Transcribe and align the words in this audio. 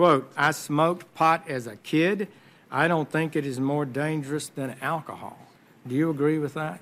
Quote, 0.00 0.32
I 0.34 0.52
smoked 0.52 1.14
pot 1.14 1.44
as 1.46 1.66
a 1.66 1.76
kid. 1.76 2.28
I 2.70 2.88
don't 2.88 3.10
think 3.10 3.36
it 3.36 3.44
is 3.44 3.60
more 3.60 3.84
dangerous 3.84 4.48
than 4.48 4.74
alcohol. 4.80 5.38
Do 5.86 5.94
you 5.94 6.08
agree 6.08 6.38
with 6.38 6.54
that? 6.54 6.80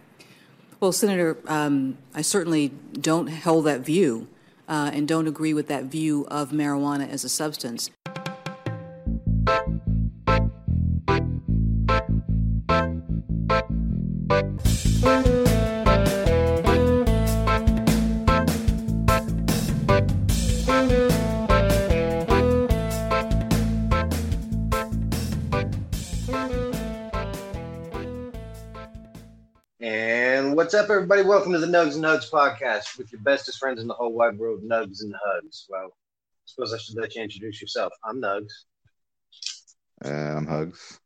Well, 0.78 0.92
Senator, 0.92 1.36
um, 1.49 1.99
I 2.15 2.23
certainly 2.23 2.68
don't 2.92 3.26
hold 3.26 3.65
that 3.65 3.81
view 3.81 4.28
uh, 4.68 4.92
and 4.94 5.08
don't 5.08 5.26
agree 5.26 5.52
with 5.52 5.67
that 5.67 5.86
view 5.86 6.28
of 6.31 6.50
marijuana 6.50 7.10
as 7.10 7.25
a 7.25 7.28
substance. 7.28 7.91
Up, 30.79 30.91
everybody? 30.91 31.23
Welcome 31.23 31.50
to 31.55 31.59
the 31.59 31.67
Nugs 31.67 31.96
and 31.96 32.05
Hugs 32.05 32.30
podcast 32.30 32.98
with 32.98 33.10
your 33.10 33.20
bestest 33.23 33.59
friends 33.59 33.80
in 33.80 33.88
the 33.88 33.95
whole 33.95 34.12
wide 34.12 34.38
world, 34.38 34.62
Nugs 34.62 35.02
and 35.02 35.12
Hugs. 35.24 35.66
Well, 35.69 35.86
I 35.86 36.45
suppose 36.45 36.73
I 36.73 36.78
should 36.78 36.95
let 36.95 37.16
you 37.16 37.23
introduce 37.23 37.60
yourself. 37.60 37.92
I'm 38.05 38.20
Nugs. 38.20 38.52
Uh, 40.05 40.09
I'm 40.09 40.46
Hugs. 40.46 41.00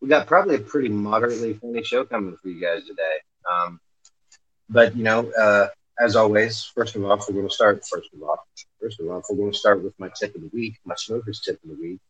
We 0.00 0.08
got 0.08 0.26
probably 0.26 0.56
a 0.56 0.58
pretty 0.58 0.88
moderately 0.88 1.54
funny 1.54 1.84
show 1.84 2.04
coming 2.04 2.36
for 2.36 2.48
you 2.48 2.60
guys 2.60 2.84
today. 2.84 3.18
Um, 3.48 3.78
but, 4.68 4.96
you 4.96 5.04
know, 5.04 5.30
uh, 5.40 5.68
as 6.00 6.16
always, 6.16 6.64
first 6.64 6.96
of 6.96 7.04
all, 7.04 7.16
we're 7.16 7.34
going 7.34 7.48
to 7.48 7.54
start, 7.54 7.84
first 7.86 8.10
of 8.12 8.20
all, 8.24 8.44
first 8.80 8.98
of 8.98 9.06
all, 9.06 9.22
we're 9.30 9.36
going 9.36 9.52
to 9.52 9.58
start 9.58 9.84
with 9.84 9.94
my 10.00 10.10
tip 10.18 10.34
of 10.34 10.40
the 10.40 10.50
week, 10.52 10.80
my 10.84 10.96
smoker's 10.96 11.40
tip 11.40 11.62
of 11.62 11.70
the 11.70 11.80
week. 11.80 12.00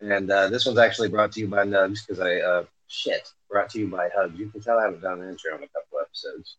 And 0.00 0.30
uh, 0.30 0.48
this 0.48 0.64
one's 0.64 0.78
actually 0.78 1.08
brought 1.08 1.32
to 1.32 1.40
you 1.40 1.48
by 1.48 1.64
Nugs 1.64 2.06
because 2.06 2.20
I, 2.20 2.36
uh, 2.36 2.64
shit, 2.86 3.32
brought 3.50 3.70
to 3.70 3.80
you 3.80 3.88
by 3.88 4.10
Hugs. 4.14 4.38
You 4.38 4.48
can 4.48 4.60
tell 4.60 4.78
I 4.78 4.84
haven't 4.84 5.02
done 5.02 5.22
an 5.22 5.30
intro 5.30 5.56
in 5.56 5.64
a 5.64 5.66
couple 5.66 5.85
episodes. 6.16 6.56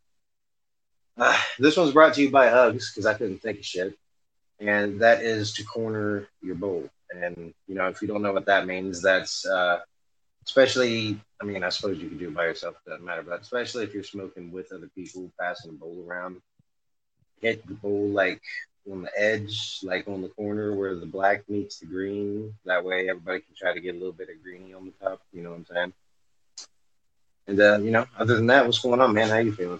Uh, 1.17 1.39
this 1.59 1.77
one's 1.77 1.91
brought 1.93 2.13
to 2.13 2.21
you 2.21 2.29
by 2.29 2.49
Hugs 2.49 2.91
because 2.91 3.05
I 3.05 3.13
couldn't 3.13 3.41
think 3.41 3.59
of 3.59 3.65
shit, 3.65 3.97
and 4.59 5.01
that 5.01 5.21
is 5.21 5.53
to 5.53 5.63
corner 5.63 6.27
your 6.41 6.55
bowl. 6.55 6.89
And 7.11 7.53
you 7.67 7.75
know, 7.75 7.87
if 7.87 8.01
you 8.01 8.07
don't 8.07 8.21
know 8.21 8.33
what 8.33 8.45
that 8.45 8.67
means, 8.67 9.01
that's 9.01 9.45
uh, 9.45 9.79
especially. 10.45 11.19
I 11.39 11.45
mean, 11.45 11.63
I 11.63 11.69
suppose 11.69 11.99
you 11.99 12.09
can 12.09 12.17
do 12.17 12.29
it 12.29 12.35
by 12.35 12.45
yourself; 12.45 12.75
doesn't 12.85 13.03
matter. 13.03 13.23
But 13.23 13.41
especially 13.41 13.83
if 13.83 13.93
you're 13.93 14.03
smoking 14.03 14.51
with 14.51 14.71
other 14.71 14.89
people, 14.95 15.31
passing 15.39 15.71
the 15.71 15.77
bowl 15.77 16.05
around, 16.07 16.41
hit 17.41 17.65
the 17.67 17.73
bowl 17.73 18.09
like 18.09 18.41
on 18.91 19.03
the 19.03 19.11
edge, 19.19 19.79
like 19.83 20.07
on 20.07 20.21
the 20.21 20.29
corner 20.29 20.75
where 20.75 20.95
the 20.95 21.05
black 21.05 21.49
meets 21.49 21.79
the 21.79 21.87
green. 21.87 22.53
That 22.65 22.83
way, 22.83 23.09
everybody 23.09 23.39
can 23.39 23.55
try 23.55 23.73
to 23.73 23.79
get 23.79 23.95
a 23.95 23.97
little 23.97 24.13
bit 24.13 24.29
of 24.29 24.43
greeny 24.43 24.73
on 24.73 24.85
the 24.85 25.05
top. 25.05 25.21
You 25.33 25.41
know 25.41 25.51
what 25.51 25.59
I'm 25.59 25.65
saying? 25.65 25.93
And 27.47 27.59
uh, 27.59 27.79
you 27.79 27.91
know, 27.91 28.05
other 28.17 28.35
than 28.35 28.47
that, 28.47 28.65
what's 28.65 28.79
going 28.79 28.99
on, 28.99 29.13
man? 29.13 29.29
How 29.29 29.37
you 29.37 29.53
feeling? 29.53 29.79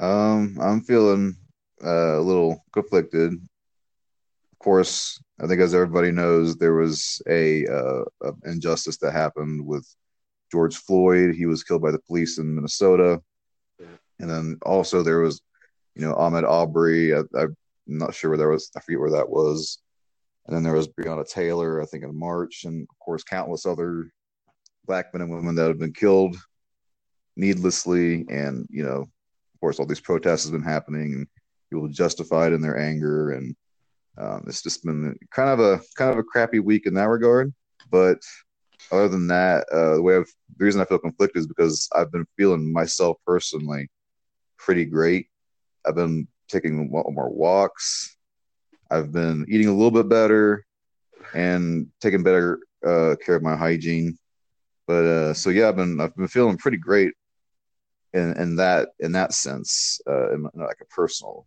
Um, 0.00 0.58
I'm 0.60 0.80
feeling 0.80 1.36
uh, 1.84 2.18
a 2.18 2.20
little 2.20 2.64
conflicted. 2.72 3.32
Of 3.32 4.58
course, 4.58 5.20
I 5.40 5.46
think 5.46 5.60
as 5.60 5.74
everybody 5.74 6.10
knows, 6.10 6.56
there 6.56 6.74
was 6.74 7.22
a, 7.28 7.66
uh, 7.66 8.04
a 8.22 8.32
injustice 8.46 8.96
that 8.98 9.12
happened 9.12 9.64
with 9.64 9.86
George 10.50 10.76
Floyd. 10.76 11.34
He 11.34 11.46
was 11.46 11.62
killed 11.62 11.82
by 11.82 11.92
the 11.92 12.00
police 12.00 12.38
in 12.38 12.54
Minnesota, 12.54 13.20
yeah. 13.78 13.86
and 14.18 14.28
then 14.28 14.58
also 14.62 15.02
there 15.02 15.20
was, 15.20 15.40
you 15.94 16.02
know, 16.02 16.14
Ahmaud 16.14 16.48
Arbery. 16.48 17.14
I, 17.14 17.22
I'm 17.36 17.56
not 17.86 18.14
sure 18.14 18.30
where 18.30 18.38
there 18.38 18.48
was. 18.48 18.70
I 18.76 18.80
forget 18.80 19.00
where 19.00 19.10
that 19.10 19.28
was. 19.28 19.78
And 20.46 20.56
then 20.56 20.62
there 20.62 20.74
was 20.74 20.88
Breonna 20.88 21.26
Taylor, 21.26 21.80
I 21.80 21.86
think, 21.86 22.02
in 22.02 22.18
March, 22.18 22.64
and 22.64 22.82
of 22.82 22.98
course, 22.98 23.22
countless 23.22 23.64
other 23.64 24.10
black 24.86 25.14
men 25.14 25.22
and 25.22 25.30
women 25.30 25.54
that 25.54 25.68
have 25.68 25.78
been 25.78 25.92
killed 25.92 26.36
needlessly. 27.36 28.24
And, 28.28 28.66
you 28.70 28.84
know, 28.84 29.02
of 29.02 29.60
course, 29.60 29.78
all 29.78 29.86
these 29.86 30.00
protests 30.00 30.44
have 30.44 30.52
been 30.52 30.62
happening 30.62 31.14
and 31.14 31.26
people 31.70 31.88
justified 31.88 32.52
in 32.52 32.60
their 32.60 32.78
anger. 32.78 33.32
And 33.32 33.56
um, 34.18 34.44
it's 34.46 34.62
just 34.62 34.84
been 34.84 35.16
kind 35.30 35.48
of 35.48 35.60
a 35.60 35.80
kind 35.96 36.10
of 36.10 36.18
a 36.18 36.22
crappy 36.22 36.60
week 36.60 36.86
in 36.86 36.94
that 36.94 37.08
regard. 37.08 37.52
But 37.90 38.18
other 38.92 39.08
than 39.08 39.26
that, 39.28 39.66
uh, 39.72 39.96
the 39.96 40.02
way 40.02 40.16
I've, 40.16 40.32
the 40.56 40.64
reason 40.64 40.80
I 40.80 40.84
feel 40.84 40.98
conflicted 40.98 41.40
is 41.40 41.46
because 41.46 41.88
I've 41.94 42.12
been 42.12 42.26
feeling 42.36 42.72
myself 42.72 43.16
personally 43.26 43.88
pretty 44.58 44.84
great. 44.84 45.28
I've 45.86 45.94
been 45.94 46.28
taking 46.48 46.90
more 46.90 47.30
walks. 47.30 48.16
I've 48.90 49.12
been 49.12 49.44
eating 49.48 49.68
a 49.68 49.72
little 49.72 49.90
bit 49.90 50.08
better 50.08 50.64
and 51.34 51.88
taking 52.00 52.22
better 52.22 52.60
uh, 52.86 53.16
care 53.24 53.34
of 53.34 53.42
my 53.42 53.56
hygiene. 53.56 54.18
But 54.86 55.04
uh, 55.04 55.34
so 55.34 55.50
yeah, 55.50 55.68
I've 55.68 55.76
been 55.76 56.00
I've 56.00 56.14
been 56.14 56.28
feeling 56.28 56.58
pretty 56.58 56.76
great 56.76 57.12
in, 58.14 58.32
in 58.40 58.56
that 58.56 58.90
in 59.00 59.12
that 59.12 59.34
sense, 59.34 60.00
uh, 60.08 60.32
in, 60.32 60.48
in 60.54 60.60
like 60.60 60.78
a 60.80 60.86
personal, 60.86 61.46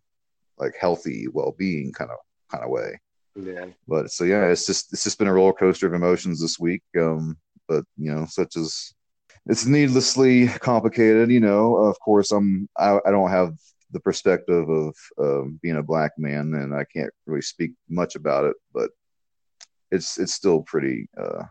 like 0.60 0.76
healthy 0.80 1.28
well 1.32 1.56
being 1.58 1.92
kind 1.94 2.12
of 2.12 2.18
kind 2.52 2.64
of 2.64 2.70
way. 2.70 3.00
Yeah. 3.36 3.68
But 3.88 4.12
so 4.12 4.26
yeah, 4.26 4.46
it's 4.48 4.66
just 4.66 4.94
it's 4.94 5.04
just 5.04 5.18
been 5.18 5.28
a 5.28 5.34
roller 5.34 5.54
coaster 5.54 5.88
of 5.88 5.94
emotions 5.94 6.42
this 6.42 6.60
week. 6.60 6.84
Um, 7.00 7.38
but 7.68 7.86
you 7.98 8.14
know, 8.14 8.26
such 8.26 8.58
as 8.58 8.94
it's 9.46 9.66
needlessly 9.66 10.48
complicated. 10.48 11.32
You 11.32 11.40
know, 11.40 11.78
of 11.78 12.00
course, 12.00 12.32
I'm 12.32 12.68
I, 12.78 13.00
I 13.06 13.12
don't 13.12 13.30
have 13.30 13.54
the 13.92 14.00
perspective 14.02 14.70
of 14.70 14.96
um, 15.18 15.60
being 15.64 15.78
a 15.78 15.84
black 15.84 16.12
man, 16.18 16.54
and 16.54 16.76
I 16.76 16.84
can't 16.84 17.12
really 17.26 17.42
speak 17.42 17.72
much 17.90 18.16
about 18.16 18.46
it. 18.46 18.56
But 18.74 18.92
it's 19.90 20.20
it's 20.20 20.34
still 20.34 20.64
pretty 20.64 21.08
uh, 21.18 21.44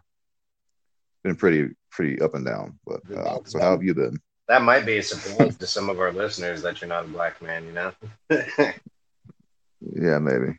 been 1.25 1.37
pretty 1.37 1.75
pretty 1.91 2.21
up 2.21 2.35
and 2.35 2.45
down. 2.45 2.79
But 2.87 3.01
uh, 3.11 3.39
so 3.45 3.59
how 3.59 3.71
have 3.71 3.83
you 3.83 3.95
been? 3.95 4.19
That 4.49 4.63
might 4.63 4.87
be 4.87 4.99
a 4.99 5.03
surprise 5.03 5.57
to 5.57 5.67
some 5.67 5.91
of 5.91 5.99
our 5.99 6.13
listeners 6.13 6.63
that 6.63 6.81
you're 6.81 6.89
not 6.89 7.05
a 7.05 7.09
black 7.09 7.43
man, 7.43 7.65
you 7.65 7.73
know? 7.73 7.93
yeah, 8.31 10.19
maybe. 10.19 10.59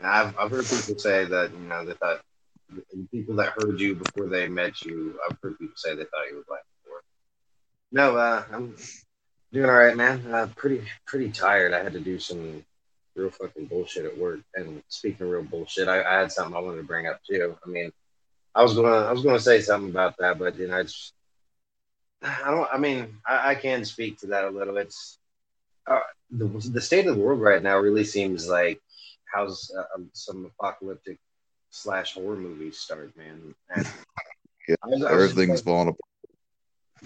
I've, 0.00 0.36
I've 0.38 0.50
heard 0.50 0.64
people 0.64 0.98
say 0.98 1.24
that, 1.26 1.52
you 1.52 1.68
know, 1.68 1.84
they 1.84 1.92
thought 1.92 2.20
people 3.10 3.36
that 3.36 3.52
heard 3.56 3.78
you 3.78 3.94
before 3.94 4.28
they 4.28 4.48
met 4.48 4.82
you, 4.82 5.18
I've 5.28 5.36
heard 5.42 5.58
people 5.58 5.74
say 5.76 5.94
they 5.94 6.04
thought 6.04 6.28
you 6.30 6.36
were 6.36 6.44
black 6.48 6.62
before. 6.82 7.02
No, 7.92 8.16
uh, 8.16 8.44
I'm 8.50 8.74
doing 9.52 9.68
all 9.68 9.76
right, 9.76 9.96
man. 9.96 10.26
Uh, 10.32 10.48
pretty, 10.56 10.82
pretty 11.06 11.30
tired. 11.30 11.74
I 11.74 11.82
had 11.82 11.92
to 11.92 12.00
do 12.00 12.18
some 12.18 12.64
real 13.14 13.30
fucking 13.30 13.66
bullshit 13.66 14.06
at 14.06 14.16
work. 14.16 14.40
And 14.54 14.82
speaking 14.88 15.26
of 15.26 15.32
real 15.32 15.42
bullshit, 15.42 15.88
I, 15.88 16.02
I 16.02 16.20
had 16.20 16.32
something 16.32 16.56
I 16.56 16.60
wanted 16.60 16.78
to 16.78 16.84
bring 16.84 17.06
up 17.06 17.20
too. 17.28 17.56
I 17.64 17.68
mean, 17.68 17.92
I 18.54 18.62
was 18.62 18.74
gonna, 18.74 19.06
I 19.06 19.12
was 19.12 19.22
gonna 19.22 19.38
say 19.38 19.60
something 19.60 19.90
about 19.90 20.16
that, 20.18 20.38
but 20.38 20.58
you 20.58 20.68
know, 20.68 20.78
it's 20.78 21.12
I 22.22 22.50
don't. 22.50 22.68
I 22.72 22.78
mean, 22.78 23.18
I, 23.26 23.50
I 23.50 23.54
can 23.54 23.84
speak 23.84 24.18
to 24.20 24.28
that 24.28 24.44
a 24.44 24.50
little. 24.50 24.76
It's 24.76 25.18
uh, 25.86 26.00
the 26.30 26.46
the 26.46 26.80
state 26.80 27.06
of 27.06 27.16
the 27.16 27.22
world 27.22 27.40
right 27.40 27.62
now 27.62 27.78
really 27.78 28.04
seems 28.04 28.48
like 28.48 28.80
how's 29.32 29.70
uh, 29.76 29.84
um, 29.94 30.10
some 30.12 30.46
apocalyptic 30.46 31.18
slash 31.70 32.14
horror 32.14 32.36
movies 32.36 32.78
start, 32.78 33.16
man. 33.16 33.54
And 33.74 33.86
yeah, 34.68 34.76
I 34.82 34.86
was, 34.86 35.04
I 35.04 35.12
everything's 35.12 35.60
like, 35.60 35.64
falling 35.64 35.88
apart. 35.88 36.00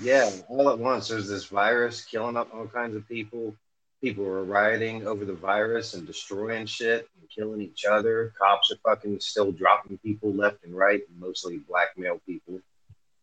Yeah, 0.01 0.31
all 0.49 0.69
at 0.69 0.79
once. 0.79 1.09
There's 1.09 1.29
this 1.29 1.47
virus 1.47 2.05
killing 2.05 2.37
up 2.37 2.53
all 2.55 2.67
kinds 2.67 2.97
of 2.97 3.09
people. 3.09 3.55
People 4.03 4.27
are 4.27 4.45
rioting 4.45 5.07
over 5.07 5.25
the 5.25 5.33
virus 5.33 5.95
and 5.95 6.07
destroying 6.07 6.67
shit 6.67 7.09
and 7.19 7.31
killing 7.31 7.63
each 7.63 7.87
other. 7.87 8.35
Cops 8.39 8.71
are 8.71 8.77
fucking 8.85 9.21
still 9.21 9.53
dropping 9.53 9.97
people 9.99 10.35
left 10.35 10.65
and 10.65 10.77
right, 10.77 11.01
mostly 11.19 11.59
black 11.59 11.89
male 11.97 12.21
people. 12.27 12.61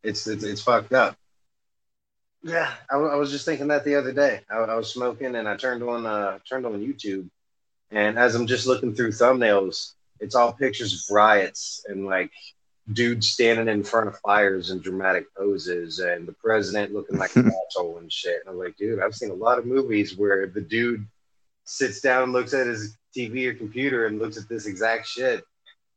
It's 0.02 0.26
it's, 0.26 0.44
it's 0.44 0.62
fucked 0.62 0.94
up. 0.94 1.16
Yeah, 2.44 2.74
I, 2.92 2.98
I, 2.98 3.16
was 3.16 3.32
just 3.32 3.46
thinking 3.46 3.70
that 3.70 3.86
the 3.86 3.96
other 3.96 4.12
day. 4.12 4.42
I, 4.50 4.58
I 4.58 4.76
was 4.76 4.92
smoking 4.92 5.36
and 5.36 5.48
I 5.48 5.56
turned 5.56 5.82
on 5.82 6.06
uh, 6.06 6.40
turned 6.48 6.66
on 6.66 6.74
YouTube, 6.74 7.30
and 7.90 8.20
as 8.20 8.36
I'm 8.36 8.48
just 8.48 8.68
looking 8.68 8.94
through 8.94 9.12
thumbnails, 9.12 9.94
it's 10.20 10.36
all 10.36 10.52
pictures 10.52 10.94
of 10.94 11.16
riots 11.16 11.86
and 11.88 12.06
like 12.06 12.32
dudes 12.92 13.30
standing 13.30 13.70
in 13.70 13.82
front 13.82 14.10
of 14.10 14.20
fires 14.20 14.72
in 14.72 14.82
dramatic 14.82 15.34
poses, 15.36 16.00
and 16.00 16.28
the 16.28 16.34
president 16.34 16.94
looking 16.94 17.18
like 17.18 17.34
an 17.38 17.50
asshole 17.68 18.00
and 18.00 18.12
shit. 18.12 18.42
And 18.42 18.50
I'm 18.50 18.60
like, 18.60 18.76
dude, 18.76 19.00
I've 19.00 19.16
seen 19.16 19.32
a 19.32 19.36
lot 19.36 19.58
of 19.58 19.66
movies 19.66 20.18
where 20.18 20.46
the 20.48 20.62
dude 20.62 21.08
sits 21.64 22.02
down 22.02 22.24
and 22.24 22.34
looks 22.34 22.54
at 22.54 22.68
his 22.68 22.98
TV 23.16 23.48
or 23.48 23.54
computer 23.54 24.08
and 24.08 24.20
looks 24.20 24.36
at 24.38 24.50
this 24.50 24.66
exact 24.66 25.08
shit. 25.08 25.46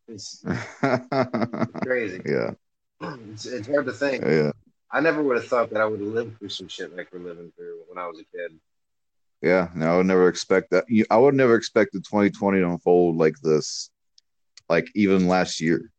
It's, 0.06 0.44
it's 0.80 1.72
crazy. 1.82 2.22
Yeah, 2.24 2.52
it's, 3.32 3.46
it's 3.46 3.66
hard 3.66 3.86
to 3.86 3.92
think. 3.92 4.22
Yeah 4.22 4.52
I 4.90 5.00
never 5.00 5.22
would 5.22 5.36
have 5.36 5.46
thought 5.46 5.70
that 5.70 5.80
I 5.80 5.86
would 5.86 6.00
live 6.00 6.36
through 6.38 6.48
some 6.48 6.68
shit 6.68 6.96
like 6.96 7.08
we're 7.12 7.18
living 7.18 7.52
through 7.56 7.80
when 7.88 8.02
I 8.02 8.06
was 8.06 8.20
a 8.20 8.36
kid. 8.36 8.58
Yeah, 9.42 9.68
no, 9.74 9.94
I 9.94 9.96
would 9.98 10.06
never 10.06 10.28
expect 10.28 10.70
that. 10.70 10.84
I 11.10 11.16
would 11.16 11.34
never 11.34 11.54
expected 11.56 12.04
2020 12.04 12.60
to 12.60 12.70
unfold 12.70 13.16
like 13.16 13.36
this, 13.42 13.90
like 14.68 14.88
even 14.94 15.28
last 15.28 15.60
year. 15.60 15.90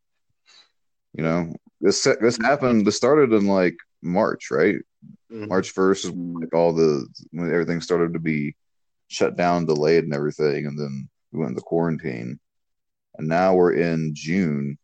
You 1.13 1.23
know, 1.23 1.53
this 1.81 2.03
this 2.21 2.37
happened. 2.41 2.85
This 2.85 2.97
started 2.97 3.33
in 3.33 3.45
like 3.47 3.77
March, 4.01 4.49
right? 4.51 4.75
Mm-hmm. 5.31 5.47
March 5.47 5.71
first 5.71 6.05
is 6.05 6.11
like 6.11 6.53
all 6.53 6.73
the 6.73 7.07
when 7.31 7.51
everything 7.51 7.81
started 7.81 8.13
to 8.13 8.19
be 8.19 8.55
shut 9.07 9.35
down, 9.37 9.65
delayed, 9.65 10.03
and 10.03 10.13
everything, 10.13 10.65
and 10.65 10.77
then 10.77 11.09
we 11.31 11.39
went 11.39 11.51
into 11.51 11.61
quarantine. 11.61 12.39
And 13.17 13.27
now 13.27 13.55
we're 13.55 13.73
in 13.73 14.13
June, 14.15 14.77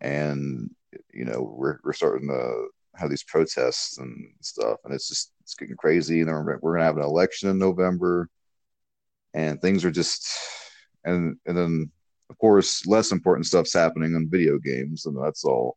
and 0.00 0.70
you 1.12 1.24
know 1.24 1.54
we're 1.56 1.78
we're 1.84 1.92
starting 1.92 2.28
to 2.28 2.68
have 2.96 3.10
these 3.10 3.24
protests 3.24 3.98
and 3.98 4.32
stuff, 4.40 4.78
and 4.84 4.94
it's 4.94 5.08
just 5.08 5.32
it's 5.42 5.54
getting 5.54 5.76
crazy. 5.76 6.20
And 6.20 6.30
we're, 6.30 6.58
we're 6.60 6.74
gonna 6.74 6.84
have 6.84 6.96
an 6.96 7.02
election 7.02 7.48
in 7.50 7.58
November, 7.58 8.28
and 9.34 9.60
things 9.60 9.84
are 9.84 9.90
just 9.90 10.28
and 11.04 11.36
and 11.46 11.56
then 11.56 11.90
of 12.30 12.38
course 12.38 12.86
less 12.86 13.12
important 13.12 13.46
stuff's 13.46 13.72
happening 13.72 14.14
in 14.14 14.30
video 14.30 14.58
games, 14.58 15.06
and 15.06 15.16
that's 15.22 15.44
all 15.44 15.76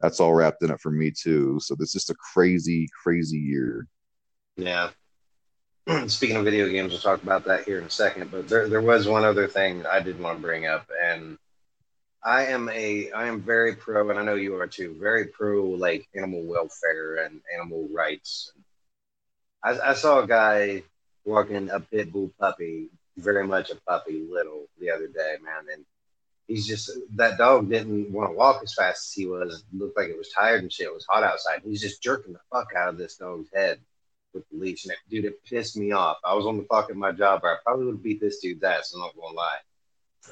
that's 0.00 0.20
all 0.20 0.34
wrapped 0.34 0.62
in 0.62 0.70
it 0.70 0.80
for 0.80 0.90
me 0.90 1.10
too. 1.10 1.58
So 1.60 1.76
it's 1.78 1.92
just 1.92 2.10
a 2.10 2.14
crazy, 2.14 2.88
crazy 3.02 3.38
year. 3.38 3.86
Yeah. 4.56 4.90
Speaking 6.06 6.36
of 6.36 6.44
video 6.44 6.68
games, 6.68 6.92
we'll 6.92 7.00
talk 7.00 7.22
about 7.22 7.44
that 7.44 7.64
here 7.64 7.78
in 7.78 7.84
a 7.84 7.90
second. 7.90 8.30
But 8.30 8.48
there, 8.48 8.68
there 8.68 8.80
was 8.82 9.06
one 9.06 9.24
other 9.24 9.46
thing 9.46 9.84
I 9.86 10.00
did 10.00 10.18
want 10.18 10.38
to 10.38 10.42
bring 10.42 10.66
up, 10.66 10.86
and 11.02 11.38
I 12.24 12.46
am 12.46 12.70
a 12.70 13.10
I 13.12 13.26
am 13.26 13.42
very 13.42 13.76
pro, 13.76 14.08
and 14.08 14.18
I 14.18 14.24
know 14.24 14.34
you 14.34 14.56
are 14.56 14.66
too. 14.66 14.96
Very 14.98 15.26
pro 15.26 15.62
like 15.64 16.08
animal 16.14 16.42
welfare 16.44 17.16
and 17.24 17.42
animal 17.54 17.86
rights. 17.92 18.52
I, 19.62 19.78
I 19.78 19.94
saw 19.94 20.20
a 20.20 20.26
guy 20.26 20.82
walking 21.26 21.70
a 21.70 21.80
pit 21.80 22.12
bull 22.12 22.32
puppy, 22.40 22.88
very 23.18 23.46
much 23.46 23.70
a 23.70 23.76
puppy, 23.86 24.26
little, 24.30 24.66
the 24.78 24.90
other 24.90 25.06
day, 25.06 25.36
man, 25.42 25.66
and 25.72 25.84
he's 26.48 26.66
just 26.66 26.90
that 27.16 27.36
dog 27.36 27.68
didn't 27.68 28.10
want 28.10 28.30
to 28.30 28.36
walk 28.36 28.62
as 28.62 28.72
fast 28.72 29.10
as 29.10 29.12
he 29.12 29.26
was. 29.26 29.62
It 29.72 29.78
looked 29.78 29.96
like 29.98 30.08
it 30.08 30.16
was 30.16 30.30
tired 30.30 30.62
and 30.62 30.72
shit. 30.72 30.86
It 30.86 30.94
was 30.94 31.06
hot 31.06 31.24
outside. 31.24 31.60
He's 31.62 31.82
just 31.82 32.02
jerking 32.02 32.32
the 32.32 32.40
fuck 32.50 32.68
out 32.74 32.88
of 32.88 32.96
this 32.96 33.16
dog's 33.16 33.50
head 33.54 33.80
with 34.32 34.48
the 34.50 34.56
leash, 34.58 34.84
and 34.84 34.92
it, 34.92 34.98
dude, 35.10 35.26
it 35.26 35.44
pissed 35.44 35.76
me 35.76 35.92
off. 35.92 36.16
I 36.24 36.34
was 36.34 36.46
on 36.46 36.56
the 36.56 36.64
clock 36.64 36.88
at 36.88 36.96
my 36.96 37.12
job, 37.12 37.40
or 37.42 37.52
I 37.52 37.56
probably 37.62 37.84
would 37.84 37.96
have 37.96 38.02
beat 38.02 38.20
this 38.22 38.38
dude's 38.38 38.62
ass. 38.62 38.94
I'm 38.94 39.00
not 39.00 39.14
gonna 39.14 39.36
lie, 39.36 39.58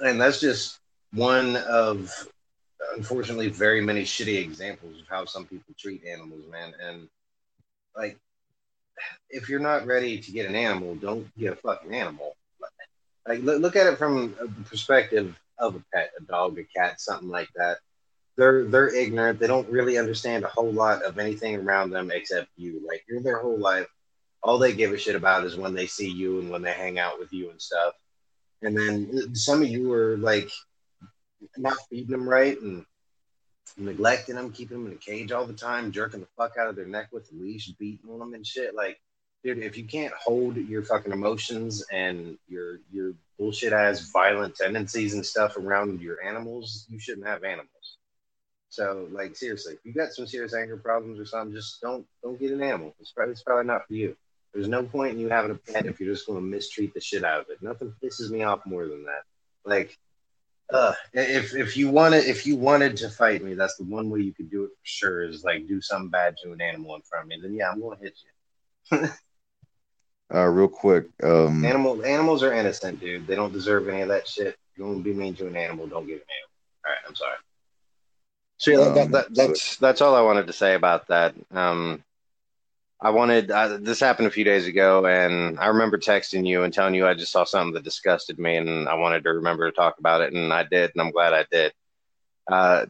and 0.08 0.18
that's 0.18 0.40
just 0.40 0.78
one 1.14 1.56
of 1.56 2.10
unfortunately 2.96 3.48
very 3.48 3.80
many 3.80 4.02
shitty 4.02 4.38
examples 4.38 5.00
of 5.00 5.06
how 5.08 5.24
some 5.24 5.46
people 5.46 5.74
treat 5.78 6.04
animals, 6.04 6.42
man. 6.50 6.72
And 6.82 7.08
like, 7.96 8.18
if 9.30 9.48
you're 9.48 9.60
not 9.60 9.86
ready 9.86 10.18
to 10.18 10.32
get 10.32 10.48
an 10.48 10.54
animal, 10.54 10.94
don't 10.96 11.26
get 11.38 11.52
a 11.52 11.56
fucking 11.56 11.94
animal. 11.94 12.36
Like, 13.26 13.42
look, 13.42 13.76
at 13.76 13.86
it 13.86 13.98
from 13.98 14.34
the 14.34 14.64
perspective 14.68 15.38
of 15.58 15.76
a 15.76 15.84
pet, 15.94 16.10
a 16.18 16.22
dog, 16.24 16.58
a 16.58 16.64
cat, 16.64 17.00
something 17.00 17.28
like 17.28 17.48
that. 17.54 17.78
They're 18.36 18.64
they're 18.64 18.92
ignorant. 18.92 19.38
They 19.38 19.46
don't 19.46 19.68
really 19.68 19.98
understand 19.98 20.44
a 20.44 20.48
whole 20.48 20.72
lot 20.72 21.02
of 21.02 21.18
anything 21.18 21.56
around 21.56 21.90
them 21.90 22.10
except 22.10 22.48
you. 22.56 22.82
Like 22.86 23.04
you're 23.08 23.22
their 23.22 23.38
whole 23.38 23.58
life. 23.58 23.86
All 24.42 24.58
they 24.58 24.72
give 24.72 24.92
a 24.92 24.98
shit 24.98 25.14
about 25.14 25.44
is 25.44 25.56
when 25.56 25.74
they 25.74 25.86
see 25.86 26.10
you 26.10 26.40
and 26.40 26.50
when 26.50 26.62
they 26.62 26.72
hang 26.72 26.98
out 26.98 27.18
with 27.20 27.32
you 27.32 27.50
and 27.50 27.60
stuff. 27.62 27.94
And 28.62 28.76
then 28.76 29.34
some 29.36 29.62
of 29.62 29.68
you 29.68 29.92
are 29.92 30.16
like 30.16 30.50
not 31.56 31.76
feeding 31.88 32.10
them 32.10 32.28
right 32.28 32.60
and 32.60 32.84
neglecting 33.76 34.34
them, 34.34 34.52
keeping 34.52 34.78
them 34.78 34.86
in 34.86 34.92
a 34.92 35.00
cage 35.00 35.32
all 35.32 35.46
the 35.46 35.52
time, 35.52 35.92
jerking 35.92 36.20
the 36.20 36.26
fuck 36.36 36.56
out 36.58 36.68
of 36.68 36.76
their 36.76 36.86
neck 36.86 37.08
with 37.12 37.28
the 37.30 37.36
leash, 37.36 37.68
beating 37.78 38.18
them 38.18 38.34
and 38.34 38.46
shit. 38.46 38.74
Like, 38.74 39.00
dude, 39.44 39.58
if 39.58 39.76
you 39.76 39.84
can't 39.84 40.12
hold 40.14 40.56
your 40.56 40.82
fucking 40.82 41.12
emotions 41.12 41.84
and 41.90 42.38
your 42.48 42.80
your 42.92 43.14
bullshit 43.38 43.72
ass 43.72 44.10
violent 44.12 44.56
tendencies 44.56 45.14
and 45.14 45.24
stuff 45.24 45.56
around 45.56 46.00
your 46.00 46.22
animals, 46.22 46.86
you 46.88 46.98
shouldn't 46.98 47.26
have 47.26 47.44
animals. 47.44 47.96
So, 48.68 49.06
like, 49.10 49.36
seriously, 49.36 49.74
if 49.74 49.80
you 49.84 49.92
got 49.92 50.12
some 50.12 50.26
serious 50.26 50.54
anger 50.54 50.78
problems 50.78 51.20
or 51.20 51.26
something, 51.26 51.54
just 51.54 51.80
don't 51.80 52.06
don't 52.22 52.40
get 52.40 52.52
an 52.52 52.62
animal. 52.62 52.94
It's 53.00 53.12
probably, 53.12 53.32
it's 53.32 53.42
probably 53.42 53.66
not 53.66 53.86
for 53.86 53.94
you. 53.94 54.16
There's 54.54 54.68
no 54.68 54.82
point 54.82 55.14
in 55.14 55.18
you 55.18 55.28
having 55.28 55.50
a 55.50 55.54
pet 55.54 55.86
if 55.86 55.98
you're 55.98 56.12
just 56.12 56.26
going 56.26 56.38
to 56.38 56.44
mistreat 56.44 56.92
the 56.92 57.00
shit 57.00 57.24
out 57.24 57.40
of 57.40 57.46
it. 57.48 57.62
Nothing 57.62 57.94
pisses 58.02 58.30
me 58.30 58.42
off 58.42 58.66
more 58.66 58.86
than 58.86 59.04
that. 59.04 59.22
Like, 59.64 59.98
uh, 60.72 60.94
if 61.12 61.54
if 61.54 61.76
you 61.76 61.90
wanted 61.90 62.24
if 62.24 62.46
you 62.46 62.56
wanted 62.56 62.96
to 62.98 63.08
fight 63.08 63.42
me, 63.42 63.54
that's 63.54 63.76
the 63.76 63.84
one 63.84 64.10
way 64.10 64.20
you 64.20 64.32
could 64.32 64.50
do 64.50 64.64
it 64.64 64.70
for 64.70 64.84
sure. 64.84 65.22
Is 65.22 65.44
like 65.44 65.66
do 65.68 65.80
something 65.80 66.08
bad 66.08 66.36
to 66.42 66.52
an 66.52 66.60
animal 66.60 66.94
in 66.96 67.02
front 67.02 67.24
of 67.24 67.28
me. 67.28 67.38
Then 67.40 67.54
yeah, 67.54 67.70
I'm 67.70 67.80
gonna 67.80 67.96
hit 68.00 68.16
you. 68.90 69.08
uh, 70.34 70.46
real 70.46 70.68
quick, 70.68 71.06
um, 71.22 71.64
animal 71.64 72.04
animals 72.04 72.42
are 72.42 72.52
innocent, 72.52 73.00
dude. 73.00 73.26
They 73.26 73.34
don't 73.34 73.52
deserve 73.52 73.88
any 73.88 74.02
of 74.02 74.08
that 74.08 74.26
shit. 74.26 74.56
You 74.76 74.86
want 74.86 74.98
to 74.98 75.04
be 75.04 75.12
mean 75.12 75.34
to 75.36 75.46
an 75.46 75.56
animal, 75.56 75.86
don't 75.86 76.06
get 76.06 76.14
an 76.14 76.22
animal. 76.22 76.86
All 76.86 76.92
right, 76.92 77.00
I'm 77.06 77.14
sorry. 77.14 77.36
So 78.56 78.70
yeah, 78.70 78.78
um, 78.78 78.94
that, 78.94 79.10
that, 79.10 79.34
that's 79.34 79.76
that's 79.76 80.00
all 80.00 80.14
I 80.14 80.22
wanted 80.22 80.46
to 80.46 80.52
say 80.52 80.74
about 80.74 81.08
that. 81.08 81.34
Um, 81.50 82.02
I 83.04 83.10
wanted 83.10 83.48
this 83.84 83.98
happened 83.98 84.28
a 84.28 84.30
few 84.30 84.44
days 84.44 84.68
ago, 84.68 85.04
and 85.06 85.58
I 85.58 85.66
remember 85.66 85.98
texting 85.98 86.46
you 86.46 86.62
and 86.62 86.72
telling 86.72 86.94
you 86.94 87.04
I 87.04 87.14
just 87.14 87.32
saw 87.32 87.42
something 87.42 87.74
that 87.74 87.82
disgusted 87.82 88.38
me, 88.38 88.56
and 88.56 88.88
I 88.88 88.94
wanted 88.94 89.24
to 89.24 89.32
remember 89.32 89.68
to 89.68 89.74
talk 89.74 89.98
about 89.98 90.20
it, 90.20 90.32
and 90.32 90.52
I 90.52 90.62
did, 90.62 90.92
and 90.94 91.02
I'm 91.02 91.10
glad 91.10 91.32
I 91.32 91.44
did. 91.50 91.72
Uh, 92.46 92.86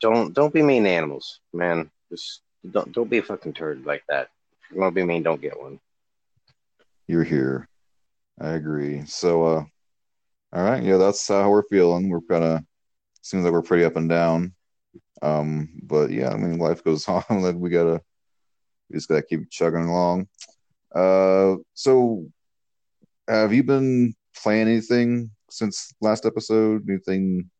don't 0.00 0.32
don't 0.32 0.54
be 0.54 0.62
mean 0.62 0.84
to 0.84 0.90
animals, 0.90 1.40
man. 1.52 1.90
Just 2.08 2.42
don't 2.70 2.92
don't 2.92 3.10
be 3.10 3.18
a 3.18 3.22
fucking 3.22 3.54
turd 3.54 3.84
like 3.84 4.04
that. 4.08 4.28
If 4.62 4.76
you 4.76 4.80
want 4.80 4.94
to 4.94 5.00
be 5.00 5.04
mean, 5.04 5.24
don't 5.24 5.42
get 5.42 5.60
one. 5.60 5.80
You're 7.08 7.24
here. 7.24 7.68
I 8.40 8.50
agree. 8.50 9.04
So, 9.06 9.44
uh, 9.44 9.64
all 10.52 10.62
right, 10.62 10.84
yeah, 10.84 10.98
that's 10.98 11.26
how 11.26 11.50
we're 11.50 11.64
feeling. 11.64 12.08
We're 12.08 12.20
kind 12.20 12.44
of 12.44 12.60
seems 13.22 13.42
like 13.42 13.52
we're 13.52 13.62
pretty 13.62 13.84
up 13.84 13.96
and 13.96 14.08
down. 14.08 14.54
Um, 15.20 15.80
but 15.82 16.10
yeah, 16.10 16.30
I 16.30 16.36
mean, 16.36 16.58
life 16.58 16.84
goes 16.84 17.08
on. 17.08 17.24
like 17.28 17.56
we 17.56 17.70
gotta 17.70 18.00
we 18.92 18.98
just 18.98 19.08
gotta 19.08 19.22
keep 19.22 19.50
chugging 19.50 19.86
along. 19.86 20.28
Uh, 20.94 21.56
so 21.74 22.26
have 23.26 23.52
you 23.52 23.62
been 23.62 24.14
playing 24.42 24.68
anything 24.68 25.30
since 25.50 25.94
last 26.00 26.26
episode? 26.26 26.88
Anything 26.88 27.50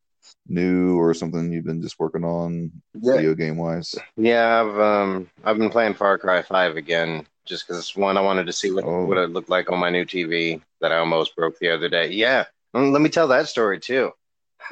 new 0.47 0.97
or 0.97 1.13
something 1.13 1.51
you've 1.51 1.65
been 1.65 1.81
just 1.81 1.99
working 1.99 2.23
on 2.23 2.71
yeah. 3.01 3.15
video 3.15 3.33
game 3.33 3.57
wise? 3.57 3.95
Yeah, 4.15 4.61
I've 4.61 4.79
um 4.79 5.29
I've 5.43 5.57
been 5.57 5.69
playing 5.69 5.95
Far 5.95 6.17
Cry 6.17 6.41
Five 6.41 6.77
again 6.77 7.25
just 7.45 7.67
because 7.67 7.95
one 7.95 8.17
I 8.17 8.21
wanted 8.21 8.45
to 8.45 8.53
see 8.53 8.71
what 8.71 8.85
oh. 8.85 9.05
what 9.05 9.17
it 9.17 9.31
looked 9.31 9.49
like 9.49 9.71
on 9.71 9.79
my 9.79 9.89
new 9.89 10.05
TV 10.05 10.61
that 10.81 10.91
I 10.91 10.97
almost 10.97 11.35
broke 11.35 11.57
the 11.59 11.69
other 11.69 11.89
day. 11.89 12.11
Yeah, 12.11 12.45
let 12.73 13.01
me 13.01 13.09
tell 13.09 13.27
that 13.29 13.47
story 13.47 13.79
too. 13.79 14.11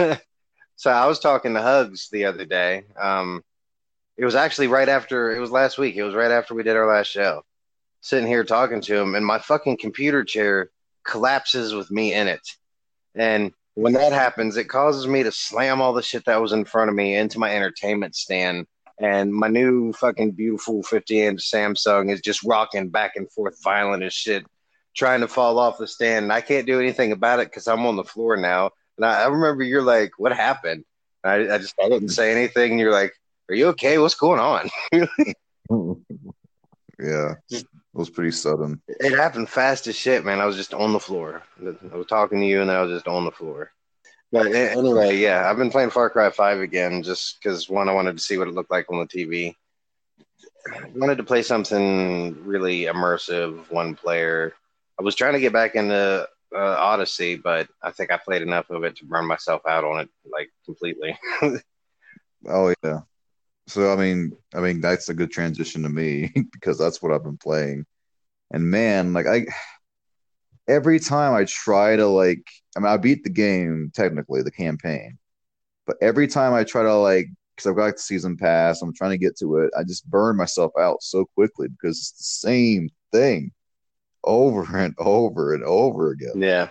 so 0.76 0.92
I 0.92 1.08
was 1.08 1.20
talking 1.20 1.54
to 1.54 1.62
Hugs 1.62 2.10
the 2.10 2.26
other 2.26 2.46
day. 2.46 2.84
Um, 3.00 3.44
it 4.22 4.26
was 4.26 4.36
actually 4.36 4.68
right 4.68 4.88
after 4.88 5.36
it 5.36 5.40
was 5.40 5.50
last 5.50 5.80
week. 5.80 5.96
It 5.96 6.04
was 6.04 6.14
right 6.14 6.30
after 6.30 6.54
we 6.54 6.62
did 6.62 6.76
our 6.76 6.86
last 6.86 7.08
show. 7.08 7.42
Sitting 8.02 8.28
here 8.28 8.44
talking 8.44 8.80
to 8.82 8.96
him, 8.96 9.16
and 9.16 9.26
my 9.26 9.40
fucking 9.40 9.78
computer 9.78 10.24
chair 10.24 10.70
collapses 11.04 11.74
with 11.74 11.90
me 11.90 12.14
in 12.14 12.28
it. 12.28 12.48
And 13.16 13.52
when 13.74 13.94
that 13.94 14.14
happens, 14.14 14.58
it 14.58 14.70
causes 14.70 15.08
me 15.08 15.24
to 15.24 15.32
slam 15.32 15.82
all 15.82 15.94
the 15.94 16.04
shit 16.04 16.26
that 16.26 16.40
was 16.40 16.52
in 16.52 16.66
front 16.66 16.90
of 16.90 16.96
me 16.96 17.16
into 17.16 17.40
my 17.40 17.52
entertainment 17.52 18.16
stand. 18.16 18.68
And 19.00 19.34
my 19.34 19.48
new 19.48 19.92
fucking 19.94 20.34
beautiful 20.34 20.84
50 20.84 21.20
inch 21.20 21.42
Samsung 21.42 22.12
is 22.12 22.22
just 22.22 22.44
rocking 22.44 22.90
back 22.90 23.14
and 23.16 23.32
forth, 23.32 23.58
violent 23.64 24.04
as 24.04 24.14
shit, 24.14 24.46
trying 24.96 25.22
to 25.22 25.28
fall 25.28 25.58
off 25.58 25.80
the 25.80 25.88
stand. 25.88 26.26
And 26.26 26.34
I 26.34 26.42
can't 26.42 26.68
do 26.68 26.80
anything 26.80 27.12
about 27.12 27.40
it 27.40 27.48
because 27.48 27.68
I'm 27.68 27.88
on 27.88 27.96
the 27.96 28.04
floor 28.04 28.38
now. 28.38 28.70
And 28.98 29.06
I, 29.06 29.24
I 29.24 29.28
remember 29.30 29.64
you're 29.64 29.82
like, 29.82 30.12
"What 30.20 30.32
happened?" 30.32 30.86
I, 31.24 31.56
I 31.56 31.58
just 31.58 31.74
I 31.84 31.90
didn't 31.90 32.10
say 32.10 32.32
anything. 32.32 32.74
And 32.74 32.80
you're 32.80 32.92
like, 32.92 33.14
are 33.52 33.56
you 33.56 33.68
okay? 33.68 33.98
What's 33.98 34.16
going 34.16 34.40
on? 34.40 34.70
yeah, 37.00 37.36
it 37.50 37.66
was 37.94 38.10
pretty 38.10 38.32
sudden. 38.32 38.82
It 38.88 39.12
happened 39.12 39.50
fast 39.50 39.88
as 39.88 39.96
shit, 39.96 40.24
man. 40.24 40.40
I 40.40 40.46
was 40.46 40.56
just 40.56 40.74
on 40.74 40.94
the 40.94 41.00
floor. 41.00 41.44
I 41.62 41.96
was 41.96 42.08
talking 42.08 42.40
to 42.40 42.46
you, 42.46 42.62
and 42.62 42.70
then 42.70 42.78
I 42.78 42.82
was 42.82 42.92
just 42.92 43.10
on 43.10 43.26
the 43.26 43.32
floor. 43.32 43.72
But 44.32 44.54
anyway, 44.54 45.18
yeah, 45.18 45.50
I've 45.50 45.58
been 45.58 45.70
playing 45.70 45.90
Far 45.90 46.10
Cry 46.10 46.30
Five 46.30 46.62
again, 46.62 47.04
just 47.04 47.42
because 47.42 47.70
one, 47.70 47.90
I 47.90 47.94
wanted 47.94 48.16
to 48.16 48.24
see 48.24 48.38
what 48.38 48.48
it 48.48 48.54
looked 48.54 48.72
like 48.72 48.90
on 48.90 49.00
the 49.00 49.06
TV. 49.06 49.54
I 50.74 50.90
wanted 50.96 51.18
to 51.18 51.24
play 51.26 51.42
something 51.42 52.42
really 52.46 52.84
immersive, 52.84 53.70
one 53.70 53.96
player. 53.96 54.54
I 54.98 55.04
was 55.04 55.16
trying 55.16 55.34
to 55.34 55.42
get 55.42 55.52
back 55.52 55.76
into 55.76 56.26
uh, 56.56 56.76
Odyssey, 56.80 57.36
but 57.36 57.68
I 57.84 57.92
think 57.92 58.12
I 58.12 58.18
played 58.18 58.44
enough 58.44 58.70
of 58.70 58.86
it 58.86 58.96
to 58.98 59.06
burn 59.06 59.26
myself 59.26 59.64
out 59.68 59.84
on 59.84 60.00
it, 60.00 60.10
like 60.32 60.50
completely. 60.64 61.18
oh 62.48 62.74
yeah, 62.84 63.02
so 63.68 63.92
I 63.92 63.96
mean, 63.96 64.34
I 64.54 64.60
mean 64.60 64.82
that's 64.82 65.10
a 65.10 65.14
good 65.14 65.32
transition 65.32 65.84
to 65.84 65.90
me 65.90 66.32
because 66.52 66.78
that's 66.78 67.02
what 67.02 67.12
I've 67.12 67.24
been 67.24 67.38
playing. 67.38 67.86
And 68.52 68.70
man, 68.70 69.14
like 69.14 69.28
I 69.28 69.46
every 70.68 71.00
time 71.00 71.34
I 71.34 71.46
try 71.46 71.96
to 71.96 72.08
like 72.08 72.46
I 72.76 72.80
mean 72.80 72.92
I 72.92 72.98
beat 72.98 73.24
the 73.24 73.30
game 73.30 73.92
technically, 73.94 74.42
the 74.42 74.52
campaign. 74.52 75.18
But 75.86 75.98
every 76.02 76.28
time 76.28 76.54
I 76.54 76.64
try 76.64 76.84
to 76.84 76.96
like 76.96 77.28
because 77.56 77.70
I've 77.70 77.76
got 77.78 77.94
the 77.94 78.02
season 78.02 78.38
pass, 78.38 78.82
I'm 78.82 78.94
trying 78.94 79.12
to 79.12 79.18
get 79.18 79.38
to 79.40 79.58
it, 79.58 79.72
I 79.78 79.84
just 79.84 80.10
burn 80.10 80.38
myself 80.38 80.72
out 80.80 81.04
so 81.04 81.26
quickly 81.36 81.68
because 81.68 81.98
it's 81.98 82.12
the 82.12 82.48
same 82.50 82.90
thing 83.12 83.52
over 84.24 84.64
and 84.78 84.96
over 84.98 85.54
and 85.54 85.64
over 85.64 86.12
again. 86.12 86.34
Yeah. 86.36 86.70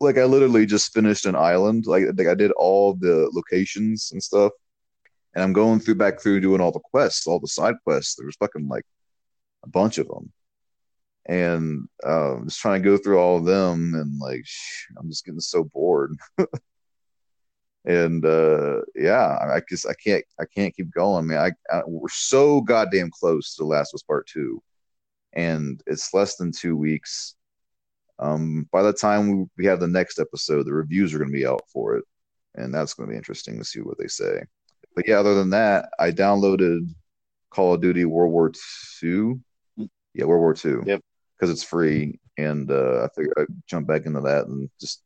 Like 0.00 0.18
I 0.18 0.24
literally 0.24 0.66
just 0.66 0.92
finished 0.92 1.24
an 1.24 1.36
island. 1.36 1.86
Like, 1.86 2.04
like 2.16 2.26
I 2.26 2.34
did 2.34 2.52
all 2.52 2.94
the 2.94 3.30
locations 3.32 4.10
and 4.12 4.22
stuff 4.22 4.52
and 5.36 5.44
I'm 5.44 5.52
going 5.52 5.80
through 5.80 5.96
back 5.96 6.18
through 6.18 6.40
doing 6.40 6.62
all 6.62 6.72
the 6.72 6.80
quests, 6.80 7.26
all 7.26 7.38
the 7.38 7.46
side 7.46 7.74
quests. 7.84 8.16
There's 8.16 8.36
fucking 8.36 8.68
like 8.68 8.86
a 9.64 9.68
bunch 9.68 9.98
of 9.98 10.08
them, 10.08 10.32
and 11.26 11.86
uh, 12.02 12.36
just 12.44 12.58
trying 12.58 12.82
to 12.82 12.88
go 12.88 12.96
through 12.96 13.18
all 13.18 13.36
of 13.36 13.44
them, 13.44 13.94
and 13.94 14.18
like 14.18 14.46
I'm 14.98 15.10
just 15.10 15.26
getting 15.26 15.40
so 15.40 15.64
bored. 15.64 16.16
and 17.84 18.24
uh, 18.24 18.80
yeah, 18.94 19.36
I 19.54 19.60
just 19.68 19.86
I 19.86 19.92
can't 20.02 20.24
I 20.40 20.46
can't 20.46 20.74
keep 20.74 20.90
going, 20.90 21.26
man. 21.26 21.38
I, 21.70 21.76
I 21.76 21.82
we're 21.86 22.08
so 22.08 22.62
goddamn 22.62 23.10
close 23.10 23.54
to 23.56 23.66
Last 23.66 23.92
of 23.92 23.98
Us 23.98 24.02
Part 24.04 24.26
Two, 24.26 24.62
and 25.34 25.82
it's 25.86 26.14
less 26.14 26.36
than 26.36 26.50
two 26.50 26.78
weeks. 26.78 27.34
Um, 28.18 28.66
by 28.72 28.82
the 28.82 28.94
time 28.94 29.50
we 29.58 29.66
have 29.66 29.80
the 29.80 29.86
next 29.86 30.18
episode, 30.18 30.64
the 30.64 30.72
reviews 30.72 31.12
are 31.12 31.18
going 31.18 31.30
to 31.30 31.38
be 31.38 31.46
out 31.46 31.60
for 31.70 31.96
it, 31.96 32.04
and 32.54 32.72
that's 32.72 32.94
going 32.94 33.06
to 33.06 33.12
be 33.12 33.18
interesting 33.18 33.58
to 33.58 33.64
see 33.66 33.80
what 33.80 33.98
they 33.98 34.08
say. 34.08 34.40
But 34.96 35.06
yeah, 35.06 35.20
other 35.20 35.34
than 35.34 35.50
that, 35.50 35.90
I 36.00 36.10
downloaded 36.10 36.88
Call 37.50 37.74
of 37.74 37.82
Duty 37.82 38.06
World 38.06 38.32
War 38.32 38.50
Two. 38.98 39.40
Yeah, 40.14 40.24
World 40.24 40.40
War 40.40 40.54
Two. 40.54 40.82
Yep. 40.86 41.02
Because 41.38 41.50
it's 41.50 41.62
free, 41.62 42.18
and 42.38 42.70
uh, 42.70 43.04
I 43.04 43.08
figured 43.14 43.34
I'd 43.38 43.46
jump 43.68 43.86
back 43.86 44.06
into 44.06 44.22
that 44.22 44.46
and 44.46 44.70
just 44.80 45.02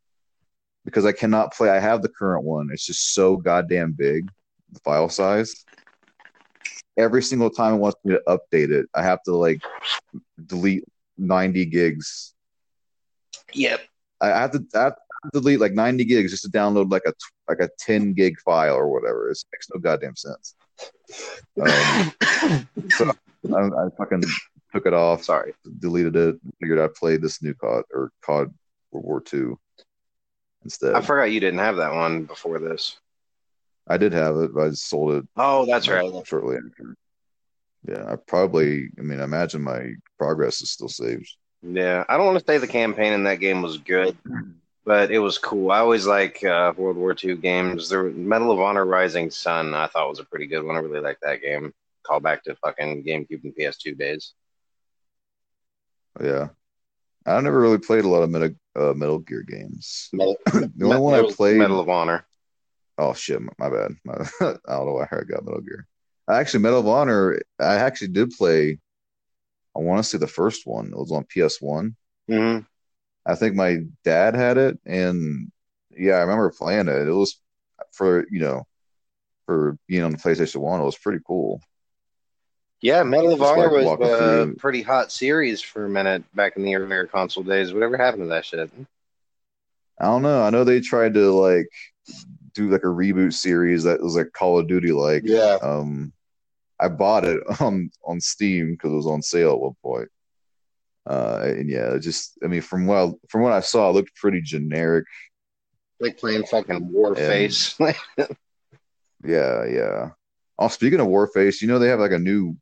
because 0.85 1.05
I 1.05 1.13
cannot 1.13 1.53
play. 1.53 1.71
I 1.71 1.81
have 1.81 2.03
the 2.03 2.09
current 2.09 2.45
one. 2.45 2.71
It's 2.73 2.87
just 2.87 3.15
so 3.15 3.37
goddamn 3.37 3.93
big, 3.93 4.31
the 4.71 4.81
file 4.81 5.09
size. 5.09 5.65
Every 6.97 7.23
single 7.23 7.51
time 7.51 7.75
it 7.75 7.79
wants 7.79 7.99
me 8.05 8.15
to 8.15 8.23
update 8.29 8.71
it, 8.71 8.87
I 8.95 9.03
have 9.03 9.23
to 9.25 9.35
like 9.35 9.61
delete 10.47 10.85
90 11.19 11.67
gigs. 11.67 12.35
Yep. 13.53 13.81
I 14.21 14.29
have 14.29 14.53
to, 14.53 14.65
I 14.75 14.83
have 14.85 14.95
to 14.95 15.41
delete 15.41 15.61
like 15.61 15.73
90 15.73 16.05
gigs 16.05 16.31
just 16.31 16.45
to 16.45 16.51
download 16.51 16.91
like 16.91 17.03
a 17.07 17.13
like 17.51 17.61
a 17.61 17.69
10 17.79 18.15
gig 18.15 18.39
file 18.41 18.75
or 18.75 18.89
whatever. 18.89 19.29
It 19.31 19.39
makes 19.53 19.69
no 19.75 19.81
goddamn 19.81 20.17
sense. 20.17 20.55
Um, 21.61 22.13
so 22.91 23.13
I, 23.55 23.61
I 23.67 23.89
fucking 23.99 24.23
took 24.73 24.87
it 24.87 24.95
off. 24.95 25.25
Sorry. 25.25 25.53
Deleted 25.81 26.17
it. 26.17 26.37
Figured 26.61 26.79
I'd 26.79 26.95
play 26.95 27.17
this 27.17 27.43
new 27.43 27.55
COD 27.55 27.85
or 27.93 28.11
COD 28.23 28.53
World 28.93 29.05
War 29.07 29.23
II 29.33 29.55
instead. 30.65 30.95
I 30.95 31.01
forgot 31.01 31.25
you 31.33 31.41
didn't 31.41 31.59
have 31.61 31.77
that 31.77 31.93
one 31.93 32.25
before 32.25 32.59
this. 32.59 32.97
I 33.89 33.97
did 33.97 34.13
have 34.13 34.37
it, 34.37 34.55
but 34.55 34.63
I 34.63 34.69
just 34.71 34.89
sold 34.89 35.15
it 35.15 35.29
Oh, 35.37 35.67
that's 35.67 35.89
right. 35.89 36.11
shortly 36.27 36.57
after. 36.57 36.95
Yeah, 37.89 38.05
I 38.13 38.17
probably. 38.17 38.91
I 38.99 39.03
mean, 39.03 39.21
I 39.21 39.25
imagine 39.25 39.63
my 39.63 39.93
progress 40.19 40.61
is 40.61 40.71
still 40.71 40.89
saved. 40.89 41.29
Yeah, 41.63 42.05
I 42.09 42.17
don't 42.17 42.27
want 42.27 42.39
to 42.39 42.45
say 42.45 42.59
the 42.59 42.67
campaign 42.67 43.13
in 43.15 43.25
that 43.25 43.41
game 43.41 43.63
was 43.63 43.79
good, 43.79 44.17
but 44.85 45.11
it 45.11 45.19
was 45.19 45.39
cool. 45.39 45.71
I 45.71 45.79
always 45.81 46.07
like 46.07 46.43
uh, 46.45 46.73
World 46.77 46.97
War 46.97 47.15
II 47.23 47.37
games. 47.37 47.89
The 47.89 48.03
Medal 48.05 48.51
of 48.51 48.61
Honor: 48.61 48.85
Rising 48.85 49.31
Sun, 49.31 49.75
I 49.75 49.87
thought 49.87 50.09
was 50.09 50.21
a 50.21 50.25
pretty 50.25 50.47
good 50.47 50.63
one. 50.65 50.77
I 50.77 50.81
really 50.81 51.01
liked 51.01 51.23
that 51.23 51.43
game. 51.43 51.73
Call 52.03 52.21
back 52.21 52.43
to 52.45 52.57
fucking 52.57 53.05
GameCube 53.05 53.45
and 53.45 53.55
PS2 53.55 53.97
days. 53.97 54.33
Yeah, 56.21 56.49
I 57.27 57.41
never 57.41 57.61
really 57.61 57.79
played 57.79 58.05
a 58.05 58.09
lot 58.09 58.23
of 58.23 58.31
Metal, 58.31 58.51
uh, 58.77 58.95
Metal 58.95 59.19
Gear 59.19 59.43
games. 59.43 60.09
Medal, 60.13 60.37
The 60.53 60.71
only 60.85 60.99
one 60.99 61.15
I 61.15 61.31
played. 61.33 61.59
Medal 61.59 61.81
of 61.81 61.89
Honor. 61.89 62.27
Oh 62.99 63.15
shit, 63.15 63.41
my, 63.41 63.53
my 63.59 63.71
bad. 63.71 63.93
My, 64.05 64.15
I 64.41 64.75
don't 64.77 64.87
know 64.87 64.93
why 64.93 65.05
I 65.11 65.23
got 65.25 65.45
Metal 65.45 65.61
Gear. 65.61 65.87
Actually, 66.29 66.61
Medal 66.61 66.81
of 66.81 66.89
Honor. 66.89 67.41
I 67.59 67.77
actually 67.77 68.09
did 68.09 68.31
play. 68.31 68.79
I 69.77 69.81
want 69.81 70.03
to 70.03 70.09
say 70.09 70.19
the 70.19 70.27
first 70.27 70.67
one. 70.67 70.87
It 70.87 70.97
was 70.97 71.13
on 71.13 71.25
PS 71.25 71.61
One. 71.61 71.97
hmm 72.29 72.59
I 73.31 73.37
think 73.37 73.55
my 73.55 73.79
dad 74.05 74.35
had 74.35 74.59
it, 74.59 74.79
and 74.85 75.53
yeah, 75.97 76.15
I 76.15 76.21
remember 76.21 76.51
playing 76.51 76.89
it. 76.89 77.09
It 77.09 77.13
was 77.13 77.41
for 77.93 78.27
you 78.31 78.41
know, 78.41 78.67
for 79.47 79.79
being 79.87 80.03
on 80.03 80.11
the 80.11 80.19
PlayStation 80.19 80.57
One, 80.57 80.81
it 80.81 80.85
was 80.85 80.99
pretty 80.99 81.21
cool. 81.27 81.61
Yeah, 82.81 83.03
Medal 83.03 83.35
of 83.35 83.43
Honor 83.43 83.71
like 83.71 83.99
was 83.99 84.11
a 84.11 84.19
through- 84.19 84.55
pretty 84.57 84.83
hot 84.83 85.13
series 85.13 85.61
for 85.61 85.85
a 85.85 85.89
minute 85.89 86.25
back 86.35 86.57
in 86.57 86.63
the 86.65 86.75
earlier 86.75 87.07
console 87.07 87.45
days. 87.45 87.73
Whatever 87.73 87.97
happened 87.97 88.25
to 88.25 88.29
that 88.29 88.45
shit? 88.45 88.71
I 90.01 90.05
don't 90.07 90.23
know. 90.23 90.43
I 90.43 90.51
know 90.51 90.65
they 90.65 90.81
tried 90.81 91.15
to 91.15 91.31
like 91.31 91.69
do 92.55 92.71
like 92.71 92.83
a 92.83 92.87
reboot 92.87 93.35
series 93.35 93.85
that 93.85 94.03
was 94.03 94.17
like 94.17 94.33
Call 94.33 94.59
of 94.59 94.67
Duty 94.67 94.93
like. 94.93 95.23
Yeah. 95.25 95.59
Um, 95.63 96.13
I 96.81 96.89
bought 96.89 97.25
it 97.25 97.39
on 97.61 97.91
on 98.05 98.21
Steam 98.21 98.73
because 98.73 98.93
it 98.93 98.97
was 98.97 99.07
on 99.07 99.23
sale 99.23 99.53
at 99.53 99.61
one 99.61 99.77
point. 99.85 100.09
Uh, 101.07 101.43
and 101.45 101.69
yeah, 101.69 101.97
just 101.99 102.39
I 102.45 102.47
mean, 102.47 102.61
from 102.61 102.87
what 102.87 102.97
I, 102.97 103.13
from 103.29 103.43
what 103.43 103.53
I 103.53 103.61
saw, 103.61 103.91
it 103.91 103.95
looked 103.95 104.15
pretty 104.17 104.43
generic. 104.43 105.07
Like 105.99 106.19
playing 106.19 106.47
fucking 106.47 106.91
Warface. 106.93 107.79
Yeah, 109.25 109.67
yeah. 109.67 110.11
Oh, 110.59 110.69
speaking 110.69 111.01
of 111.01 111.07
Warface, 111.07 111.61
you 111.61 111.69
know 111.69 111.79
they 111.79 111.89
have 111.89 112.01
like 112.01 112.13
a 112.13 112.19
new 112.19 112.57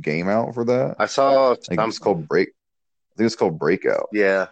game 0.00 0.28
out 0.28 0.54
for 0.54 0.64
that. 0.64 0.96
I 0.98 1.06
saw 1.06 1.52
I 1.52 1.56
think 1.56 1.80
it's 1.80 1.98
called 1.98 2.28
Break. 2.28 2.48
I 2.48 3.14
think 3.16 3.26
it's 3.26 3.36
called 3.36 3.58
Breakout. 3.58 4.08
Yeah. 4.12 4.46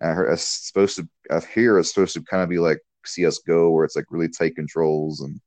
I 0.00 0.08
heard 0.08 0.32
it's 0.32 0.68
supposed 0.68 0.96
to. 0.96 1.08
I 1.30 1.40
hear 1.40 1.78
it's 1.78 1.92
supposed 1.92 2.14
to 2.14 2.22
kind 2.22 2.42
of 2.42 2.48
be 2.48 2.58
like 2.58 2.80
CS:GO, 3.06 3.70
where 3.70 3.84
it's 3.84 3.96
like 3.96 4.06
really 4.10 4.28
tight 4.28 4.54
controls 4.54 5.20
and 5.20 5.40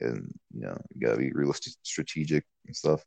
and 0.00 0.32
you 0.52 0.62
know 0.62 0.78
you 0.94 1.06
gotta 1.06 1.18
be 1.18 1.32
real 1.32 1.52
st- 1.52 1.76
strategic 1.82 2.44
and 2.66 2.76
stuff. 2.76 3.04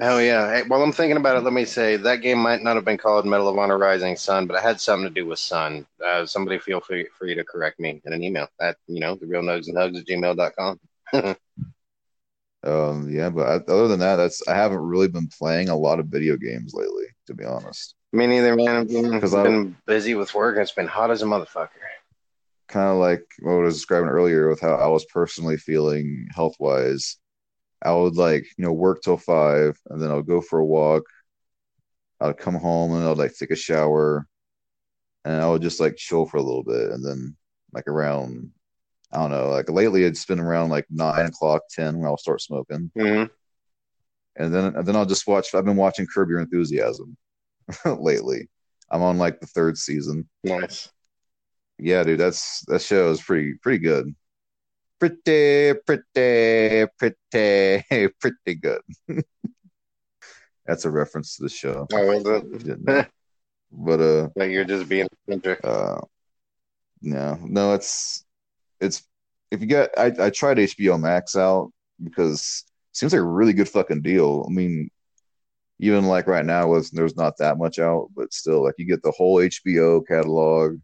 Oh 0.00 0.18
yeah. 0.18 0.52
Hey, 0.52 0.62
while 0.66 0.82
I'm 0.82 0.92
thinking 0.92 1.16
about 1.18 1.36
it, 1.36 1.44
let 1.44 1.52
me 1.52 1.64
say 1.64 1.96
that 1.96 2.16
game 2.16 2.38
might 2.38 2.62
not 2.62 2.74
have 2.74 2.84
been 2.84 2.98
called 2.98 3.26
Medal 3.26 3.48
of 3.48 3.58
Honor: 3.58 3.78
Rising 3.78 4.16
Sun, 4.16 4.46
but 4.46 4.56
it 4.56 4.62
had 4.62 4.80
something 4.80 5.08
to 5.08 5.14
do 5.14 5.26
with 5.26 5.38
sun. 5.38 5.86
Uh, 6.04 6.26
somebody 6.26 6.58
feel 6.58 6.80
free, 6.80 7.06
free 7.16 7.34
to 7.36 7.44
correct 7.44 7.78
me 7.78 8.00
in 8.04 8.12
an 8.12 8.22
email 8.22 8.48
at 8.60 8.76
you 8.88 8.98
know 8.98 9.14
the 9.14 9.26
real 9.26 9.42
nugs 9.42 9.68
and 9.68 9.76
hugs 9.76 9.98
at 9.98 10.06
gmail.com. 10.06 10.80
Um, 12.64 13.08
yeah, 13.08 13.30
but 13.30 13.46
I, 13.46 13.54
other 13.72 13.86
than 13.86 14.00
that, 14.00 14.16
that's 14.16 14.46
I 14.48 14.54
haven't 14.54 14.80
really 14.80 15.06
been 15.06 15.28
playing 15.28 15.68
a 15.68 15.76
lot 15.76 16.00
of 16.00 16.06
video 16.06 16.36
games 16.36 16.74
lately, 16.74 17.04
to 17.28 17.34
be 17.34 17.44
honest. 17.44 17.94
Me 18.12 18.26
neither, 18.26 18.56
man. 18.56 18.76
I've 18.80 18.88
been, 18.88 19.20
'Cause 19.20 19.32
I- 19.32 19.44
been 19.44 19.76
busy 19.86 20.16
with 20.16 20.34
work. 20.34 20.56
and 20.56 20.62
It's 20.62 20.72
been 20.72 20.88
hot 20.88 21.12
as 21.12 21.22
a 21.22 21.24
motherfucker. 21.24 21.68
Kind 22.66 22.90
of 22.90 22.96
like 22.96 23.24
what 23.40 23.52
I 23.52 23.58
was 23.58 23.76
describing 23.76 24.08
earlier 24.08 24.48
with 24.48 24.60
how 24.60 24.74
I 24.74 24.88
was 24.88 25.04
personally 25.06 25.56
feeling 25.56 26.26
health 26.34 26.56
wise. 26.58 27.16
I 27.82 27.92
would 27.92 28.16
like 28.16 28.44
you 28.56 28.64
know 28.64 28.72
work 28.72 29.02
till 29.02 29.16
five, 29.18 29.78
and 29.90 30.00
then 30.02 30.10
I'll 30.10 30.22
go 30.22 30.40
for 30.40 30.58
a 30.58 30.66
walk. 30.66 31.04
I'd 32.20 32.36
come 32.38 32.54
home 32.54 32.92
and 32.92 33.04
I'd 33.06 33.18
like 33.18 33.34
take 33.36 33.50
a 33.50 33.56
shower, 33.56 34.26
and 35.24 35.40
I 35.40 35.48
would 35.48 35.62
just 35.62 35.80
like 35.80 35.96
chill 35.96 36.26
for 36.26 36.38
a 36.38 36.42
little 36.42 36.64
bit, 36.64 36.90
and 36.90 37.04
then 37.04 37.36
like 37.72 37.88
around 37.88 38.50
I 39.12 39.18
don't 39.18 39.30
know, 39.30 39.50
like 39.50 39.70
lately 39.70 40.04
it's 40.04 40.26
been 40.26 40.40
around 40.40 40.70
like 40.70 40.86
nine 40.90 41.26
o'clock, 41.26 41.62
ten 41.70 41.98
when 41.98 42.06
I'll 42.06 42.18
start 42.18 42.42
smoking, 42.42 42.90
hmm 42.96 43.24
and 44.36 44.54
then 44.54 44.76
and 44.76 44.86
then 44.86 44.96
I'll 44.96 45.06
just 45.06 45.26
watch. 45.26 45.54
I've 45.54 45.64
been 45.64 45.76
watching 45.76 46.06
Curb 46.06 46.30
Your 46.30 46.40
Enthusiasm 46.40 47.16
lately. 47.84 48.48
I'm 48.90 49.02
on 49.02 49.18
like 49.18 49.40
the 49.40 49.46
third 49.46 49.76
season. 49.76 50.28
Nice. 50.44 50.88
Yeah, 51.78 52.02
dude, 52.02 52.20
that's 52.20 52.64
that 52.66 52.82
show 52.82 53.10
is 53.10 53.20
pretty 53.20 53.54
pretty 53.62 53.78
good. 53.78 54.14
Pretty, 54.98 55.74
pretty, 55.86 56.86
pretty, 56.98 58.08
pretty 58.20 58.54
good. 58.60 58.80
that's 60.66 60.84
a 60.84 60.90
reference 60.90 61.36
to 61.36 61.44
the 61.44 61.48
show. 61.48 61.86
Oh? 61.92 63.04
But 63.70 64.00
uh 64.00 64.28
Like 64.34 64.50
you're 64.50 64.64
just 64.64 64.88
being 64.88 65.06
eccentric. 65.26 65.60
uh 65.62 66.00
no, 67.02 67.38
no, 67.42 67.74
it's 67.74 68.24
it's 68.80 69.06
if 69.50 69.60
you 69.60 69.66
got 69.66 69.90
I, 69.96 70.06
I 70.18 70.30
tried 70.30 70.58
HBO 70.58 70.98
Max 70.98 71.36
out 71.36 71.70
because 72.02 72.64
it 72.90 72.96
seems 72.96 73.12
like 73.12 73.20
a 73.20 73.24
really 73.24 73.52
good 73.52 73.68
fucking 73.68 74.02
deal. 74.02 74.46
I 74.48 74.52
mean, 74.52 74.90
even 75.80 76.06
like 76.06 76.26
right 76.26 76.44
now 76.44 76.68
was 76.68 76.90
there's 76.90 77.16
not 77.16 77.36
that 77.38 77.58
much 77.58 77.78
out, 77.78 78.08
but 78.16 78.32
still 78.32 78.64
like 78.64 78.74
you 78.78 78.86
get 78.86 79.02
the 79.02 79.12
whole 79.12 79.36
HBO 79.36 80.00
catalog, 80.06 80.78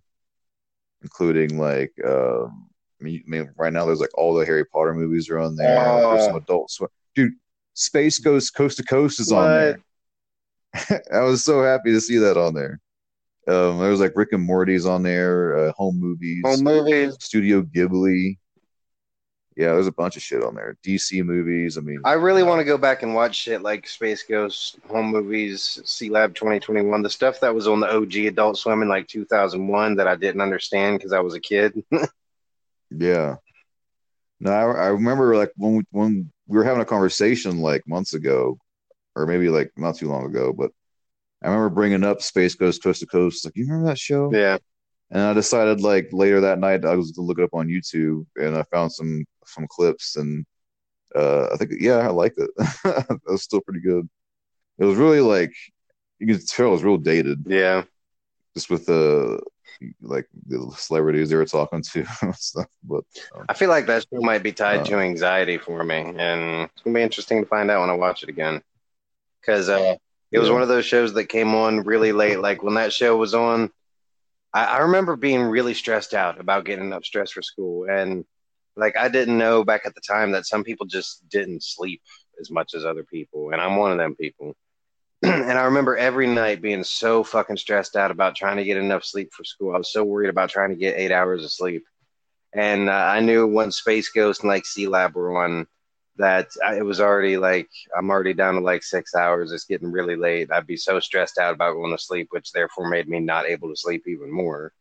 including 1.02 1.58
like 1.58 1.92
um 2.06 2.68
mean, 3.04 3.22
I 3.26 3.30
mean 3.30 3.50
right 3.56 3.72
now 3.72 3.84
there's 3.84 4.00
like 4.00 4.16
all 4.16 4.34
the 4.34 4.46
Harry 4.46 4.64
Potter 4.64 4.94
movies 4.94 5.28
are 5.30 5.38
on 5.38 5.56
there. 5.56 5.78
Oh. 5.78 6.12
There's 6.14 6.26
some 6.26 6.36
adult 6.36 6.70
sw- 6.70 6.82
dude. 7.14 7.32
Space 7.74 8.18
Ghost 8.18 8.54
Coast 8.54 8.76
to 8.78 8.84
Coast 8.84 9.20
is 9.20 9.32
on 9.32 9.50
there. 9.50 9.78
I 11.12 11.20
was 11.20 11.44
so 11.44 11.62
happy 11.62 11.92
to 11.92 12.00
see 12.00 12.18
that 12.18 12.36
on 12.36 12.54
there. 12.54 12.80
Um, 13.46 13.78
there 13.78 13.90
was 13.90 14.00
like 14.00 14.16
Rick 14.16 14.32
and 14.32 14.42
Morty's 14.42 14.86
on 14.86 15.02
there, 15.02 15.56
uh, 15.56 15.72
home 15.72 15.98
movies, 16.00 16.42
Home 16.44 16.64
movies. 16.64 17.16
Studio 17.20 17.62
Ghibli. 17.62 18.38
Yeah, 19.56 19.72
there's 19.72 19.86
a 19.86 19.92
bunch 19.92 20.16
of 20.16 20.22
shit 20.22 20.42
on 20.42 20.54
there. 20.54 20.76
DC 20.84 21.24
movies. 21.24 21.78
I 21.78 21.80
mean, 21.80 22.00
I 22.04 22.14
really 22.14 22.42
want 22.42 22.58
to 22.58 22.64
go 22.64 22.76
back 22.76 23.02
and 23.02 23.14
watch 23.14 23.36
shit 23.36 23.62
like 23.62 23.86
Space 23.86 24.24
Ghost, 24.24 24.78
Home 24.88 25.06
Movies, 25.06 25.80
Sealab 25.84 26.34
2021, 26.34 27.02
the 27.02 27.10
stuff 27.10 27.38
that 27.40 27.54
was 27.54 27.68
on 27.68 27.78
the 27.78 27.94
OG 27.94 28.14
Adult 28.16 28.58
Swim 28.58 28.82
in 28.82 28.88
like 28.88 29.06
2001 29.06 29.94
that 29.96 30.08
I 30.08 30.16
didn't 30.16 30.40
understand 30.40 30.98
because 30.98 31.12
I 31.12 31.20
was 31.20 31.34
a 31.34 31.40
kid. 31.40 31.84
yeah. 32.98 33.36
No, 34.40 34.50
I, 34.52 34.62
I 34.62 34.86
remember 34.88 35.36
like 35.36 35.52
when 35.56 35.76
we, 35.76 35.82
when 35.90 36.32
we 36.46 36.58
were 36.58 36.64
having 36.64 36.82
a 36.82 36.86
conversation 36.86 37.60
like 37.60 37.86
months 37.86 38.14
ago, 38.14 38.58
or 39.16 39.26
maybe 39.26 39.48
like 39.48 39.70
not 39.76 39.96
too 39.96 40.08
long 40.08 40.26
ago, 40.26 40.52
but 40.52 40.70
I 41.42 41.46
remember 41.48 41.70
bringing 41.70 42.04
up 42.04 42.22
Space 42.22 42.54
Ghost 42.54 42.82
Coast 42.82 43.00
to 43.00 43.06
Coast. 43.06 43.44
Like, 43.44 43.56
you 43.56 43.64
remember 43.66 43.88
that 43.88 43.98
show? 43.98 44.30
yeah. 44.32 44.58
And 45.10 45.22
I 45.22 45.32
decided 45.34 45.80
like 45.80 46.08
later 46.12 46.40
that 46.40 46.58
night 46.58 46.84
I 46.84 46.96
was 46.96 47.12
to 47.12 47.20
look 47.20 47.38
it 47.38 47.44
up 47.44 47.54
on 47.54 47.68
YouTube 47.68 48.26
and 48.36 48.56
I 48.56 48.64
found 48.64 48.90
some 48.92 49.24
some 49.46 49.66
clips 49.68 50.16
and 50.16 50.44
uh 51.14 51.48
I 51.52 51.56
think 51.56 51.72
yeah, 51.78 51.98
I 51.98 52.08
liked 52.08 52.38
it. 52.38 52.50
it 52.84 53.20
was 53.26 53.42
still 53.42 53.60
pretty 53.60 53.80
good. 53.80 54.08
It 54.78 54.84
was 54.84 54.96
really 54.96 55.20
like 55.20 55.52
you 56.18 56.26
can 56.26 56.44
tell 56.44 56.68
it 56.68 56.72
was 56.72 56.82
real 56.82 56.96
dated 56.96 57.44
Yeah. 57.46 57.84
just 58.56 58.70
with 58.70 58.86
the 58.86 59.40
like 60.00 60.26
the 60.46 60.72
celebrities 60.76 61.30
they 61.30 61.36
were 61.36 61.44
talking 61.46 61.82
to 61.82 62.04
and 62.22 62.34
stuff. 62.36 62.66
But 62.82 63.04
um, 63.34 63.44
I 63.48 63.54
feel 63.54 63.68
like 63.68 63.86
that 63.86 64.02
show 64.10 64.20
might 64.20 64.42
be 64.42 64.52
tied 64.52 64.80
Uh, 64.80 64.84
to 64.84 64.98
anxiety 64.98 65.58
for 65.58 65.82
me, 65.84 65.96
and 66.16 66.64
it's 66.64 66.82
gonna 66.82 66.94
be 66.94 67.02
interesting 67.02 67.42
to 67.42 67.48
find 67.48 67.70
out 67.70 67.80
when 67.80 67.90
I 67.90 67.94
watch 67.94 68.22
it 68.22 68.28
again. 68.28 68.62
Because 69.40 69.68
uh, 69.68 69.96
it 70.32 70.38
was 70.38 70.48
Yeah. 70.48 70.54
one 70.54 70.62
of 70.62 70.68
those 70.68 70.86
shows 70.86 71.14
that 71.14 71.26
came 71.26 71.54
on 71.54 71.82
really 71.82 72.12
late. 72.12 72.38
Like 72.40 72.62
when 72.62 72.74
that 72.74 72.92
show 72.92 73.16
was 73.16 73.34
on, 73.34 73.70
I, 74.52 74.64
I 74.64 74.78
remember 74.78 75.16
being 75.16 75.42
really 75.42 75.74
stressed 75.74 76.14
out 76.14 76.40
about 76.40 76.64
getting 76.64 76.84
enough 76.86 77.04
stress 77.04 77.30
for 77.32 77.42
school, 77.42 77.86
and 77.88 78.24
like 78.76 78.96
I 78.96 79.08
didn't 79.08 79.38
know 79.38 79.64
back 79.64 79.82
at 79.86 79.94
the 79.94 80.00
time 80.00 80.32
that 80.32 80.46
some 80.46 80.64
people 80.64 80.86
just 80.86 81.28
didn't 81.28 81.62
sleep 81.62 82.02
as 82.40 82.50
much 82.50 82.74
as 82.74 82.84
other 82.84 83.04
people, 83.04 83.50
and 83.50 83.60
I'm 83.60 83.76
one 83.76 83.92
of 83.92 83.98
them 83.98 84.14
people. 84.16 84.54
and 85.48 85.58
I 85.58 85.64
remember 85.64 85.96
every 85.96 86.26
night 86.26 86.60
being 86.60 86.84
so 86.84 87.24
fucking 87.24 87.56
stressed 87.56 87.96
out 87.96 88.10
about 88.10 88.36
trying 88.36 88.58
to 88.58 88.64
get 88.64 88.76
enough 88.76 89.04
sleep 89.04 89.32
for 89.32 89.42
school. 89.42 89.74
I 89.74 89.78
was 89.78 89.90
so 89.90 90.04
worried 90.04 90.28
about 90.28 90.50
trying 90.50 90.68
to 90.70 90.76
get 90.76 90.98
eight 90.98 91.12
hours 91.12 91.44
of 91.44 91.50
sleep. 91.50 91.84
And 92.52 92.90
uh, 92.90 92.92
I 92.92 93.20
knew 93.20 93.46
once 93.46 93.78
Space 93.78 94.10
Ghost 94.10 94.42
and 94.42 94.48
like 94.48 94.64
Sealab 94.64 95.14
were 95.14 95.42
on 95.42 95.66
that 96.16 96.48
I, 96.64 96.76
it 96.76 96.84
was 96.84 97.00
already 97.00 97.38
like 97.38 97.68
I'm 97.96 98.10
already 98.10 98.34
down 98.34 98.54
to 98.54 98.60
like 98.60 98.82
six 98.82 99.14
hours. 99.14 99.50
It's 99.50 99.64
getting 99.64 99.90
really 99.90 100.14
late. 100.14 100.52
I'd 100.52 100.66
be 100.66 100.76
so 100.76 101.00
stressed 101.00 101.38
out 101.38 101.54
about 101.54 101.72
going 101.72 101.96
to 101.96 102.02
sleep, 102.02 102.28
which 102.30 102.52
therefore 102.52 102.90
made 102.90 103.08
me 103.08 103.18
not 103.18 103.46
able 103.46 103.70
to 103.70 103.76
sleep 103.76 104.04
even 104.06 104.30
more. 104.30 104.72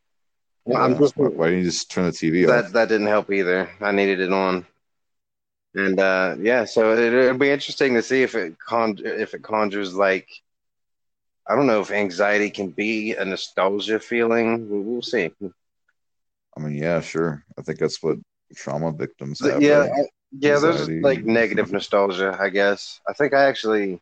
Well, 0.65 0.81
I'm 0.81 0.95
uh, 0.95 0.99
just 0.99 1.17
why, 1.17 1.27
why 1.27 1.45
didn't 1.47 1.59
you 1.59 1.65
just 1.71 1.89
turn 1.89 2.05
the 2.05 2.11
TV 2.11 2.45
that 2.47 2.65
off? 2.65 2.71
that 2.73 2.89
didn't 2.89 3.07
help 3.07 3.31
either. 3.31 3.69
I 3.79 3.91
needed 3.91 4.19
it 4.19 4.33
on, 4.33 4.65
and 5.75 5.99
uh, 5.99 6.35
yeah, 6.39 6.65
so 6.65 6.93
it, 6.93 7.13
it'll 7.13 7.37
be 7.37 7.49
interesting 7.49 7.93
to 7.95 8.03
see 8.03 8.23
if 8.23 8.35
it 8.35 8.57
con 8.59 8.97
if 9.03 9.33
it 9.33 9.41
conjures 9.43 9.93
like 9.93 10.27
I 11.47 11.55
don't 11.55 11.67
know 11.67 11.81
if 11.81 11.91
anxiety 11.91 12.49
can 12.49 12.69
be 12.69 13.13
a 13.13 13.25
nostalgia 13.25 13.99
feeling. 13.99 14.69
We'll, 14.69 14.81
we'll 14.81 15.01
see. 15.01 15.31
I 16.55 16.59
mean, 16.59 16.75
yeah, 16.75 17.01
sure. 17.01 17.43
I 17.57 17.61
think 17.63 17.79
that's 17.79 18.01
what 18.01 18.17
trauma 18.55 18.91
victims 18.93 19.39
have. 19.41 19.61
yeah, 19.61 19.79
right? 19.79 19.91
I- 19.91 20.09
yeah. 20.39 20.57
There's 20.57 20.89
like 20.89 21.23
negative 21.23 21.71
nostalgia, 21.71 22.35
I 22.39 22.49
guess. 22.49 22.99
I 23.07 23.13
think 23.13 23.33
I 23.33 23.45
actually 23.45 23.99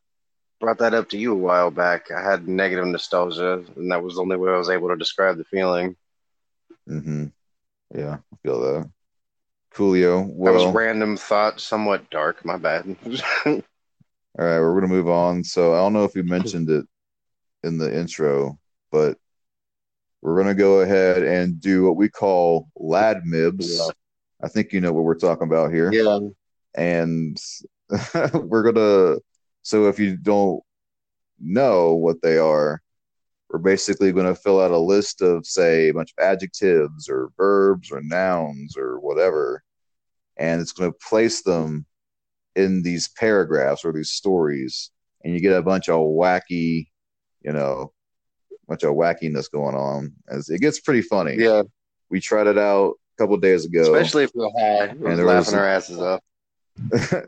brought 0.61 0.77
that 0.77 0.93
up 0.93 1.09
to 1.09 1.17
you 1.17 1.33
a 1.33 1.37
while 1.37 1.71
back. 1.71 2.09
I 2.09 2.21
had 2.21 2.47
negative 2.47 2.85
nostalgia, 2.87 3.65
and 3.75 3.91
that 3.91 4.01
was 4.01 4.15
the 4.15 4.21
only 4.21 4.37
way 4.37 4.51
I 4.51 4.57
was 4.57 4.69
able 4.69 4.87
to 4.89 4.95
describe 4.95 5.37
the 5.37 5.43
feeling. 5.43 5.97
Mm-hmm. 6.87 7.25
Yeah, 7.93 8.17
I 8.33 8.35
feel 8.43 8.61
that. 8.61 8.89
Coolio. 9.73 10.27
that 10.43 10.53
was 10.53 10.73
random 10.73 11.17
thought, 11.17 11.59
somewhat 11.59 12.09
dark. 12.09 12.43
My 12.43 12.57
bad. 12.57 12.95
all 13.45 13.53
right, 14.37 14.59
we're 14.59 14.75
gonna 14.75 14.87
move 14.87 15.09
on. 15.09 15.43
So 15.43 15.73
I 15.73 15.77
don't 15.77 15.93
know 15.93 16.03
if 16.03 16.13
we 16.13 16.21
mentioned 16.23 16.69
it 16.69 16.85
in 17.63 17.77
the 17.77 17.97
intro, 17.97 18.59
but 18.91 19.17
we're 20.21 20.37
gonna 20.37 20.55
go 20.55 20.81
ahead 20.81 21.23
and 21.23 21.59
do 21.59 21.85
what 21.85 21.95
we 21.95 22.09
call 22.09 22.69
lad 22.75 23.23
mibs. 23.25 23.77
Yeah. 23.77 23.87
I 24.43 24.47
think 24.47 24.73
you 24.73 24.81
know 24.81 24.91
what 24.91 25.03
we're 25.03 25.15
talking 25.15 25.47
about 25.47 25.71
here. 25.71 25.91
yeah. 25.93 26.19
and 26.75 27.41
we're 28.33 28.71
gonna 28.71 29.17
so 29.61 29.87
if 29.87 29.99
you 29.99 30.17
don't 30.17 30.61
know 31.39 31.93
what 31.93 32.21
they 32.21 32.37
are 32.37 32.81
we're 33.51 33.59
basically 33.59 34.11
going 34.11 34.25
to 34.25 34.35
fill 34.35 34.61
out 34.61 34.71
a 34.71 34.77
list 34.77 35.21
of 35.21 35.45
say 35.45 35.89
a 35.89 35.93
bunch 35.93 36.13
of 36.17 36.23
adjectives 36.23 37.09
or 37.09 37.31
verbs 37.37 37.91
or 37.91 38.01
nouns 38.01 38.77
or 38.77 38.99
whatever 38.99 39.61
and 40.37 40.61
it's 40.61 40.71
going 40.71 40.91
to 40.91 40.97
place 41.09 41.41
them 41.43 41.85
in 42.55 42.81
these 42.81 43.09
paragraphs 43.09 43.83
or 43.85 43.91
these 43.91 44.11
stories 44.11 44.91
and 45.23 45.33
you 45.33 45.39
get 45.41 45.55
a 45.55 45.61
bunch 45.61 45.89
of 45.89 45.99
wacky 45.99 46.87
you 47.43 47.51
know 47.51 47.91
a 48.51 48.55
bunch 48.67 48.83
of 48.83 48.95
wackiness 48.95 49.51
going 49.51 49.75
on 49.75 50.13
as 50.29 50.49
it 50.49 50.61
gets 50.61 50.79
pretty 50.79 51.01
funny 51.01 51.35
Yeah. 51.37 51.63
we 52.09 52.19
tried 52.21 52.47
it 52.47 52.57
out 52.57 52.93
a 53.17 53.21
couple 53.21 53.37
days 53.37 53.65
ago 53.65 53.81
Especially 53.81 54.23
if 54.23 54.31
we're 54.33 54.49
high. 54.57 54.93
We're 54.97 55.11
And 55.11 55.25
laughing 55.25 55.37
was- 55.37 55.53
our 55.53 55.67
asses 55.67 55.99
off. 55.99 56.21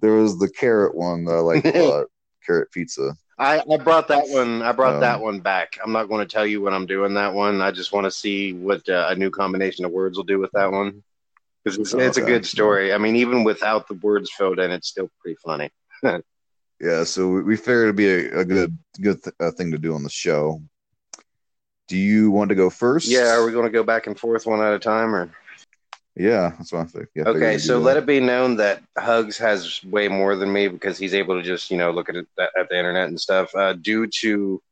there 0.00 0.12
was 0.14 0.38
the 0.38 0.50
carrot 0.50 0.94
one 0.94 1.24
that 1.24 1.32
I 1.34 1.38
like 1.38 1.64
a 1.64 1.82
lot. 1.88 2.06
Carrot 2.46 2.70
pizza. 2.72 3.14
I, 3.38 3.60
I 3.60 3.76
brought 3.78 4.08
that 4.08 4.28
one. 4.28 4.62
I 4.62 4.72
brought 4.72 4.94
Um, 4.94 5.00
that 5.00 5.20
one 5.20 5.40
back. 5.40 5.78
I'm 5.82 5.92
not 5.92 6.08
going 6.08 6.26
to 6.26 6.32
tell 6.32 6.46
you 6.46 6.60
when 6.60 6.74
I'm 6.74 6.86
doing 6.86 7.14
that 7.14 7.32
one. 7.34 7.60
I 7.60 7.70
just 7.70 7.92
want 7.92 8.04
to 8.04 8.10
see 8.10 8.52
what 8.52 8.88
uh, 8.88 9.06
a 9.08 9.14
new 9.14 9.30
combination 9.30 9.84
of 9.84 9.90
words 9.90 10.16
will 10.16 10.24
do 10.24 10.38
with 10.38 10.50
that 10.52 10.70
one. 10.70 11.02
Because 11.64 11.78
it's, 11.78 11.94
it's 11.94 12.16
a 12.16 12.22
good 12.22 12.44
story. 12.44 12.92
I 12.92 12.98
mean, 12.98 13.16
even 13.16 13.44
without 13.44 13.88
the 13.88 13.94
words 13.94 14.30
filled 14.30 14.58
in, 14.58 14.70
it's 14.70 14.88
still 14.88 15.08
pretty 15.20 15.38
funny. 15.44 15.70
Yeah, 16.80 17.04
so 17.04 17.28
we, 17.28 17.42
we 17.44 17.56
figured 17.56 17.84
it'd 17.84 17.96
be 17.96 18.08
a, 18.08 18.40
a 18.40 18.44
good 18.44 18.76
good 19.00 19.22
th- 19.22 19.36
uh, 19.38 19.52
thing 19.52 19.70
to 19.70 19.78
do 19.78 19.94
on 19.94 20.02
the 20.02 20.10
show. 20.10 20.60
Do 21.86 21.96
you 21.96 22.32
want 22.32 22.48
to 22.48 22.56
go 22.56 22.70
first? 22.70 23.06
Yeah, 23.06 23.32
are 23.36 23.46
we 23.46 23.52
going 23.52 23.66
to 23.66 23.70
go 23.70 23.84
back 23.84 24.08
and 24.08 24.18
forth 24.18 24.46
one 24.46 24.60
at 24.60 24.72
a 24.74 24.80
time, 24.80 25.14
or 25.14 25.30
Yeah, 26.14 26.52
that's 26.58 26.72
what 26.72 26.82
I 26.82 26.84
think. 26.84 27.08
Yeah, 27.14 27.24
okay? 27.24 27.56
So 27.56 27.78
let 27.78 27.96
it 27.96 28.04
be 28.04 28.20
known 28.20 28.56
that 28.56 28.82
Hugs 28.98 29.38
has 29.38 29.82
way 29.84 30.08
more 30.08 30.36
than 30.36 30.52
me 30.52 30.68
because 30.68 30.98
he's 30.98 31.14
able 31.14 31.36
to 31.36 31.42
just 31.42 31.70
you 31.70 31.78
know 31.78 31.90
look 31.90 32.08
at 32.10 32.16
it 32.16 32.26
at 32.38 32.68
the 32.68 32.76
internet 32.76 33.08
and 33.08 33.18
stuff. 33.18 33.54
Uh, 33.54 33.72
due 33.72 34.06
to 34.20 34.62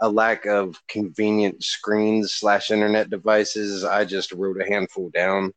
a 0.00 0.08
lack 0.08 0.46
of 0.46 0.80
convenient 0.88 1.62
screens 1.62 2.32
slash 2.32 2.70
internet 2.70 3.10
devices, 3.10 3.84
I 3.84 4.06
just 4.06 4.32
wrote 4.32 4.60
a 4.60 4.64
handful 4.64 5.10
down. 5.10 5.52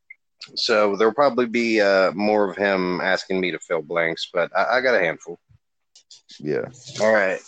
So 0.56 0.98
there'll 0.98 1.14
probably 1.14 1.46
be 1.46 1.80
uh, 1.80 2.12
more 2.12 2.50
of 2.50 2.58
him 2.58 3.00
asking 3.00 3.40
me 3.40 3.52
to 3.52 3.60
fill 3.60 3.82
blanks, 3.82 4.30
but 4.34 4.52
I, 4.54 4.78
I 4.78 4.82
got 4.82 4.96
a 4.96 5.00
handful. 5.00 5.40
Yeah. 6.40 6.66
All 7.02 7.14
right. 7.14 7.40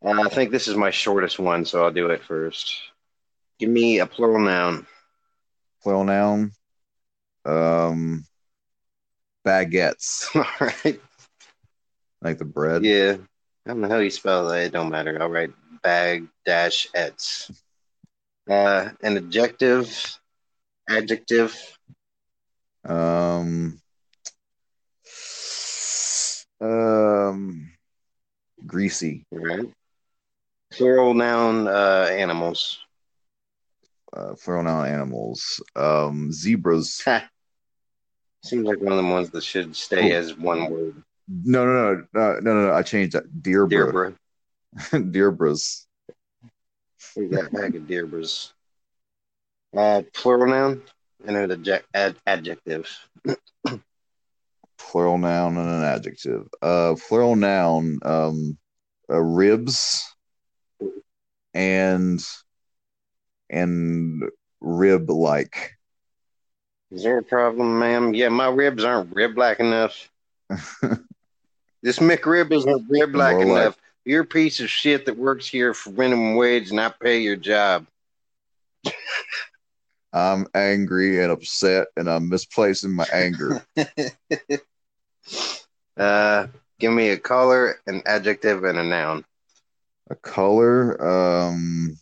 and 0.00 0.20
I 0.20 0.28
think 0.28 0.50
this 0.50 0.68
is 0.68 0.76
my 0.76 0.90
shortest 0.90 1.38
one, 1.38 1.66
so 1.66 1.84
I'll 1.84 1.92
do 1.92 2.08
it 2.08 2.24
first. 2.24 2.74
Give 3.58 3.68
me 3.68 3.98
a 3.98 4.06
plural 4.06 4.40
noun. 4.40 4.86
Plural 5.82 6.04
noun. 6.04 6.52
Um, 7.44 8.24
baguettes, 9.44 10.28
All 10.36 10.68
right. 10.84 11.00
like 12.20 12.38
the 12.38 12.44
bread. 12.44 12.84
Yeah. 12.84 13.16
I 13.66 13.68
don't 13.70 13.80
know 13.80 13.88
how 13.88 13.98
you 13.98 14.10
spell 14.10 14.48
that. 14.48 14.62
It 14.62 14.72
don't 14.72 14.90
matter. 14.90 15.20
I'll 15.20 15.28
write 15.28 15.52
bag 15.82 16.26
dash 16.44 16.88
ets. 16.94 17.50
Uh, 18.48 18.90
an 19.02 19.16
adjective, 19.16 20.18
adjective, 20.88 21.56
Um, 22.84 23.80
um, 26.60 27.70
greasy. 28.66 29.24
All 29.32 29.38
right. 29.38 29.72
Plural 30.72 31.14
noun, 31.14 31.68
uh, 31.68 32.08
animals. 32.10 32.80
Uh, 34.14 34.34
plural 34.42 34.64
noun 34.64 34.86
animals. 34.86 35.62
Um, 35.74 36.30
zebras. 36.32 37.02
Seems 38.44 38.64
like 38.66 38.80
one 38.80 38.92
of 38.92 38.98
the 39.04 39.10
ones 39.10 39.30
that 39.30 39.42
should 39.44 39.74
stay 39.76 40.02
Cool. 40.08 40.12
as 40.18 40.36
one 40.36 40.70
word. 40.70 41.02
No, 41.28 41.64
no, 41.64 41.72
no, 41.94 42.06
no, 42.12 42.40
no, 42.40 42.66
no. 42.66 42.72
I 42.72 42.82
changed 42.82 43.12
that. 43.14 43.42
Deer, 43.42 43.66
Deer 43.66 43.90
bro. 43.92 44.14
bro. 44.90 45.00
Deer 45.10 45.30
bros. 45.30 45.86
We 47.16 47.26
got 47.28 47.46
a 47.46 47.50
bag 47.50 47.76
of 47.76 47.86
deer 47.86 48.06
bros. 48.06 48.52
Uh, 49.76 50.02
plural 50.14 50.46
noun 50.48 50.82
and 51.26 51.36
an 51.36 51.50
adject- 51.50 51.86
ad- 51.94 52.16
adjective. 52.26 52.88
Plural 54.78 55.18
noun 55.18 55.56
and 55.56 55.68
an 55.68 55.82
adjective. 55.84 56.48
Uh, 56.60 56.96
plural 57.08 57.36
noun. 57.36 57.98
Um, 58.04 58.58
uh, 59.10 59.20
ribs. 59.20 60.04
And 61.54 62.20
and 63.52 64.22
rib 64.60 65.08
like. 65.10 65.74
Is 66.90 67.04
there 67.04 67.18
a 67.18 67.22
problem, 67.22 67.78
ma'am? 67.78 68.12
Yeah, 68.14 68.28
my 68.30 68.48
ribs 68.48 68.82
aren't 68.84 69.14
rib 69.14 69.34
black 69.34 69.60
enough. 69.60 70.10
This 71.84 71.98
McRib 71.98 72.52
isn't 72.52 72.86
rib 72.88 73.10
More 73.10 73.18
like- 73.18 73.40
enough. 73.44 73.76
You're 74.04 74.22
a 74.22 74.24
piece 74.26 74.60
of 74.60 74.70
shit 74.70 75.04
that 75.06 75.16
works 75.16 75.48
here 75.48 75.74
for 75.74 75.90
minimum 75.90 76.36
wage 76.36 76.70
and 76.70 76.80
I 76.80 76.90
pay 76.90 77.18
your 77.20 77.34
job. 77.34 77.86
I'm 80.12 80.46
angry 80.54 81.20
and 81.22 81.32
upset, 81.32 81.88
and 81.96 82.08
I'm 82.08 82.28
misplacing 82.28 82.92
my 82.92 83.06
anger. 83.12 83.64
Uh, 85.96 86.46
give 86.78 86.92
me 86.92 87.10
a 87.10 87.18
color, 87.18 87.80
an 87.86 88.02
adjective, 88.06 88.64
and 88.64 88.78
a 88.78 88.82
noun. 88.84 89.24
a 90.10 90.14
color, 90.16 91.00
um, 91.48 91.96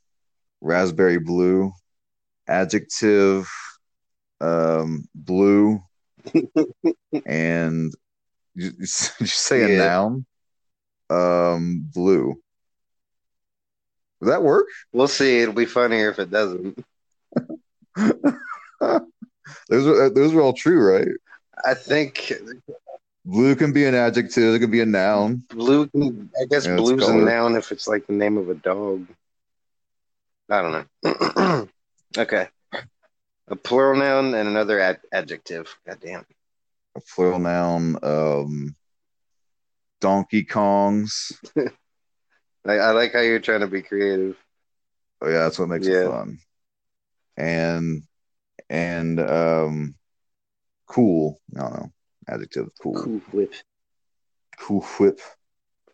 raspberry 0.61 1.19
blue. 1.19 1.73
Adjective, 2.49 3.49
um, 4.41 5.09
blue. 5.15 5.81
and 7.27 7.93
you, 8.55 8.73
you 8.79 8.87
say 8.87 9.63
a 9.63 9.69
noun? 9.69 10.27
Um, 11.09 11.89
blue. 11.93 12.41
Would 14.21 14.31
that 14.31 14.43
work? 14.43 14.67
We'll 14.93 15.09
see. 15.09 15.41
It'll 15.41 15.55
be 15.55 15.65
funnier 15.65 16.11
if 16.11 16.19
it 16.19 16.31
doesn't. 16.31 16.85
those 17.97 19.87
are 19.87 20.11
those 20.11 20.35
are 20.35 20.41
all 20.41 20.53
true, 20.53 20.81
right? 20.81 21.09
I 21.65 21.75
think 21.75 22.33
Blue 23.25 23.55
can 23.55 23.73
be 23.73 23.85
an 23.85 23.95
adjective. 23.95 24.55
It 24.55 24.61
can 24.61 24.71
be 24.71 24.81
a 24.81 24.87
noun. 24.87 25.45
blue. 25.51 25.87
Can, 25.89 26.31
I 26.41 26.47
guess 26.47 26.67
Yeah, 26.67 26.77
blue's 26.77 27.07
a 27.07 27.15
noun 27.15 27.57
if 27.57 27.71
it's 27.71 27.87
like 27.87 28.07
the 28.07 28.13
name 28.13 28.39
of 28.39 28.49
a 28.49 28.55
dog. 28.55 29.07
I 30.51 30.63
don't 30.63 30.87
know. 31.03 31.69
okay. 32.19 32.49
A 33.49 33.57
plural 33.57 33.99
noun 33.99 34.35
and 34.35 34.49
another 34.49 34.81
ad- 34.81 35.01
adjective. 35.13 35.75
God 35.87 35.99
damn. 36.01 36.27
A 36.97 37.01
plural 37.15 37.39
noun. 37.39 37.97
Um, 38.03 38.77
Donkey 40.01 40.45
Kongs. 40.45 41.33
I, 42.67 42.73
I 42.73 42.91
like 42.91 43.13
how 43.13 43.21
you're 43.21 43.39
trying 43.41 43.61
to 43.61 43.67
be 43.67 43.83
creative. 43.83 44.37
Oh 45.21 45.29
yeah, 45.29 45.39
that's 45.39 45.59
what 45.59 45.69
makes 45.69 45.87
Yeah. 45.87 46.07
it 46.07 46.11
fun. 46.11 46.39
And 47.37 48.03
and 48.69 49.21
um, 49.21 49.95
cool. 50.87 51.41
I 51.57 51.61
don't 51.61 51.73
know. 51.75 51.93
Adjective. 52.29 52.71
Cool. 52.81 52.95
Cool 52.95 53.21
whip. 53.33 53.55
Cool 54.59 54.83
whip. 54.99 55.21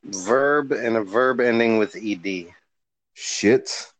Verb 0.04 0.72
and 0.72 0.96
a 0.96 1.02
verb 1.02 1.40
ending 1.40 1.78
with 1.78 1.96
ed. 1.96 2.46
Shit. 3.14 3.92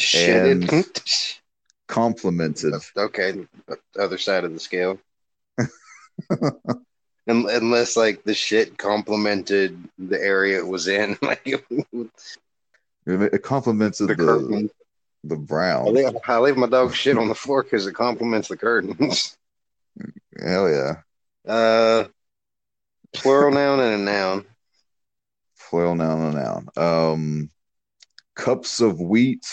Shit. 0.00 1.40
Complimented. 1.86 2.74
okay. 2.96 3.46
Other 3.98 4.18
side 4.18 4.44
of 4.44 4.52
the 4.52 4.60
scale. 4.60 4.98
Unless 7.26 7.96
like 7.96 8.24
the 8.24 8.34
shit 8.34 8.78
complimented 8.78 9.88
the 9.98 10.20
area 10.20 10.58
it 10.58 10.66
was 10.66 10.88
in, 10.88 11.16
like 11.22 11.46
It 13.06 13.42
compliments 13.42 13.98
the 13.98 14.06
the 14.06 14.14
curtain. 14.16 14.70
the 15.24 15.34
I 15.34 15.38
brown. 15.38 15.94
leave, 15.94 16.16
I 16.26 16.38
leave 16.38 16.56
my 16.56 16.66
dog 16.68 16.94
shit 16.94 17.18
on 17.18 17.28
the 17.28 17.34
floor 17.34 17.62
because 17.62 17.86
it 17.86 17.92
compliments 17.94 18.48
the 18.48 18.56
curtains. 18.56 19.36
Hell 20.42 20.70
yeah. 20.70 20.96
Uh, 21.46 22.04
plural 23.14 23.52
noun 23.52 23.80
and 23.80 23.94
a 23.94 24.04
noun. 24.04 24.44
Plural 25.68 25.94
noun 25.96 26.20
and 26.22 26.34
a 26.38 26.40
noun. 26.40 26.68
Um, 26.76 27.50
cups 28.36 28.80
of 28.80 29.00
wheat 29.00 29.46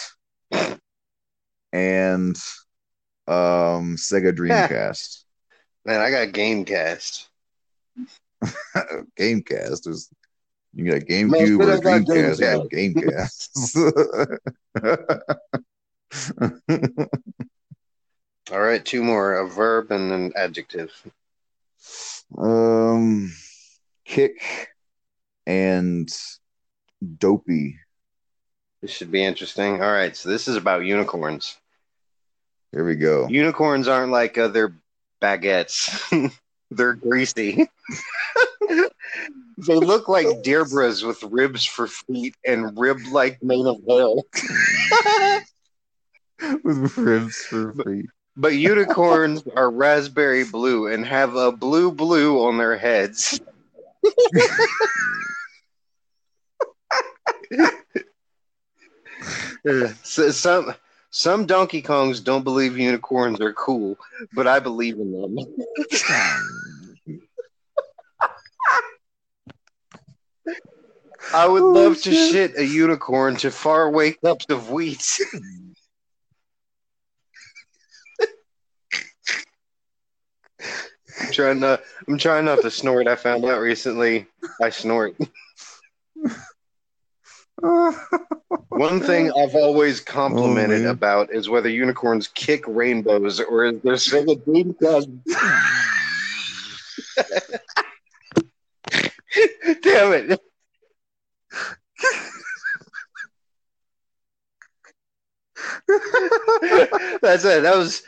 and 1.72 2.36
um 3.28 3.96
Sega 3.98 4.36
Dreamcast. 4.36 5.24
Man, 5.86 6.02
I 6.02 6.10
got 6.10 6.30
Gamecast. 6.30 7.28
Gamecast. 9.18 9.84
There's 9.84 10.10
you 10.74 10.92
got 10.92 11.02
GameCube 11.02 11.58
but 11.58 11.70
or 11.70 11.74
I 11.74 11.80
Dreamcast. 11.80 12.40
You 12.40 12.46
got 12.46 12.70
Gamecast. 12.70 13.50
All 18.52 18.60
right, 18.60 18.86
two 18.86 19.04
more: 19.04 19.36
a 19.36 19.50
verb 19.50 19.92
and 19.92 20.12
an 20.12 20.34
adjective. 20.36 20.92
um, 22.38 23.34
kick 24.06 24.70
and 25.48 26.08
dopey. 27.18 27.80
This 28.86 28.94
should 28.94 29.10
be 29.10 29.24
interesting. 29.24 29.82
All 29.82 29.92
right, 29.92 30.16
so 30.16 30.30
this 30.30 30.48
is 30.48 30.58
about 30.58 30.86
unicorns. 30.86 31.58
Here 32.72 32.86
we 32.86 32.96
go. 32.96 33.28
Unicorns 33.28 33.88
aren't 33.88 34.12
like 34.12 34.38
other 34.38 34.76
baguettes. 35.20 35.90
They're 36.70 36.94
greasy. 36.94 37.68
they 38.70 39.74
look 39.74 40.08
like 40.08 40.28
Deirdre's 40.44 41.04
with 41.04 41.24
ribs 41.24 41.66
for 41.66 41.88
feet 41.88 42.36
and 42.46 42.78
rib-like 42.78 43.42
mane 43.42 43.66
of 43.66 43.78
hair. 43.90 45.42
With 46.64 46.96
ribs 46.96 47.38
for 47.38 47.74
free. 47.74 48.08
But 48.38 48.54
unicorns 48.54 49.42
are 49.56 49.72
raspberry 49.72 50.44
blue 50.44 50.94
and 50.94 51.04
have 51.08 51.36
a 51.36 51.52
blue 51.52 51.92
blue 51.92 52.46
on 52.46 52.60
their 52.60 52.78
heads. 52.78 53.42
So 60.04 60.30
some 60.32 60.74
some 61.10 61.46
Donkey 61.46 61.82
Kongs 61.82 62.24
don't 62.24 62.44
believe 62.44 62.78
unicorns 62.78 63.40
are 63.42 63.54
cool, 63.54 63.98
but 64.34 64.48
I 64.48 64.60
believe 64.60 64.96
in 65.00 65.12
them. 65.12 65.38
I 71.34 71.48
would 71.48 71.64
Oh, 71.64 71.72
love 71.72 72.02
to 72.04 72.14
shit. 72.14 72.32
shit 72.32 72.58
a 72.58 72.66
unicorn 72.66 73.36
to 73.38 73.50
faraway 73.52 74.12
cups 74.12 74.46
of 74.50 74.70
wheat. 74.70 75.04
I'm 81.22 81.32
trying 81.32 81.60
not. 81.60 81.82
I'm 82.08 82.18
trying 82.18 82.46
not 82.46 82.62
to 82.62 82.72
snort. 82.72 83.08
I 83.08 83.16
found 83.16 83.46
out 83.46 83.60
recently 83.62 84.28
I 84.62 84.70
snort. 84.70 85.16
One 88.70 89.00
thing 89.00 89.32
I've 89.32 89.56
always 89.56 90.00
complimented 90.02 90.86
Oh, 90.86 90.92
about 90.92 91.34
is 91.34 91.50
whether 91.50 91.70
unicorns 91.70 92.28
kick 92.28 92.64
rainbows 92.68 93.40
or 93.40 93.66
is 93.66 93.82
there 93.82 93.98
still 93.98 94.30
a 94.32 94.36
Dreamcast. 94.36 95.10
Damn 99.82 100.14
it! 100.14 100.40
That's 107.22 107.46
it. 107.46 107.64
That 107.64 107.76
was. 107.76 108.04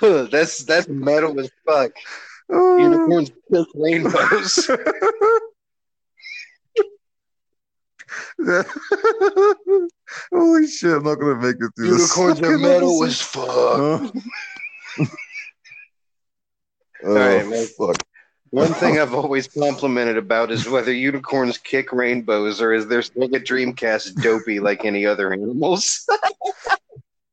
That's 0.00 0.64
that's 0.64 0.88
metal 0.88 1.38
as 1.38 1.50
fuck. 1.66 1.92
Oh. 2.50 2.78
Unicorns 2.78 3.30
kick 3.52 3.66
rainbows. 3.74 4.70
Holy 10.32 10.66
shit! 10.68 10.92
I'm 10.92 11.02
not 11.04 11.16
gonna 11.16 11.36
make 11.36 11.56
it 11.56 11.70
through 11.76 11.90
this. 11.90 12.16
Unicorns 12.16 12.40
are 12.40 12.58
metal 12.58 13.04
episode. 13.04 13.04
as 13.04 13.20
fuck. 13.22 13.46
Huh? 13.46 14.10
oh, 17.04 17.14
right, 17.14 17.46
man. 17.46 17.66
fuck. 17.66 17.96
One 18.50 18.72
thing 18.74 18.98
I've 18.98 19.14
always 19.14 19.48
complimented 19.48 20.16
about 20.16 20.52
is 20.52 20.68
whether 20.68 20.92
unicorns 20.92 21.58
kick 21.58 21.92
rainbows 21.92 22.62
or 22.62 22.72
is 22.72 22.86
their 22.86 23.00
Sega 23.00 23.44
Dreamcast 23.44 24.22
dopey 24.22 24.60
like 24.60 24.84
any 24.84 25.04
other 25.04 25.32
animals. 25.32 26.06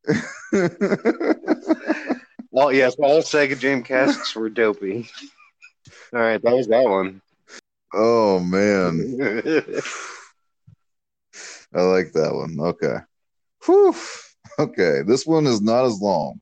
Oh 2.56 2.70
yes, 2.70 2.96
all 3.00 3.22
Sega 3.22 3.56
Dreamcasts 3.56 4.36
were 4.36 4.50
dopey. 4.50 5.10
All 6.14 6.20
right, 6.20 6.42
that 6.42 6.56
was 6.56 6.68
that 6.68 6.84
one. 6.84 7.22
oh 7.94 8.40
man, 8.40 9.42
I 11.76 11.82
like 11.82 12.12
that 12.14 12.34
one. 12.34 12.58
Okay. 12.60 12.98
Whew. 13.66 13.96
Okay, 14.60 15.02
this 15.06 15.26
one 15.26 15.48
is 15.48 15.62
not 15.62 15.86
as 15.86 16.00
long. 16.00 16.40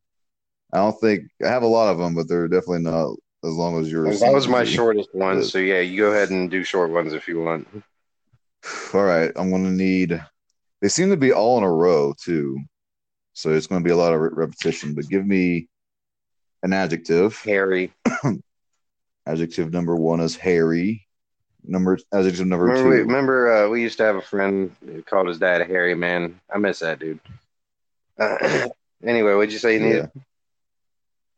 I 0.73 0.77
don't 0.77 0.99
think 0.99 1.23
I 1.43 1.47
have 1.47 1.63
a 1.63 1.67
lot 1.67 1.91
of 1.91 1.97
them, 1.97 2.15
but 2.15 2.27
they're 2.27 2.47
definitely 2.47 2.79
not 2.79 3.15
as 3.43 3.53
long 3.53 3.79
as 3.79 3.91
yours. 3.91 4.19
that 4.19 4.33
was 4.33 4.47
my 4.47 4.63
seem 4.63 4.65
to 4.65 4.71
be. 4.71 4.75
shortest 4.75 5.09
one. 5.13 5.43
So 5.43 5.59
yeah, 5.59 5.79
you 5.79 5.97
go 5.97 6.11
ahead 6.11 6.29
and 6.29 6.49
do 6.49 6.63
short 6.63 6.91
ones 6.91 7.13
if 7.13 7.27
you 7.27 7.41
want. 7.41 7.67
All 8.93 9.03
right, 9.03 9.31
I'm 9.35 9.51
gonna 9.51 9.71
need. 9.71 10.21
They 10.81 10.89
seem 10.89 11.09
to 11.09 11.17
be 11.17 11.31
all 11.31 11.59
in 11.59 11.63
a 11.63 11.71
row 11.71 12.13
too, 12.19 12.59
so 13.33 13.51
it's 13.51 13.67
gonna 13.67 13.83
be 13.83 13.91
a 13.91 13.95
lot 13.95 14.13
of 14.13 14.19
re- 14.19 14.29
repetition. 14.33 14.95
But 14.95 15.09
give 15.09 15.25
me 15.25 15.67
an 16.63 16.73
adjective. 16.73 17.39
Harry. 17.43 17.93
Adjective 19.27 19.71
number 19.71 19.95
one 19.95 20.19
is 20.19 20.35
hairy. 20.35 21.07
Number 21.63 21.99
adjective 22.13 22.47
number 22.47 22.65
Remember, 22.65 22.89
we, 22.89 22.95
two. 22.97 23.01
remember 23.03 23.51
uh, 23.65 23.69
we 23.69 23.81
used 23.81 23.97
to 23.97 24.03
have 24.03 24.15
a 24.15 24.21
friend 24.21 24.75
who 24.83 25.03
called 25.03 25.27
his 25.27 25.37
dad 25.39 25.65
Harry. 25.67 25.93
Man, 25.95 26.39
I 26.53 26.57
miss 26.57 26.79
that 26.79 26.99
dude. 26.99 27.19
Uh, 28.19 28.67
anyway, 29.05 29.33
what'd 29.35 29.53
you 29.53 29.59
say 29.59 29.75
you 29.75 29.79
needed? 29.79 30.09
Yeah. 30.15 30.21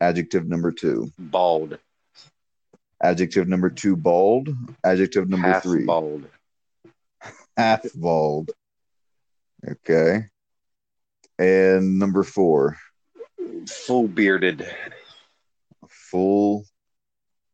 Adjective 0.00 0.48
number 0.48 0.72
two. 0.72 1.12
Bald. 1.18 1.78
Adjective 3.02 3.48
number 3.48 3.68
two, 3.68 3.96
bald. 3.96 4.48
Adjective 4.82 5.28
number 5.28 5.48
Half 5.48 5.62
three, 5.62 5.84
bald. 5.84 6.24
half 7.56 7.84
bald. 7.94 8.50
Okay. 9.66 10.26
And 11.38 11.98
number 11.98 12.22
four, 12.22 12.78
Full 13.68 14.08
bearded. 14.08 14.66
full 15.88 16.64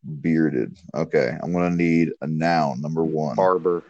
bearded. 0.05 0.77
Okay. 0.95 1.37
I'm 1.43 1.53
going 1.53 1.71
to 1.71 1.77
need 1.77 2.11
a 2.21 2.27
noun. 2.27 2.81
Number 2.81 3.05
one, 3.05 3.37
Barber. 3.37 3.83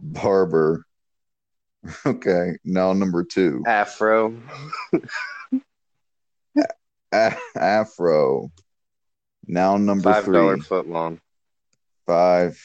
barber. 0.00 0.84
Okay. 2.04 2.56
Noun 2.64 2.98
number 2.98 3.22
two, 3.22 3.62
Afro. 3.66 4.34
a- 7.12 7.36
afro. 7.54 8.50
Noun 9.46 9.86
number 9.86 10.12
Five 10.12 10.24
three, 10.24 10.36
dollar 10.36 10.58
foot 10.58 10.88
long. 10.88 11.20
five, 12.06 12.60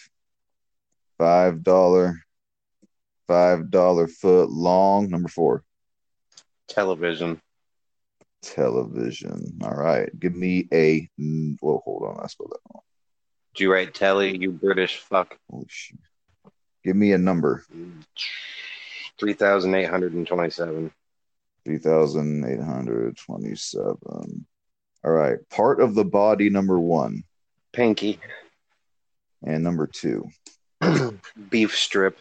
five 1.19 1.61
dollar, 1.61 2.15
five 3.27 3.69
dollar 3.69 4.07
foot 4.07 4.49
long. 4.49 5.09
Number 5.09 5.29
four, 5.29 5.63
Television. 6.67 7.39
Television. 8.41 9.59
All 9.63 9.75
right, 9.75 10.09
give 10.19 10.35
me 10.35 10.67
a. 10.73 11.07
Well, 11.61 11.81
hold 11.85 12.03
on, 12.03 12.19
I 12.23 12.27
spelled 12.27 12.51
that 12.51 12.73
wrong. 12.73 12.81
Do 13.55 13.63
you 13.63 13.71
write 13.71 13.93
telly, 13.93 14.37
you 14.37 14.51
British 14.51 14.97
fuck? 14.97 15.37
Holy 15.49 15.65
shit. 15.67 15.99
Give 16.83 16.95
me 16.95 17.11
a 17.11 17.17
number. 17.17 17.65
Three 19.19 19.33
thousand 19.33 19.75
eight 19.75 19.89
hundred 19.89 20.13
and 20.13 20.25
twenty-seven. 20.25 20.91
3,827. 21.65 24.45
All 25.03 25.11
right. 25.11 25.37
Part 25.49 25.81
of 25.81 25.95
the 25.95 26.05
body, 26.05 26.49
number 26.49 26.79
one. 26.79 27.23
Pinky. 27.71 28.19
And 29.43 29.63
number 29.63 29.87
two. 29.87 30.29
Beef 31.49 31.75
strip. 31.75 32.19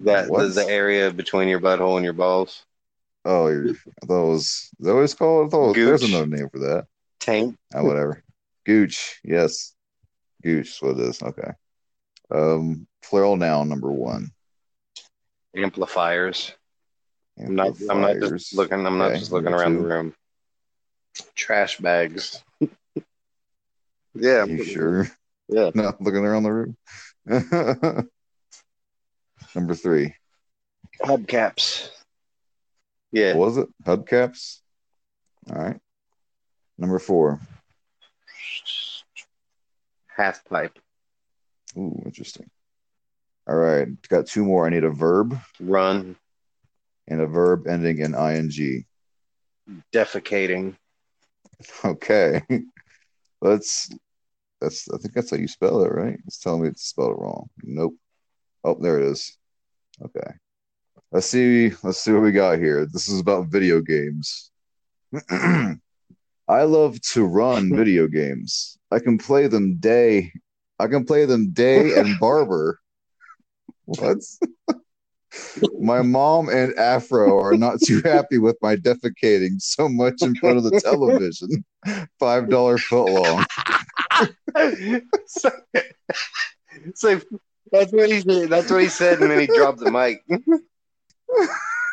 That 0.00 0.28
the, 0.28 0.48
the 0.48 0.66
area 0.68 1.10
between 1.10 1.48
your 1.48 1.60
butthole 1.60 1.96
and 1.96 2.04
your 2.04 2.14
balls. 2.14 2.64
Oh, 3.24 3.48
I 3.48 4.06
thought 4.06 4.24
it 4.24 4.30
was, 4.30 4.42
is 4.78 4.86
that 4.86 4.94
what 4.94 5.04
it's 5.04 5.14
called? 5.14 5.46
I 5.46 5.50
thought 5.50 5.74
there's 5.74 6.02
another 6.02 6.26
name 6.26 6.48
for 6.50 6.58
that. 6.60 6.86
Tank. 7.20 7.56
Oh, 7.74 7.84
whatever. 7.84 8.22
Gooch. 8.66 9.20
Yes. 9.24 9.74
Gooch 10.42 10.68
is 10.68 10.82
what 10.82 10.98
it 10.98 11.08
is. 11.08 11.22
Okay. 11.22 11.52
Um, 12.30 12.86
plural 13.02 13.36
noun, 13.36 13.68
number 13.68 13.90
one. 13.90 14.30
Amplifiers. 15.56 16.52
I'm 17.38 17.54
not. 17.54 17.74
I'm 17.88 18.00
not 18.00 18.16
just 18.20 18.54
looking. 18.54 18.86
I'm 18.86 18.98
not 18.98 19.14
just 19.14 19.32
looking 19.32 19.52
around 19.52 19.72
two. 19.72 19.82
the 19.82 19.88
room. 19.88 20.14
Trash 21.34 21.78
bags. 21.78 22.42
yeah. 24.14 24.42
I'm 24.42 24.56
You 24.56 24.64
sure? 24.64 25.08
Yeah. 25.48 25.70
Not 25.74 26.00
looking 26.00 26.24
around 26.24 26.42
the 26.44 26.52
room. 26.52 26.76
number 29.54 29.74
three. 29.74 30.14
Hubcaps. 31.02 31.90
Yeah. 33.14 33.36
What 33.36 33.46
was 33.46 33.56
it? 33.58 33.68
Hubcaps. 33.84 34.58
All 35.48 35.56
right. 35.56 35.78
Number 36.76 36.98
four. 36.98 37.40
Half 40.08 40.44
pipe. 40.44 40.76
Ooh, 41.76 42.02
interesting. 42.04 42.50
All 43.46 43.54
right. 43.54 43.86
Got 44.08 44.26
two 44.26 44.44
more. 44.44 44.66
I 44.66 44.70
need 44.70 44.82
a 44.82 44.90
verb 44.90 45.38
Run. 45.60 46.16
and 47.06 47.20
a 47.20 47.26
verb 47.28 47.68
ending 47.68 47.98
in 48.00 48.14
ing. 48.16 48.84
Defecating. 49.92 50.76
Okay. 51.84 52.42
Let's 53.40 53.88
that's 54.60 54.88
I 54.92 54.98
think 54.98 55.14
that's 55.14 55.30
how 55.30 55.36
you 55.36 55.46
spell 55.46 55.84
it, 55.84 55.92
right? 55.92 56.18
It's 56.26 56.38
telling 56.40 56.62
me 56.62 56.68
it's 56.68 56.88
spelled 56.88 57.12
it 57.12 57.20
wrong. 57.20 57.48
Nope. 57.62 57.94
Oh, 58.64 58.76
there 58.80 58.98
it 58.98 59.06
is. 59.06 59.38
Okay. 60.02 60.32
Let's 61.14 61.28
see 61.28 61.70
let's 61.84 62.00
see 62.00 62.10
what 62.10 62.22
we 62.22 62.32
got 62.32 62.58
here. 62.58 62.86
This 62.92 63.08
is 63.08 63.20
about 63.20 63.46
video 63.46 63.80
games. 63.80 64.50
I 65.30 65.76
love 66.48 67.00
to 67.12 67.24
run 67.24 67.74
video 67.76 68.08
games. 68.08 68.76
I 68.90 68.98
can 68.98 69.16
play 69.16 69.46
them 69.46 69.76
day 69.76 70.32
I 70.80 70.88
can 70.88 71.04
play 71.04 71.24
them 71.24 71.50
day 71.50 71.96
and 71.96 72.18
barber. 72.20 72.80
What? 73.84 74.18
my 75.80 76.02
mom 76.02 76.48
and 76.48 76.76
Afro 76.76 77.40
are 77.40 77.56
not 77.56 77.78
too 77.80 78.02
happy 78.04 78.38
with 78.38 78.56
my 78.60 78.74
defecating 78.74 79.62
so 79.62 79.88
much 79.88 80.20
in 80.20 80.34
front 80.34 80.58
of 80.58 80.64
the 80.64 80.80
television. 80.80 81.64
Five 82.18 82.50
dollar 82.50 82.76
foot 82.76 83.12
long. 83.12 83.46
so, 85.26 85.50
so 86.96 87.20
that's 87.70 87.92
what 87.92 88.10
he 88.10 88.20
said. 88.20 88.48
That's 88.48 88.68
what 88.68 88.82
he 88.82 88.88
said, 88.88 89.20
and 89.20 89.30
then 89.30 89.38
he 89.38 89.46
dropped 89.46 89.78
the 89.78 89.92
mic. 89.92 90.24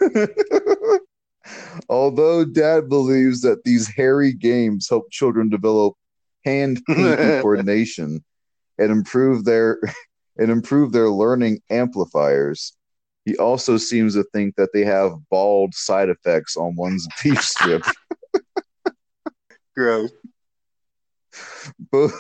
Although 1.90 2.46
dad 2.46 2.90
believes 2.90 3.42
that 3.42 3.64
these 3.64 3.88
hairy 3.88 4.34
games 4.34 4.88
help 4.90 5.12
children 5.12 5.50
develop 5.50 5.96
hand 6.46 6.82
pinky 6.88 7.42
coordination 7.42 8.24
and 8.78 8.92
improve 8.92 9.46
their 9.46 9.80
and 10.38 10.50
improve 10.50 10.92
their 10.92 11.10
learning 11.10 11.60
amplifiers, 11.70 12.74
he 13.26 13.38
also 13.38 13.78
seems 13.78 14.16
to 14.16 14.24
think 14.34 14.56
that 14.56 14.70
they 14.74 14.84
have 14.84 15.14
bald 15.30 15.74
side 15.74 16.10
effects 16.10 16.58
on 16.58 16.76
one's 16.76 17.08
beef 17.24 17.42
strip. 17.42 17.84
Gross. 19.76 20.12
both 21.92 22.14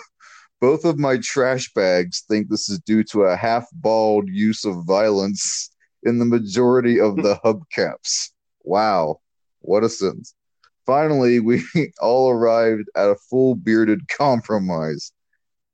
both 0.61 0.85
of 0.85 0.97
my 0.99 1.17
trash 1.17 1.71
bags 1.73 2.23
think 2.29 2.47
this 2.47 2.69
is 2.69 2.79
due 2.81 3.03
to 3.03 3.23
a 3.23 3.35
half 3.35 3.67
bald 3.73 4.29
use 4.29 4.63
of 4.63 4.85
violence 4.85 5.71
in 6.03 6.19
the 6.19 6.25
majority 6.25 6.99
of 6.99 7.15
the 7.17 7.35
hubcaps. 7.45 8.31
Wow, 8.63 9.19
what 9.59 9.83
a 9.83 9.89
sentence. 9.89 10.33
Finally, 10.85 11.39
we 11.39 11.63
all 12.01 12.29
arrived 12.29 12.89
at 12.95 13.09
a 13.09 13.15
full 13.29 13.55
bearded 13.55 14.07
compromise. 14.09 15.11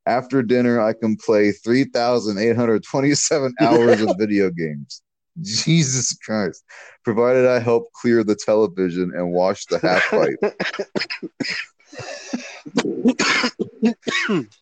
After 0.05 0.41
dinner, 0.41 0.79
I 0.79 0.93
can 0.93 1.17
play 1.17 1.51
3,827 1.51 3.53
hours 3.59 4.01
of 4.01 4.15
video 4.17 4.49
games. 4.49 5.01
Jesus 5.41 6.17
Christ. 6.17 6.63
Provided 7.03 7.45
I 7.45 7.59
help 7.59 7.91
clear 7.93 8.23
the 8.23 8.35
television 8.35 9.11
and 9.15 9.31
wash 9.31 9.65
the 9.65 9.79
half 9.79 10.09
pipe. 10.09 10.39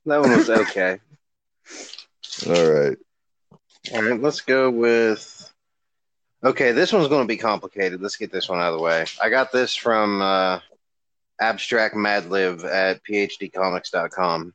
That 0.05 0.21
one 0.21 0.31
was 0.31 0.49
okay. 0.49 0.99
All 2.47 2.71
right. 2.71 2.97
All 3.93 4.03
right, 4.03 4.21
let's 4.21 4.41
go 4.41 4.69
with. 4.69 5.51
Okay, 6.45 6.73
this 6.73 6.93
one's 6.93 7.07
going 7.07 7.23
to 7.23 7.27
be 7.27 7.37
complicated. 7.37 8.01
Let's 8.01 8.17
get 8.17 8.31
this 8.31 8.47
one 8.47 8.59
out 8.59 8.71
of 8.71 8.77
the 8.77 8.83
way. 8.83 9.05
I 9.19 9.29
got 9.29 9.51
this 9.51 9.75
from 9.75 10.21
uh, 10.21 10.59
Abstract 11.41 11.95
Madlib 11.95 12.63
at 12.63 13.03
PhDcomics.com. 13.03 14.53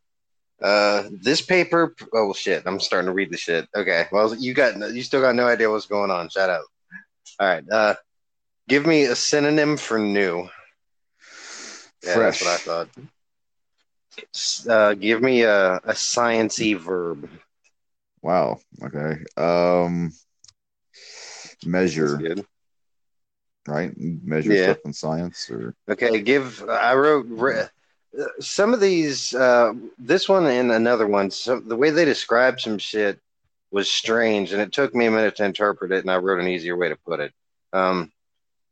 Uh, 0.62 1.04
this 1.10 1.40
paper. 1.40 1.96
Oh 2.12 2.32
shit! 2.32 2.62
I'm 2.64 2.78
starting 2.78 3.06
to 3.06 3.12
read 3.12 3.32
the 3.32 3.36
shit. 3.36 3.66
Okay, 3.74 4.06
well, 4.12 4.36
you 4.36 4.54
got 4.54 4.76
you 4.92 5.02
still 5.02 5.22
got 5.22 5.34
no 5.34 5.46
idea 5.46 5.70
what's 5.70 5.86
going 5.86 6.12
on. 6.12 6.28
Shut 6.28 6.50
up. 6.50 6.64
All 7.40 7.48
right. 7.48 7.64
Uh, 7.68 7.94
give 8.68 8.86
me 8.86 9.04
a 9.04 9.16
synonym 9.16 9.76
for 9.76 9.98
new. 9.98 10.48
Yeah, 12.04 12.14
Fresh. 12.14 12.40
that's 12.40 12.66
what 12.66 12.86
I 12.86 12.86
thought. 14.66 14.70
Uh, 14.70 14.94
give 14.94 15.22
me 15.22 15.42
a, 15.42 15.76
a 15.76 15.92
sciency 15.92 16.78
verb. 16.78 17.28
Wow. 18.22 18.60
Okay. 18.82 19.24
Um 19.38 20.12
measure, 21.64 22.18
right? 23.66 23.92
Measure 23.96 24.52
Yeah. 24.54 24.62
stuff 24.64 24.78
in 24.84 24.92
science 24.92 25.50
or 25.50 25.74
Okay, 25.88 26.20
give. 26.20 26.62
I 26.68 26.94
wrote 26.94 27.26
re- 27.28 27.64
uh, 28.18 28.24
some 28.40 28.72
of 28.74 28.80
these. 28.80 29.34
Uh, 29.34 29.72
this 29.98 30.28
one 30.28 30.46
and 30.46 30.70
another 30.72 31.06
one. 31.06 31.30
so 31.30 31.58
the 31.60 31.76
way 31.76 31.90
they 31.90 32.04
described 32.04 32.60
some 32.60 32.78
shit 32.78 33.18
was 33.70 33.90
strange, 33.90 34.52
and 34.52 34.60
it 34.60 34.72
took 34.72 34.94
me 34.94 35.06
a 35.06 35.10
minute 35.10 35.36
to 35.36 35.44
interpret 35.44 35.92
it. 35.92 36.00
And 36.00 36.10
I 36.10 36.16
wrote 36.16 36.40
an 36.40 36.48
easier 36.48 36.76
way 36.76 36.88
to 36.88 36.96
put 36.96 37.20
it. 37.20 37.32
Um, 37.72 38.12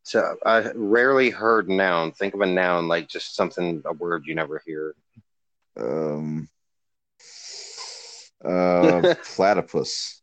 so 0.03 0.37
I 0.44 0.70
rarely 0.74 1.31
heard 1.31 1.68
noun. 1.68 2.12
Think 2.12 2.35
of 2.35 2.40
a 2.40 2.46
noun 2.46 2.88
like 2.88 3.09
just 3.09 3.35
something, 3.37 3.83
a 3.85 3.92
word 3.92 4.24
you 4.27 4.35
never 4.35 4.62
hear. 4.64 4.94
um 5.77 6.48
uh 8.44 9.03
platypus. 9.24 10.17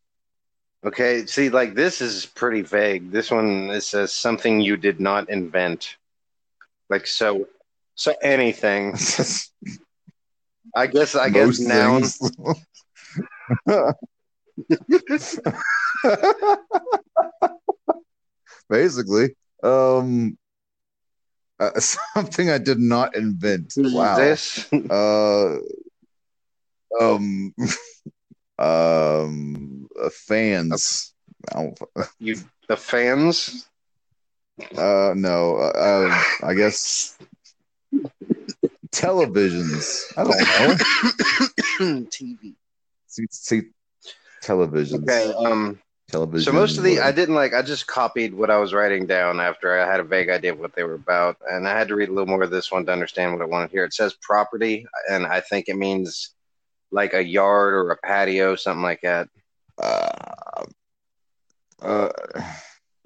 Okay, 0.86 1.26
see, 1.26 1.50
like 1.50 1.74
this 1.74 2.00
is 2.00 2.28
pretty 2.28 2.62
vague. 2.62 3.12
This 3.12 3.32
one 3.32 3.72
it 3.72 3.82
says 3.82 4.14
something 4.14 4.62
you 4.62 4.78
did 4.78 5.00
not 5.00 5.30
invent. 5.30 5.98
Like 6.90 7.08
so, 7.08 7.48
so 7.96 8.14
anything. 8.22 8.92
I 10.76 10.88
guess. 10.88 11.16
I 11.16 11.30
guess 11.30 11.48
Most 11.48 11.62
noun. 11.62 12.04
things. 12.04 12.32
Basically. 18.70 19.36
Um 19.64 20.38
uh, 21.60 21.80
something 21.80 22.50
I 22.50 22.58
did 22.58 22.80
not 22.80 23.16
invent. 23.16 23.74
Wow. 23.78 24.18
This. 24.18 24.72
Uh, 24.72 25.58
um, 27.00 27.54
um, 28.60 29.88
uh, 30.02 30.10
fans. 30.10 31.12
You 32.20 32.38
the 32.68 32.76
fans? 32.76 33.68
Uh, 34.76 35.14
no. 35.16 35.58
Uh, 35.58 36.10
uh, 36.10 36.24
I 36.44 36.56
guess 36.56 37.18
televisions. 38.92 40.12
I 40.18 40.24
don't 40.24 40.40
know. 41.80 42.06
TV. 42.10 42.56
See, 43.08 43.26
see 43.30 43.62
televisions. 44.44 45.04
Okay. 45.04 45.34
Um. 45.34 45.80
Television. 46.08 46.46
So 46.46 46.52
most 46.52 46.78
of 46.78 46.84
the 46.84 47.00
I 47.00 47.12
didn't 47.12 47.36
like. 47.36 47.54
I 47.54 47.62
just 47.62 47.88
copied 47.88 48.34
what 48.34 48.52
I 48.52 48.58
was 48.58 48.74
writing 48.74 49.06
down 49.08 49.40
after 49.40 49.80
I 49.80 49.90
had 49.90 50.00
a 50.00 50.04
vague 50.04 50.30
idea 50.30 50.54
of 50.54 50.60
what 50.60 50.76
they 50.76 50.84
were 50.84 50.94
about, 50.94 51.38
and 51.50 51.68
I 51.68 51.78
had 51.78 51.88
to 51.90 51.96
read 51.96 52.10
a 52.10 52.12
little 52.12 52.28
more 52.28 52.44
of 52.44 52.52
this 52.52 52.72
one 52.72 52.86
to 52.86 52.92
understand 52.92 53.34
what 53.34 53.42
I 53.42 53.46
wanted 53.46 53.72
here. 53.72 53.84
It 53.84 53.94
says 53.94 54.16
property, 54.22 54.86
and 55.10 55.26
I 55.26 55.42
think 55.42 55.68
it 55.68 55.78
means 55.78 56.35
like 56.96 57.14
a 57.14 57.24
yard 57.24 57.74
or 57.74 57.92
a 57.92 57.98
patio, 57.98 58.56
something 58.56 58.82
like 58.82 59.02
that. 59.02 59.28
Uh, 59.78 60.66
uh, 61.82 62.10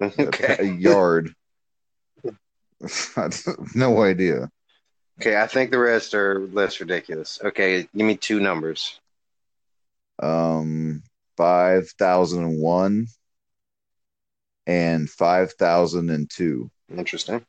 a 0.00 0.64
yard. 0.64 1.34
no 3.74 4.02
idea. 4.02 4.48
Okay. 5.20 5.36
I 5.36 5.46
think 5.48 5.72
the 5.72 5.78
rest 5.78 6.14
are 6.14 6.46
less 6.52 6.80
ridiculous. 6.80 7.40
Okay. 7.44 7.88
Give 7.94 8.06
me 8.06 8.16
two 8.16 8.40
numbers. 8.40 8.98
Um, 10.22 11.02
five 11.36 11.90
thousand 11.90 12.60
one 12.60 13.08
and 14.66 15.10
5002. 15.10 16.70
Interesting. 16.96 17.44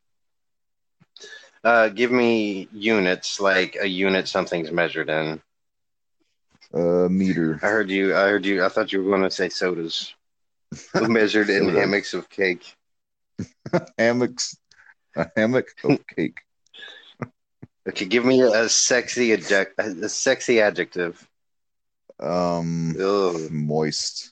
Uh, 1.64 1.90
give 1.90 2.12
me 2.12 2.68
units, 2.74 3.40
like 3.40 3.78
a 3.80 3.88
unit 3.88 4.28
something's 4.28 4.72
measured 4.72 5.10
in. 5.10 5.40
Uh, 6.74 7.08
meter. 7.10 7.60
I 7.62 7.68
heard 7.68 7.90
you. 7.90 8.16
I 8.16 8.30
heard 8.30 8.46
you. 8.46 8.64
I 8.64 8.70
thought 8.70 8.94
you 8.94 9.04
were 9.04 9.10
going 9.10 9.24
to 9.24 9.32
say 9.32 9.50
sodas. 9.50 10.14
measured 10.96 11.50
in 11.50 11.66
Soda. 11.66 11.80
hammocks 11.80 12.14
of 12.14 12.30
cake. 12.30 12.76
Hammocks. 13.98 14.56
A 15.16 15.30
hammock 15.36 15.68
of 15.84 16.00
cake. 16.16 16.38
Okay, 17.90 18.06
give 18.06 18.24
me 18.24 18.42
a 18.42 18.70
sexy 18.70 19.34
adject, 19.34 19.78
a 19.80 20.08
sexy 20.08 20.62
adjective. 20.62 21.28
Um, 22.20 22.96
Ugh. 22.98 23.52
moist. 23.52 24.32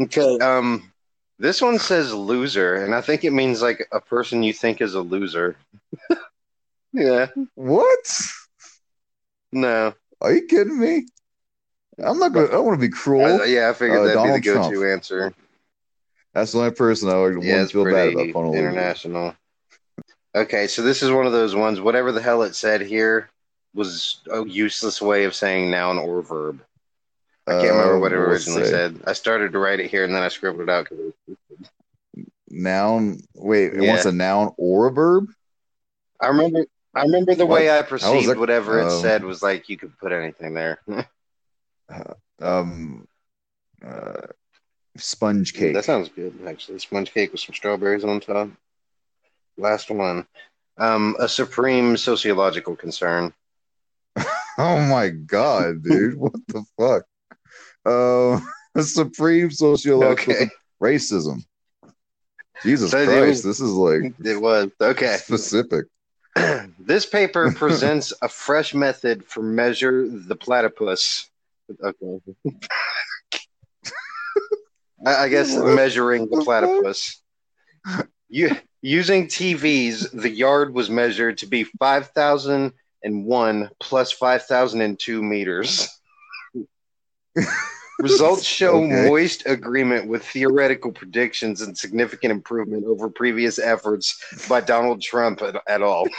Okay. 0.00 0.38
Um, 0.38 0.92
this 1.38 1.60
one 1.60 1.78
says 1.78 2.12
loser, 2.14 2.76
and 2.76 2.94
I 2.94 3.00
think 3.00 3.24
it 3.24 3.32
means 3.32 3.62
like 3.62 3.86
a 3.92 4.00
person 4.00 4.42
you 4.42 4.52
think 4.52 4.80
is 4.80 4.94
a 4.94 5.00
loser. 5.00 5.56
yeah. 6.92 7.26
What? 7.54 7.98
No. 9.52 9.94
Are 10.20 10.32
you 10.32 10.46
kidding 10.46 10.78
me? 10.78 11.06
I'm 12.02 12.18
not 12.18 12.32
gonna. 12.32 12.46
I 12.46 12.50
don't 12.52 12.66
want 12.66 12.80
to 12.80 12.86
be 12.86 12.92
cruel. 12.92 13.42
I- 13.42 13.44
yeah, 13.46 13.68
I 13.70 13.72
figured 13.72 13.98
Uh, 13.98 14.02
that'd 14.04 14.14
Donald 14.16 14.42
be 14.42 14.48
the 14.48 14.54
go-to 14.54 14.70
Trump. 14.76 14.86
answer. 14.92 15.34
That's 16.32 16.52
the 16.52 16.58
only 16.58 16.70
person 16.70 17.08
I 17.08 17.16
would 17.16 17.42
Yeah, 17.42 17.58
want 17.58 17.70
feel 17.72 17.84
bad 17.84 18.12
about. 18.12 18.34
on 18.36 18.54
international. 18.54 19.34
Okay, 20.34 20.66
so 20.68 20.82
this 20.82 21.02
is 21.02 21.10
one 21.10 21.26
of 21.26 21.32
those 21.32 21.54
ones. 21.56 21.80
Whatever 21.80 22.12
the 22.12 22.22
hell 22.22 22.42
it 22.42 22.54
said 22.54 22.82
here 22.82 23.28
was 23.74 24.20
a 24.30 24.44
useless 24.46 25.02
way 25.02 25.24
of 25.24 25.34
saying 25.34 25.70
noun 25.70 25.98
or 25.98 26.22
verb. 26.22 26.60
I 27.46 27.52
can't 27.52 27.72
remember 27.72 27.96
Uh, 27.96 27.98
what 27.98 28.12
it 28.12 28.16
originally 28.18 28.64
say 28.64 28.70
said. 28.70 29.00
I 29.06 29.12
started 29.12 29.50
to 29.52 29.58
write 29.58 29.80
it 29.80 29.90
here 29.90 30.04
and 30.04 30.14
then 30.14 30.22
I 30.22 30.28
scribbled 30.28 30.62
it 30.62 30.70
out. 30.70 30.86
'cause 30.88 30.98
it 30.98 31.14
was- 31.28 31.68
Noun. 32.48 33.20
Wait, 33.34 33.74
it 33.74 33.82
Yeah. 33.82 33.88
wants 33.90 34.04
a 34.06 34.12
noun 34.12 34.52
or 34.56 34.86
a 34.86 34.92
verb. 34.92 35.26
I 36.20 36.28
remember. 36.28 36.64
I 37.00 37.04
remember 37.04 37.34
the 37.34 37.46
What? 37.46 37.54
way 37.54 37.70
I 37.70 37.82
perceived 37.82 38.36
whatever 38.38 38.80
it 38.80 38.84
um, 38.92 39.00
said 39.00 39.24
was 39.24 39.42
like 39.42 39.68
you 39.68 39.76
could 39.78 39.96
put 39.98 40.12
anything 40.12 40.54
there. 40.54 40.80
Um, 42.40 43.06
uh, 43.84 44.28
sponge 44.96 45.52
cake. 45.52 45.74
That 45.74 45.84
sounds 45.84 46.08
good, 46.08 46.32
actually. 46.46 46.78
Sponge 46.78 47.12
cake 47.12 47.32
with 47.32 47.40
some 47.40 47.54
strawberries 47.54 48.04
on 48.04 48.20
top. 48.20 48.48
Last 49.58 49.90
one. 49.90 50.26
Um, 50.78 51.16
a 51.18 51.28
supreme 51.28 51.96
sociological 51.96 52.76
concern. 52.76 53.34
Oh 54.58 54.78
my 54.80 55.08
god, 55.08 55.82
dude! 55.82 56.14
what 56.18 56.34
the 56.48 56.62
fuck? 56.78 57.04
Uh, 57.84 58.40
supreme 58.82 59.50
sociological 59.50 60.34
Okay. 60.34 60.50
racism. 60.82 61.44
Jesus 62.62 62.90
So 62.90 63.04
Christ, 63.06 63.26
was- 63.26 63.42
this 63.42 63.60
is 63.60 63.70
like 63.72 64.12
It 64.22 64.40
was 64.40 64.70
okay. 64.80 65.16
specific. 65.16 65.86
this 66.78 67.06
paper 67.06 67.52
presents 67.56 68.12
a 68.22 68.28
fresh 68.28 68.74
method 68.74 69.24
for 69.24 69.42
measure 69.42 70.08
the 70.08 70.36
platypus. 70.36 71.28
Okay. 71.82 72.20
I, 75.06 75.28
guess 75.28 75.56
measuring 75.56 76.28
the 76.28 76.42
platypus. 76.44 77.22
You 78.28 78.50
using 78.82 79.28
TVs, 79.28 80.10
the 80.12 80.28
yard 80.28 80.74
was 80.74 80.90
measured 80.90 81.38
to 81.38 81.46
be 81.46 81.64
five 81.64 82.08
thousand 82.08 82.72
and 83.02 83.24
one 83.24 83.70
plus 83.80 84.12
five 84.12 84.44
thousand 84.44 84.82
and 84.82 84.98
two 84.98 85.22
meters. 85.22 85.88
Results 88.00 88.44
show 88.58 88.82
Okay. 88.82 89.04
moist 89.04 89.42
agreement 89.46 90.08
with 90.08 90.24
theoretical 90.24 90.92
predictions 90.92 91.60
and 91.60 91.76
significant 91.76 92.32
improvement 92.32 92.84
over 92.86 93.08
previous 93.08 93.58
efforts 93.58 94.18
by 94.48 94.60
Donald 94.60 95.02
Trump 95.02 95.42
at, 95.42 95.62
at 95.68 95.82
all. 95.82 96.08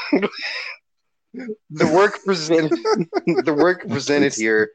the 1.34 1.88
work 1.88 2.20
presented 2.26 2.74
the 3.26 3.54
work 3.54 3.88
presented 3.88 4.34
here 4.34 4.72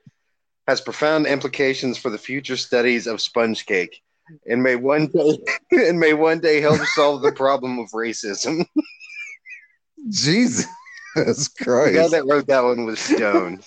has 0.67 0.81
profound 0.81 1.27
implications 1.27 1.99
for 1.99 2.11
the 2.11 2.19
future 2.19 2.57
studies 2.57 3.07
of 3.07 3.21
sponge 3.21 3.67
cake 3.67 4.03
and 4.49 4.63
may 4.63 4.77
one 4.77 5.07
day 5.09 5.39
and 5.71 6.01
may 6.01 6.13
one 6.13 6.41
day 6.41 6.61
help 6.61 6.81
solve 6.95 7.23
the 7.23 7.33
problem 7.33 7.79
of 7.79 7.91
racism. 7.91 8.67
Jesus 10.09 10.67
Christ. 11.49 11.95
The 11.95 12.01
guy 12.01 12.09
that 12.09 12.27
wrote 12.27 12.47
that 12.49 12.65
one 12.65 12.85
was 12.85 12.99
stoned. 12.99 13.65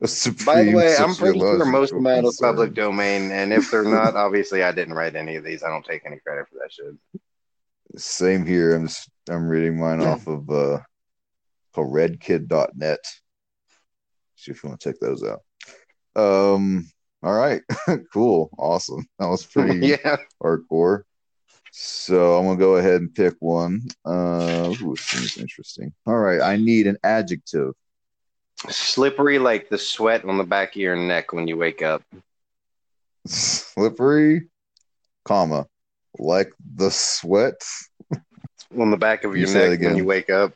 By 0.44 0.64
the 0.64 0.74
way, 0.74 0.96
I'm 0.96 1.14
pretty 1.14 1.38
sure 1.38 1.64
most 1.64 1.92
of 1.92 2.00
mine 2.00 2.18
are 2.18 2.22
concern. 2.22 2.48
public 2.48 2.74
domain, 2.74 3.30
and 3.30 3.52
if 3.52 3.70
they're 3.70 3.84
not, 3.84 4.16
obviously 4.16 4.62
I 4.62 4.72
didn't 4.72 4.94
write 4.94 5.14
any 5.14 5.36
of 5.36 5.44
these. 5.44 5.62
I 5.62 5.68
don't 5.68 5.84
take 5.84 6.02
any 6.04 6.18
credit 6.18 6.46
for 6.48 6.56
that 6.60 6.72
shit. 6.72 6.94
Same 7.96 8.44
here. 8.44 8.74
I'm 8.74 8.88
just 8.88 9.08
I'm 9.28 9.48
reading 9.48 9.78
mine 9.78 10.00
off 10.00 10.26
of 10.26 10.50
uh 10.50 10.80
called 11.74 11.92
redkid.net. 11.92 12.98
See 14.36 14.50
if 14.50 14.62
you 14.62 14.68
want 14.68 14.80
to 14.80 14.90
check 14.90 15.00
those 15.00 15.24
out. 15.24 15.42
Um 16.20 16.90
all 17.22 17.34
right. 17.34 17.62
cool. 18.12 18.50
Awesome. 18.58 19.06
That 19.18 19.26
was 19.26 19.44
pretty 19.44 19.86
yeah. 19.86 20.16
hardcore. 20.42 21.02
So 21.72 22.38
I'm 22.38 22.46
gonna 22.46 22.58
go 22.58 22.76
ahead 22.76 23.00
and 23.00 23.14
pick 23.14 23.34
one. 23.40 23.82
Uh 24.04 24.74
ooh, 24.82 24.96
seems 24.96 25.38
interesting. 25.38 25.92
All 26.06 26.18
right, 26.18 26.40
I 26.40 26.56
need 26.56 26.86
an 26.86 26.98
adjective. 27.04 27.74
Slippery 28.68 29.38
like 29.38 29.68
the 29.68 29.78
sweat 29.78 30.24
on 30.24 30.36
the 30.38 30.44
back 30.44 30.70
of 30.74 30.76
your 30.76 30.96
neck 30.96 31.32
when 31.32 31.46
you 31.46 31.56
wake 31.56 31.82
up. 31.82 32.02
Slippery, 33.26 34.48
comma, 35.24 35.66
like 36.18 36.52
the 36.74 36.90
sweat 36.90 37.62
On 38.76 38.90
the 38.90 38.96
back 38.96 39.24
of 39.24 39.36
You 39.36 39.46
your 39.46 39.54
neck 39.54 39.80
when 39.80 39.96
you 39.96 40.04
wake 40.04 40.30
up. 40.30 40.52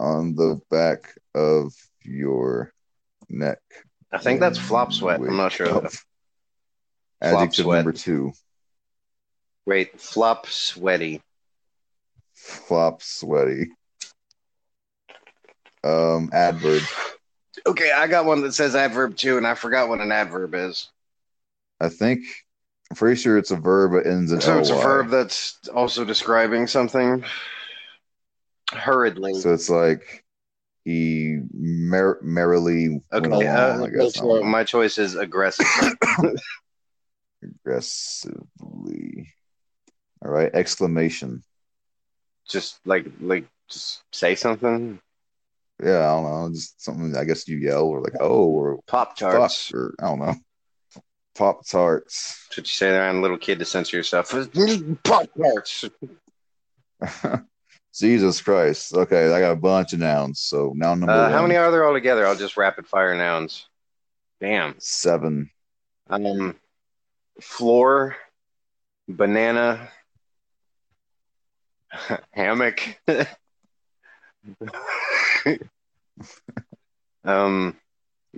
on 0.00 0.34
the 0.34 0.60
back 0.70 1.14
of 1.34 1.74
your 2.02 2.72
neck. 3.28 3.60
I 4.10 4.18
think 4.18 4.40
that's 4.40 4.58
flop 4.58 4.92
sweat. 4.92 5.20
I'm 5.20 5.36
not 5.36 5.52
sure. 5.52 5.86
Up. 5.86 5.92
Adjective 7.20 7.64
sweat. 7.64 7.76
number 7.78 7.92
two. 7.92 8.32
Wait, 9.64 10.00
flop 10.00 10.46
sweaty. 10.48 11.22
Flop 12.34 13.00
sweaty. 13.02 13.70
Um, 15.84 16.30
adverb. 16.32 16.82
Okay, 17.66 17.92
I 17.92 18.06
got 18.06 18.24
one 18.24 18.40
that 18.42 18.52
says 18.54 18.74
adverb 18.74 19.16
too, 19.16 19.36
and 19.36 19.46
I 19.46 19.54
forgot 19.54 19.88
what 19.88 20.00
an 20.00 20.12
adverb 20.12 20.54
is. 20.54 20.88
I 21.80 21.88
think 21.88 22.20
I'm 22.90 22.96
pretty 22.96 23.20
sure 23.20 23.36
it's 23.36 23.50
a 23.50 23.56
verb 23.56 23.92
that 23.92 24.06
ends 24.06 24.32
in 24.32 24.40
So 24.40 24.58
it's 24.58 24.70
a 24.70 24.74
verb 24.74 25.08
that's 25.08 25.58
also 25.68 26.04
describing 26.04 26.66
something 26.66 27.24
hurriedly. 28.72 29.34
So 29.34 29.52
it's 29.52 29.68
like 29.68 30.24
he 30.84 31.40
mer- 31.52 32.18
merrily 32.22 32.88
went 32.88 33.26
okay, 33.32 33.46
along. 33.46 33.82
uh, 33.82 33.84
I 33.84 33.90
guess 33.90 34.22
my 34.22 34.64
choice 34.64 34.98
is 34.98 35.14
aggressive. 35.14 35.66
aggressively. 37.42 39.28
All 40.24 40.30
right, 40.30 40.50
exclamation. 40.54 41.42
just 42.48 42.78
like 42.84 43.06
like 43.20 43.46
just 43.68 44.02
say 44.12 44.34
something. 44.34 45.00
Yeah, 45.82 45.98
I 45.98 46.14
don't 46.14 46.24
know, 46.24 46.50
just 46.52 46.82
something. 46.82 47.16
I 47.16 47.24
guess 47.24 47.46
you 47.48 47.58
yell 47.58 47.84
or 47.84 48.00
like 48.00 48.14
oh 48.20 48.44
or 48.46 48.80
Pop 48.86 49.16
tarts. 49.16 49.72
or 49.72 49.94
I 50.00 50.06
don't 50.06 50.18
know. 50.20 50.34
Pop 51.34 51.66
tarts. 51.66 52.46
What 52.50 52.58
you 52.58 52.64
say 52.64 52.90
around 52.90 53.16
a 53.16 53.20
little 53.20 53.38
kid 53.38 53.58
to 53.58 53.64
censor 53.64 53.96
yourself. 53.96 54.30
Pop 55.04 55.28
tarts. 55.36 55.84
Jesus 57.94 58.40
Christ. 58.40 58.94
Okay, 58.94 59.32
I 59.32 59.40
got 59.40 59.52
a 59.52 59.56
bunch 59.56 59.92
of 59.92 59.98
nouns. 59.98 60.40
So 60.40 60.72
noun 60.74 61.00
number 61.00 61.12
Uh, 61.14 61.30
how 61.30 61.42
many 61.42 61.56
are 61.56 61.70
there 61.70 61.86
altogether? 61.86 62.26
I'll 62.26 62.36
just 62.36 62.56
rapid 62.56 62.86
fire 62.86 63.14
nouns. 63.16 63.66
Damn. 64.40 64.74
seven. 64.78 65.50
Um, 66.08 66.56
floor, 67.40 68.16
banana, 69.08 69.88
hammock, 72.32 72.98
um, 77.24 77.76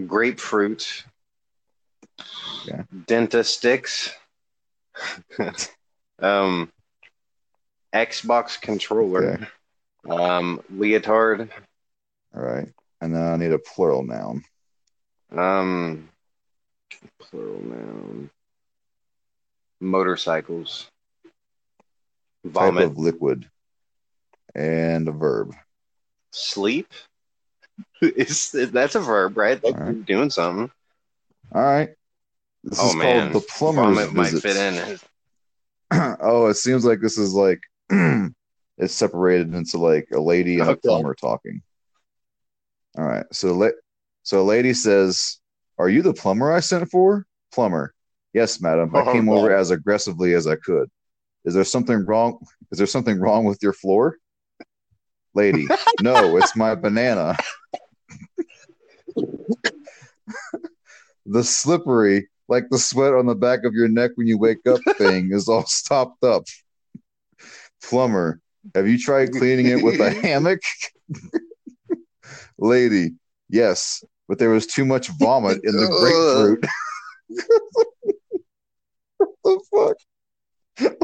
grapefruit, 0.07 1.05
Yeah. 2.67 2.83
Dentastix, 2.95 4.13
um, 6.19 6.71
Xbox 7.95 8.61
controller, 8.61 9.49
um, 10.09 10.61
leotard, 10.73 11.49
All 12.35 12.43
right. 12.43 12.69
And 13.01 13.15
then 13.15 13.23
I 13.23 13.37
need 13.37 13.53
a 13.53 13.59
plural 13.59 14.03
noun. 14.03 14.45
um, 15.37 16.09
plural 17.21 17.61
noun, 17.61 18.31
motorcycles, 19.81 20.89
vomit. 22.45 22.83
Type 22.83 22.91
of 22.93 22.99
liquid. 22.99 23.51
And 24.55 25.09
a 25.09 25.13
verb. 25.13 25.55
Sleep? 26.35 26.89
Is 28.03 28.51
that's 28.51 28.95
a 28.95 29.01
verb, 29.01 29.37
right? 29.37 29.63
Like 29.63 29.79
right. 29.79 29.95
you're 29.95 30.03
doing 30.03 30.31
something. 30.31 30.71
All 31.53 31.63
right. 31.63 31.91
This 32.65 32.79
oh 32.81 32.89
is 32.89 32.97
man, 32.97 33.33
called 33.33 33.43
the 33.43 33.47
plumber's 33.47 34.07
Vomit 34.07 34.15
might 34.15 34.43
fit 34.43 34.57
in. 34.57 34.99
oh, 36.21 36.47
it 36.47 36.55
seems 36.55 36.85
like 36.85 37.01
this 37.01 37.19
is 37.19 37.35
like 37.35 37.61
it's 37.91 38.95
separated 38.95 39.55
into 39.55 39.79
like 39.79 40.09
a 40.13 40.21
lady 40.21 40.59
and 40.59 40.71
a 40.71 40.77
plumber 40.77 41.15
talking. 41.15 41.63
All 42.99 43.05
right. 43.05 43.27
So 43.33 43.71
so 44.23 44.41
a 44.41 44.43
lady 44.43 44.75
says, 44.75 45.39
"Are 45.79 45.89
you 45.89 46.03
the 46.03 46.15
plumber 46.15 46.53
I 46.53 46.61
sent 46.61 46.91
for?" 46.91 47.27
Plumber. 47.53 47.95
Yes, 48.33 48.61
madam. 48.61 48.91
I 48.95 49.03
Oh, 49.03 49.13
came 49.13 49.29
over 49.29 49.55
as 49.55 49.71
aggressively 49.71 50.35
as 50.35 50.47
I 50.49 50.57
could. 50.57 50.91
Is 51.45 51.55
there 51.55 51.65
something 51.65 52.05
wrong? 52.05 52.39
Is 52.73 52.79
there 52.79 52.87
something 52.87 53.21
wrong 53.21 53.45
with 53.45 53.63
your 53.63 53.73
floor? 53.73 54.17
Lady. 55.35 55.67
No, 56.01 56.37
it's 56.37 56.57
my 56.57 56.75
banana. 56.75 57.37
the 61.27 61.45
slippery, 61.45 62.29
like 62.49 62.65
the 62.71 62.79
sweat 62.79 63.15
on 63.15 63.27
the 63.27 63.35
back 63.35 63.65
of 63.65 63.75
your 63.75 63.89
neck 63.89 64.13
when 64.15 64.27
you 64.27 64.39
wake 64.39 64.67
up 64.67 64.81
thing 64.97 65.31
is 65.33 65.49
all 65.49 65.67
stopped 65.67 66.23
up. 66.25 66.45
Plumber, 67.83 68.41
have 68.75 68.89
you 68.89 68.99
tried 68.99 69.33
cleaning 69.33 69.67
it 69.67 69.83
with 69.83 70.01
a 70.01 70.11
hammock? 70.23 70.61
Lady, 72.59 73.13
yes, 73.49 74.03
but 74.29 74.39
there 74.39 74.51
was 74.51 74.67
too 74.67 74.85
much 74.85 75.09
vomit 75.19 75.61
in 75.65 75.77
the 75.77 75.87
grapefruit. 75.87 76.65
what 79.17 79.31
the 79.45 79.97
fuck? 80.81 80.95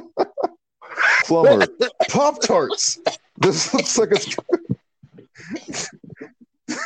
Plumber, 1.31 1.65
Pop 2.11 2.43
Tarts. 2.43 2.99
This 3.39 3.73
looks 3.73 3.97
like 3.97 4.09
it's. 4.11 4.37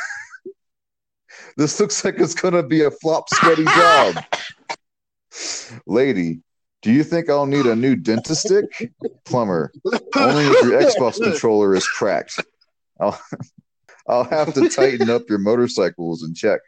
this 1.57 1.79
looks 1.79 2.05
like 2.05 2.19
it's 2.19 2.35
gonna 2.35 2.61
be 2.61 2.83
a 2.83 2.91
flop, 2.91 3.27
sweaty 3.33 3.65
job. 3.65 4.23
Lady, 5.87 6.41
do 6.83 6.91
you 6.91 7.03
think 7.03 7.27
I'll 7.27 7.47
need 7.47 7.65
a 7.65 7.75
new 7.75 7.95
dentist 7.95 8.41
stick? 8.41 8.93
Plumber, 9.25 9.71
only 10.15 10.45
if 10.45 10.63
your 10.63 10.79
Xbox 10.79 11.19
controller 11.19 11.73
is 11.73 11.87
cracked. 11.87 12.39
I'll, 12.99 13.19
I'll 14.07 14.25
have 14.25 14.53
to 14.53 14.69
tighten 14.69 15.09
up 15.09 15.23
your 15.27 15.39
motorcycles 15.39 16.21
and 16.21 16.35
check. 16.35 16.59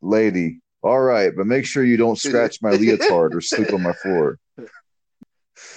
Lady, 0.00 0.60
all 0.82 1.00
right, 1.00 1.32
but 1.36 1.46
make 1.46 1.66
sure 1.66 1.84
you 1.84 1.98
don't 1.98 2.18
scratch 2.18 2.62
my 2.62 2.70
leotard 2.70 3.34
or 3.34 3.42
sleep 3.42 3.74
on 3.74 3.82
my 3.82 3.92
floor. 3.92 4.38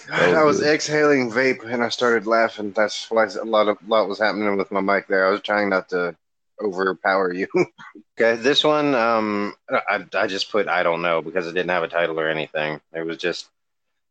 That 0.08 0.28
was 0.28 0.38
I 0.38 0.44
was 0.44 0.62
exhaling 0.64 1.32
vape 1.32 1.64
and 1.64 1.84
I 1.84 1.90
started 1.90 2.26
laughing. 2.26 2.72
That's 2.72 3.10
why 3.12 3.26
a 3.26 3.44
lot 3.44 3.68
of 3.68 3.78
lot 3.88 4.08
was 4.08 4.20
happening 4.20 4.58
with 4.58 4.72
my 4.72 4.82
mic 4.82 5.08
there. 5.08 5.28
I 5.28 5.32
was 5.32 5.42
trying 5.42 5.70
not 5.70 5.90
to 5.90 6.16
overpower 6.62 7.34
you. 7.34 7.48
okay, 8.20 8.42
this 8.42 8.64
one, 8.64 8.96
um, 8.96 9.54
I, 9.70 10.06
I 10.14 10.28
just 10.28 10.52
put 10.52 10.68
I 10.68 10.84
don't 10.84 11.02
know 11.02 11.22
because 11.22 11.48
it 11.48 11.54
didn't 11.54 11.70
have 11.70 11.84
a 11.84 11.88
title 11.88 12.20
or 12.20 12.28
anything. 12.28 12.82
It 12.94 13.06
was 13.06 13.18
just 13.18 13.50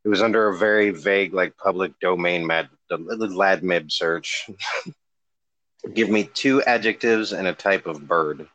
it 0.04 0.08
was 0.08 0.22
under 0.22 0.48
a 0.48 0.56
very 0.56 0.90
vague 0.90 1.34
like 1.34 1.56
public 1.56 1.98
domain 2.00 2.46
mad 2.46 2.68
the 2.88 2.98
ladmib 2.98 3.90
search. 3.90 4.48
Give 5.94 6.10
me 6.10 6.24
two 6.32 6.62
adjectives 6.62 7.32
and 7.32 7.46
a 7.46 7.52
type 7.52 7.86
of 7.86 8.06
bird. 8.06 8.48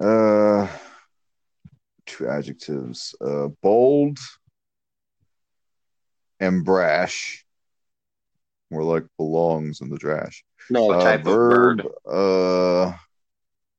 Uh, 0.00 0.68
two 2.06 2.28
adjectives: 2.28 3.14
uh, 3.20 3.48
bold 3.62 4.18
and 6.40 6.64
brash. 6.64 7.44
More 8.70 8.84
like 8.84 9.04
belongs 9.16 9.80
in 9.80 9.88
the 9.88 9.98
trash. 9.98 10.44
No 10.70 10.92
Uh, 10.92 11.02
type 11.02 11.22
verb, 11.22 11.80
of 11.80 11.86
bird. 11.86 11.92
Uh, 12.06 12.96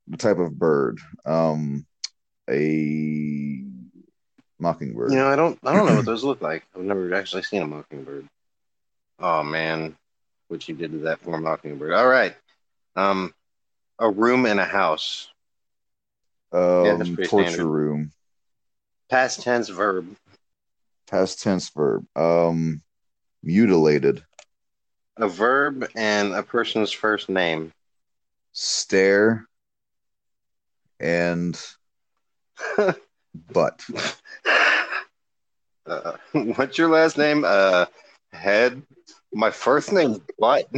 the 0.07 0.17
type 0.17 0.39
of 0.39 0.57
bird. 0.57 0.99
Um, 1.25 1.85
a 2.49 3.63
mockingbird. 4.57 5.11
You 5.11 5.17
know, 5.17 5.27
I 5.27 5.35
don't 5.35 5.59
I 5.63 5.73
don't 5.73 5.85
know 5.85 5.95
what 5.95 6.05
those 6.05 6.23
look 6.23 6.41
like. 6.41 6.63
I've 6.75 6.81
never 6.81 7.13
actually 7.13 7.43
seen 7.43 7.61
a 7.61 7.67
mockingbird. 7.67 8.25
Oh 9.19 9.43
man, 9.43 9.95
what 10.47 10.67
you 10.67 10.73
did 10.75 10.91
to 10.91 10.97
that 10.99 11.21
poor 11.21 11.37
mockingbird. 11.37 11.93
All 11.93 12.07
right. 12.07 12.35
Um 12.95 13.33
a 13.99 14.09
room 14.09 14.45
in 14.47 14.57
a 14.57 14.65
house. 14.65 15.27
yeah, 16.53 16.59
um, 16.59 17.15
pretty 17.15 17.27
torture 17.29 17.49
standard. 17.51 17.67
room. 17.67 18.11
Past 19.11 19.43
tense 19.43 19.69
verb. 19.69 20.15
Past 21.09 21.41
tense 21.41 21.69
verb. 21.69 22.05
Um, 22.15 22.81
mutilated. 23.43 24.23
A 25.17 25.27
verb 25.27 25.89
and 25.95 26.33
a 26.33 26.43
person's 26.43 26.91
first 26.91 27.29
name. 27.29 27.73
Stare. 28.53 29.45
And 30.99 31.59
butt. 33.53 33.85
uh, 35.85 36.17
what's 36.31 36.77
your 36.77 36.89
last 36.89 37.17
name? 37.17 37.43
Uh 37.45 37.85
head. 38.31 38.81
My 39.33 39.51
first 39.51 39.91
name's 39.91 40.19
Butt. 40.37 40.67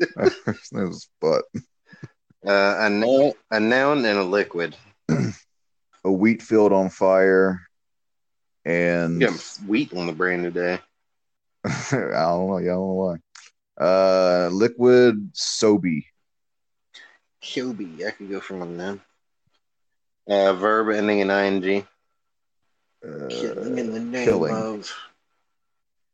My 0.16 0.28
first 0.28 0.72
name 0.72 0.88
was 0.88 1.08
butt. 1.20 1.44
Uh, 2.46 2.76
a 2.78 2.88
noun, 2.88 3.32
a 3.50 3.60
noun 3.60 4.04
and 4.06 4.18
a 4.18 4.24
liquid. 4.24 4.74
A 6.04 6.12
wheat 6.12 6.42
field 6.42 6.72
on 6.72 6.90
fire 6.90 7.60
and 8.64 9.20
Getting 9.20 9.38
wheat 9.66 9.94
on 9.94 10.06
the 10.06 10.12
brain 10.12 10.42
today. 10.42 10.78
I 11.64 11.90
don't 11.90 12.48
know, 12.48 12.58
yeah, 12.58 12.72
I 12.72 12.74
don't 12.74 12.88
know 12.88 13.16
why. 13.78 13.84
Uh 13.84 14.48
liquid 14.52 15.32
Sobe. 15.34 16.04
Shelby, 17.42 18.06
I 18.06 18.10
could 18.10 18.30
go 18.30 18.40
for 18.40 18.56
one 18.58 18.76
then. 18.76 19.00
Uh, 20.28 20.52
verb 20.52 20.90
ending 20.94 21.20
in 21.20 21.30
ing. 21.30 21.86
Uh, 23.02 23.28
killing 23.28 23.78
in 23.78 23.92
the 23.92 24.00
name 24.00 24.24
killing. 24.24 24.54
of. 24.54 24.94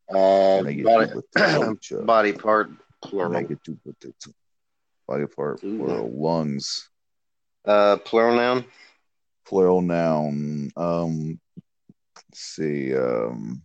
Uh, 0.08 0.62
body, 0.62 0.82
do 0.82 1.16
with 1.16 1.30
the 1.32 1.40
culture. 1.40 2.02
body 2.02 2.32
part 2.32 2.70
plural. 3.02 3.32
Make 3.32 3.50
it 3.50 3.58
do 3.64 3.76
with 3.84 3.96
body 5.08 5.26
part 5.26 5.60
plural 5.60 6.10
lungs. 6.10 6.88
Uh, 7.64 7.96
plural 7.96 8.36
noun. 8.36 8.64
Plural 9.46 9.80
noun. 9.82 10.70
Um 10.76 11.40
let's 11.56 12.40
see. 12.40 12.94
Um 12.96 13.62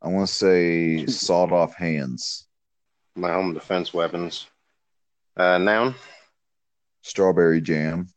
I 0.00 0.08
want 0.08 0.26
to 0.28 0.34
say 0.34 1.06
sawed 1.06 1.52
off 1.52 1.74
hands. 1.76 2.48
My 3.14 3.32
home 3.32 3.54
defense 3.54 3.94
weapons. 3.94 4.46
Uh, 5.36 5.58
noun 5.58 5.94
Strawberry 7.02 7.60
jam. 7.60 8.08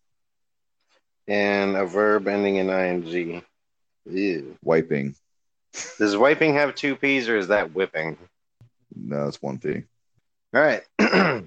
and 1.27 1.75
a 1.75 1.85
verb 1.85 2.27
ending 2.27 2.55
in 2.57 2.69
ing. 2.69 3.43
Ew. 4.09 4.57
Wiping. 4.63 5.15
Does 5.97 6.15
wiping 6.15 6.53
have 6.53 6.75
two 6.75 6.95
p's 6.95 7.27
or 7.29 7.37
is 7.37 7.47
that 7.49 7.73
whipping? 7.73 8.17
No, 8.95 9.27
it's 9.27 9.41
one 9.41 9.59
P. 9.59 9.83
All 10.53 10.61
right. 10.61 10.83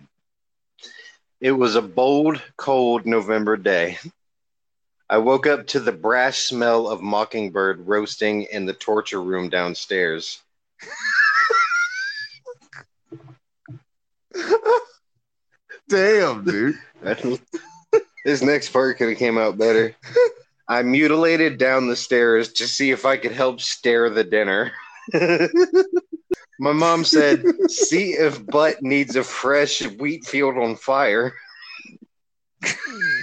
it 1.41 1.53
was 1.53 1.77
a 1.77 1.83
bold, 1.83 2.43
cold 2.57 3.07
November 3.07 3.57
day. 3.57 3.99
I 5.11 5.19
woke 5.19 5.47
up 5.47 5.67
to 5.69 5.81
the 5.81 5.93
brash 5.93 6.41
smell 6.41 6.87
of 6.89 7.01
mockingbird 7.01 7.87
roasting 7.87 8.43
in 8.43 8.67
the 8.67 8.75
torture 8.75 9.23
room 9.23 9.49
downstairs. 9.49 10.43
Damn, 15.89 16.45
dude. 16.45 16.79
this 18.25 18.43
next 18.43 18.69
part 18.69 18.99
could 18.99 19.09
have 19.09 19.19
came 19.19 19.39
out 19.39 19.57
better. 19.57 19.97
I 20.69 20.83
mutilated 20.83 21.57
down 21.57 21.89
the 21.89 21.97
stairs 21.97 22.53
to 22.55 22.69
see 22.69 22.91
if 22.91 23.07
I 23.07 23.17
could 23.17 23.33
help 23.33 23.63
stare 23.63 24.11
the 24.11 24.25
dinner. 24.25 24.73
My 26.61 26.73
mom 26.73 27.05
said, 27.05 27.45
"See 27.71 28.11
if 28.11 28.45
butt 28.45 28.83
needs 28.83 29.17
a 29.17 29.23
fresh 29.25 29.81
wheat 29.87 30.27
field 30.27 30.59
on 30.59 30.77
fire." 30.77 31.33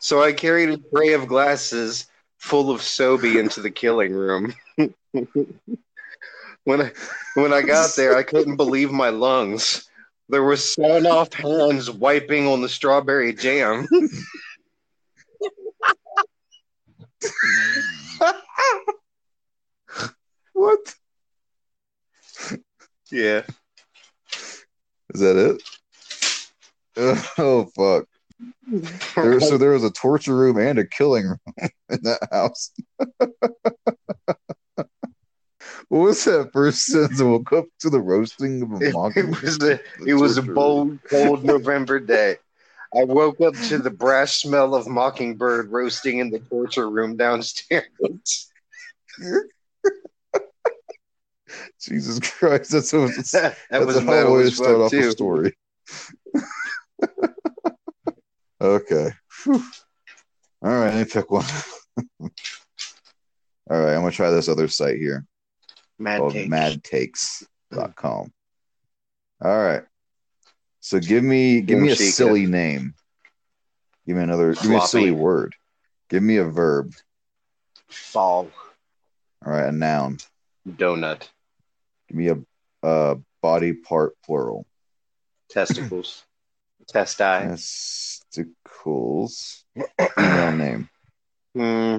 so 0.00 0.22
I 0.22 0.32
carried 0.32 0.70
a 0.70 0.78
tray 0.94 1.12
of 1.12 1.26
glasses 1.26 2.06
full 2.38 2.70
of 2.70 2.80
Sobe 2.80 3.38
into 3.38 3.60
the 3.60 3.70
killing 3.70 4.12
room. 4.12 4.54
when 6.64 6.82
I 6.82 6.92
when 7.34 7.52
I 7.52 7.62
got 7.62 7.94
there, 7.96 8.16
I 8.16 8.22
couldn't 8.22 8.56
believe 8.56 8.90
my 8.90 9.08
lungs. 9.10 9.88
There 10.28 10.42
were 10.42 10.56
sawn 10.56 11.06
off 11.06 11.32
hands 11.34 11.90
wiping 11.90 12.46
on 12.46 12.62
the 12.62 12.68
strawberry 12.68 13.32
jam. 13.32 13.86
What? 20.54 20.94
Yeah. 23.10 23.42
Is 25.12 25.20
that 25.20 25.36
it? 25.36 25.62
Oh 27.38 27.64
fuck! 27.74 28.06
There, 29.16 29.40
so 29.40 29.58
there 29.58 29.70
was 29.70 29.84
a 29.84 29.90
torture 29.90 30.36
room 30.36 30.58
and 30.58 30.78
a 30.78 30.86
killing 30.86 31.26
room 31.26 31.38
in 31.88 31.98
that 32.02 32.28
house. 32.30 32.70
what 35.88 35.98
was 35.98 36.24
that 36.24 36.50
first 36.52 36.86
sentence? 36.86 37.20
I 37.20 37.24
woke 37.24 37.52
up 37.52 37.66
to 37.80 37.90
the 37.90 38.00
roasting 38.00 38.62
of 38.62 38.72
a 38.72 38.90
mocking. 38.92 39.34
it 39.34 39.42
was 39.42 39.62
a 39.62 39.80
it 40.06 40.14
was 40.14 40.38
a 40.38 40.42
bold, 40.42 40.98
cold 41.08 41.44
November 41.44 42.00
day. 42.00 42.36
I 42.96 43.04
woke 43.04 43.40
up 43.40 43.54
to 43.54 43.78
the 43.78 43.90
brash 43.90 44.36
smell 44.36 44.74
of 44.74 44.86
mockingbird 44.86 45.72
roasting 45.72 46.18
in 46.18 46.30
the 46.30 46.38
torture 46.38 46.88
room 46.88 47.16
downstairs. 47.16 48.50
Jesus 51.80 52.20
Christ, 52.20 52.70
that's 52.70 52.92
what 52.92 53.10
that 53.32 53.56
that's 53.68 53.84
was 53.86 54.04
how 54.04 54.12
I 54.12 54.22
always 54.22 54.56
start 54.56 54.80
off 54.80 54.92
a 54.92 55.10
story. 55.10 55.54
Okay. 58.64 59.10
Whew. 59.44 59.62
All 60.62 60.70
right, 60.70 60.94
let 60.94 61.06
me 61.06 61.12
pick 61.12 61.30
one. 61.30 61.44
All 63.70 63.80
right, 63.80 63.94
I'm 63.94 64.00
gonna 64.00 64.10
try 64.10 64.30
this 64.30 64.48
other 64.48 64.68
site 64.68 64.98
here 64.98 65.26
Mad 65.98 66.18
called 66.18 66.32
take. 66.32 66.50
madtakes.com. 66.50 68.32
All 69.42 69.58
right. 69.58 69.82
So 70.80 71.00
give 71.00 71.24
me 71.24 71.60
give 71.60 71.78
me 71.78 71.90
a 71.90 71.96
silly 71.96 72.46
name. 72.46 72.94
Give 74.06 74.16
me 74.16 74.22
another 74.22 74.54
give 74.54 74.66
me 74.66 74.76
a 74.76 74.80
silly 74.82 75.10
word. 75.10 75.54
Give 76.10 76.22
me 76.22 76.36
a 76.36 76.44
verb. 76.44 76.92
Fall 77.88 78.50
All 79.44 79.52
right, 79.52 79.68
a 79.68 79.72
noun. 79.72 80.18
donut 80.68 81.28
Give 82.08 82.16
me 82.16 82.28
a, 82.28 82.38
a 82.82 83.16
body 83.42 83.72
part 83.72 84.14
plural. 84.24 84.66
testicles 85.48 86.24
testi. 86.86 88.13
Testicles. 88.34 89.64
Female 90.16 90.52
name. 90.56 90.88
Hmm. 91.54 91.98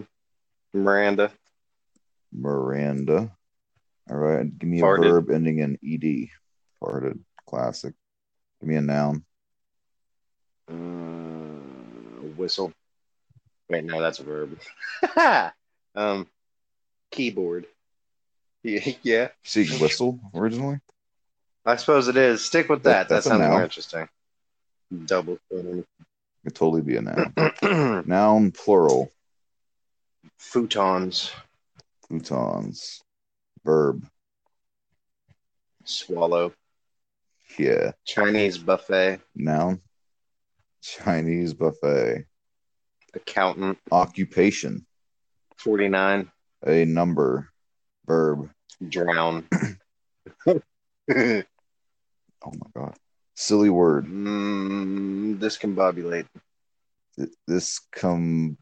Miranda 0.73 1.31
Miranda. 2.33 3.31
All 4.09 4.17
right. 4.17 4.57
Give 4.59 4.69
me 4.69 4.79
a 4.79 4.83
verb 4.83 5.29
ending 5.31 5.59
in 5.59 5.77
ed. 5.83 6.29
Farted. 6.81 7.19
Classic. 7.47 7.93
Give 8.59 8.69
me 8.69 8.75
a 8.75 8.81
noun. 8.81 9.23
uh, 10.69 10.73
whistle. 12.36 12.73
Wait, 13.69 13.83
no, 13.83 14.01
that's 14.01 14.19
a 14.19 14.23
verb. 14.23 14.59
um, 15.95 16.27
keyboard. 17.11 17.65
Yeah, 18.63 18.91
yeah, 19.03 19.27
See 19.43 19.67
whistle 19.79 20.19
originally. 20.33 20.79
I 21.65 21.77
suppose 21.77 22.07
it 22.07 22.17
is. 22.17 22.43
Stick 22.43 22.69
with 22.69 22.83
That- 22.83 22.91
that. 22.91 23.09
That, 23.09 23.13
that's 23.15 23.27
sounds 23.27 23.41
more 23.41 23.63
interesting. 23.63 24.07
Double. 25.05 25.39
Could 26.45 26.53
totally 26.53 26.83
be 26.83 26.95
a 26.95 27.01
noun. 27.01 28.03
noun 28.07 28.51
plural. 28.51 29.11
Futons. 30.39 31.31
Futons. 32.07 33.01
Verb. 33.63 34.05
Swallow. 35.85 36.53
Yeah. 37.57 37.93
Chinese 38.05 38.59
buffet. 38.59 39.21
Noun. 39.33 39.81
Chinese 40.83 41.55
buffet. 41.55 42.25
Accountant. 43.15 43.79
Occupation. 43.91 44.85
49. 45.57 46.31
A 46.67 46.85
number. 46.85 47.49
Verb. 48.05 48.51
Drown. 48.87 49.47
Oh 52.47 52.51
my 52.51 52.67
god. 52.75 52.95
Silly 53.36 53.69
word. 53.69 54.05
mm, 54.05 55.38
discombobulate. 55.38 56.25
Th- 57.17 57.29
This 57.47 57.81
combobulated. 57.95 58.55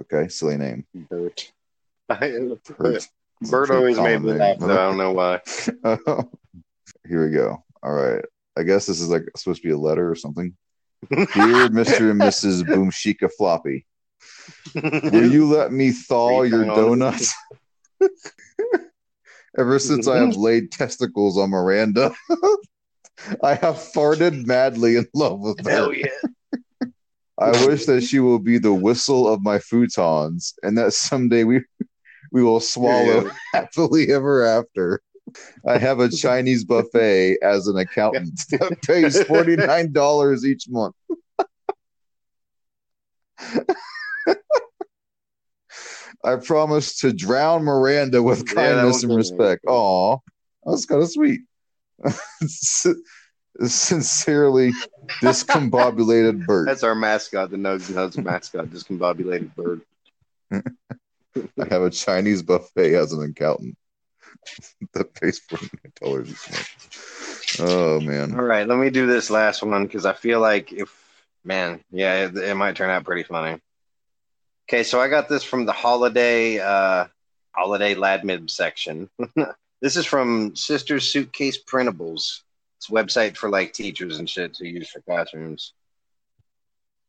Okay, 0.00 0.28
silly 0.28 0.56
name. 0.56 0.86
Bert. 0.94 1.52
I, 2.08 2.56
Bert. 2.78 3.08
Bert 3.42 3.70
always 3.70 3.98
made 3.98 4.18
me 4.22 4.32
laugh, 4.32 4.58
though. 4.58 4.72
I 4.72 4.76
don't 4.86 4.96
know 5.04 5.12
why. 5.12 5.40
Here 7.08 7.24
we 7.26 7.32
go. 7.34 7.62
All 7.82 7.92
right. 7.92 8.24
I 8.56 8.62
guess 8.62 8.86
this 8.86 9.00
is 9.00 9.08
like 9.08 9.24
supposed 9.36 9.62
to 9.62 9.68
be 9.68 9.72
a 9.72 9.78
letter 9.78 10.10
or 10.10 10.14
something. 10.14 10.56
Dear 11.10 11.68
Mr. 11.70 12.10
and 12.10 12.20
Mrs. 12.20 12.62
Boomshika 12.62 13.30
Floppy, 13.38 13.86
will 14.74 15.30
you 15.30 15.46
let 15.46 15.72
me 15.72 15.92
thaw 15.92 16.42
your 16.42 16.64
donuts? 16.66 17.34
Ever 19.58 19.78
since 19.78 20.06
I 20.06 20.18
have 20.18 20.30
mm-hmm. 20.30 20.40
laid 20.40 20.72
testicles 20.72 21.36
on 21.36 21.50
Miranda, 21.50 22.14
I 23.42 23.54
have 23.54 23.76
farted 23.76 24.46
madly 24.46 24.96
in 24.96 25.06
love 25.14 25.40
with 25.40 25.64
her. 25.64 25.70
Hell 25.70 25.92
yeah. 25.92 26.06
I 27.38 27.66
wish 27.66 27.86
that 27.86 28.02
she 28.02 28.20
will 28.20 28.38
be 28.38 28.58
the 28.58 28.74
whistle 28.74 29.26
of 29.26 29.42
my 29.42 29.58
futons, 29.58 30.52
and 30.62 30.76
that 30.78 30.92
someday 30.92 31.44
we 31.44 31.62
we 32.32 32.42
will 32.42 32.60
swallow 32.60 33.24
Yeah. 33.24 33.32
happily 33.54 34.12
ever 34.12 34.44
after. 34.44 35.00
I 35.66 35.78
have 35.78 36.00
a 36.00 36.08
Chinese 36.08 36.64
buffet 36.64 37.38
as 37.42 37.66
an 37.66 37.76
accountant 37.78 38.40
that 38.50 38.82
pays 38.82 39.22
forty 39.24 39.56
nine 39.56 39.92
dollars 39.92 40.44
each 40.44 40.68
month. 40.68 40.94
I 46.24 46.36
promise 46.36 46.98
to 47.00 47.12
drown 47.12 47.64
Miranda 47.64 48.22
with 48.22 48.44
Yeah, 48.48 48.54
kindness 48.54 49.02
and 49.02 49.16
respect. 49.16 49.64
Aw, 49.66 50.18
that's 50.64 50.86
kind 50.86 51.02
of 51.02 51.10
sweet. 51.10 51.40
Sincerely, 53.64 54.72
discombobulated 55.22 56.46
bird. 56.46 56.68
That's 56.68 56.82
our 56.82 56.94
mascot, 56.94 57.50
the 57.50 57.56
Nugs 57.56 57.88
and 57.88 57.96
Hugs 57.96 58.16
mascot, 58.18 58.66
discombobulated 58.66 59.54
bird. 59.54 59.82
I 60.52 60.62
have 61.70 61.82
a 61.82 61.90
Chinese 61.90 62.42
buffet 62.42 62.94
as 62.94 63.12
an 63.12 63.22
accountant 63.22 63.76
that 64.94 65.14
pays 65.14 65.40
nine 65.50 65.70
dollars. 66.00 66.46
Oh 67.58 68.00
man, 68.00 68.34
All 68.34 68.42
right, 68.42 68.66
let 68.66 68.78
me 68.78 68.90
do 68.90 69.06
this 69.06 69.30
last 69.30 69.62
one 69.62 69.84
because 69.84 70.06
I 70.06 70.12
feel 70.12 70.40
like 70.40 70.72
if, 70.72 71.24
man, 71.44 71.82
yeah, 71.90 72.26
it, 72.26 72.36
it 72.36 72.54
might 72.54 72.76
turn 72.76 72.90
out 72.90 73.04
pretty 73.04 73.22
funny. 73.22 73.60
Okay, 74.70 74.84
so 74.84 75.00
I 75.00 75.08
got 75.08 75.28
this 75.28 75.42
from 75.42 75.66
the 75.66 75.72
holiday, 75.72 76.60
uh, 76.60 77.06
holiday 77.50 77.96
Ladmib 77.96 78.48
section. 78.48 79.10
this 79.82 79.96
is 79.96 80.06
from 80.06 80.54
Sisters 80.54 81.10
Suitcase 81.10 81.60
Printables. 81.60 82.42
It's 82.78 82.88
a 82.88 82.92
website 82.92 83.36
for 83.36 83.50
like 83.50 83.72
teachers 83.72 84.20
and 84.20 84.30
shit 84.30 84.54
to 84.54 84.68
use 84.68 84.88
for 84.88 85.00
classrooms. 85.00 85.72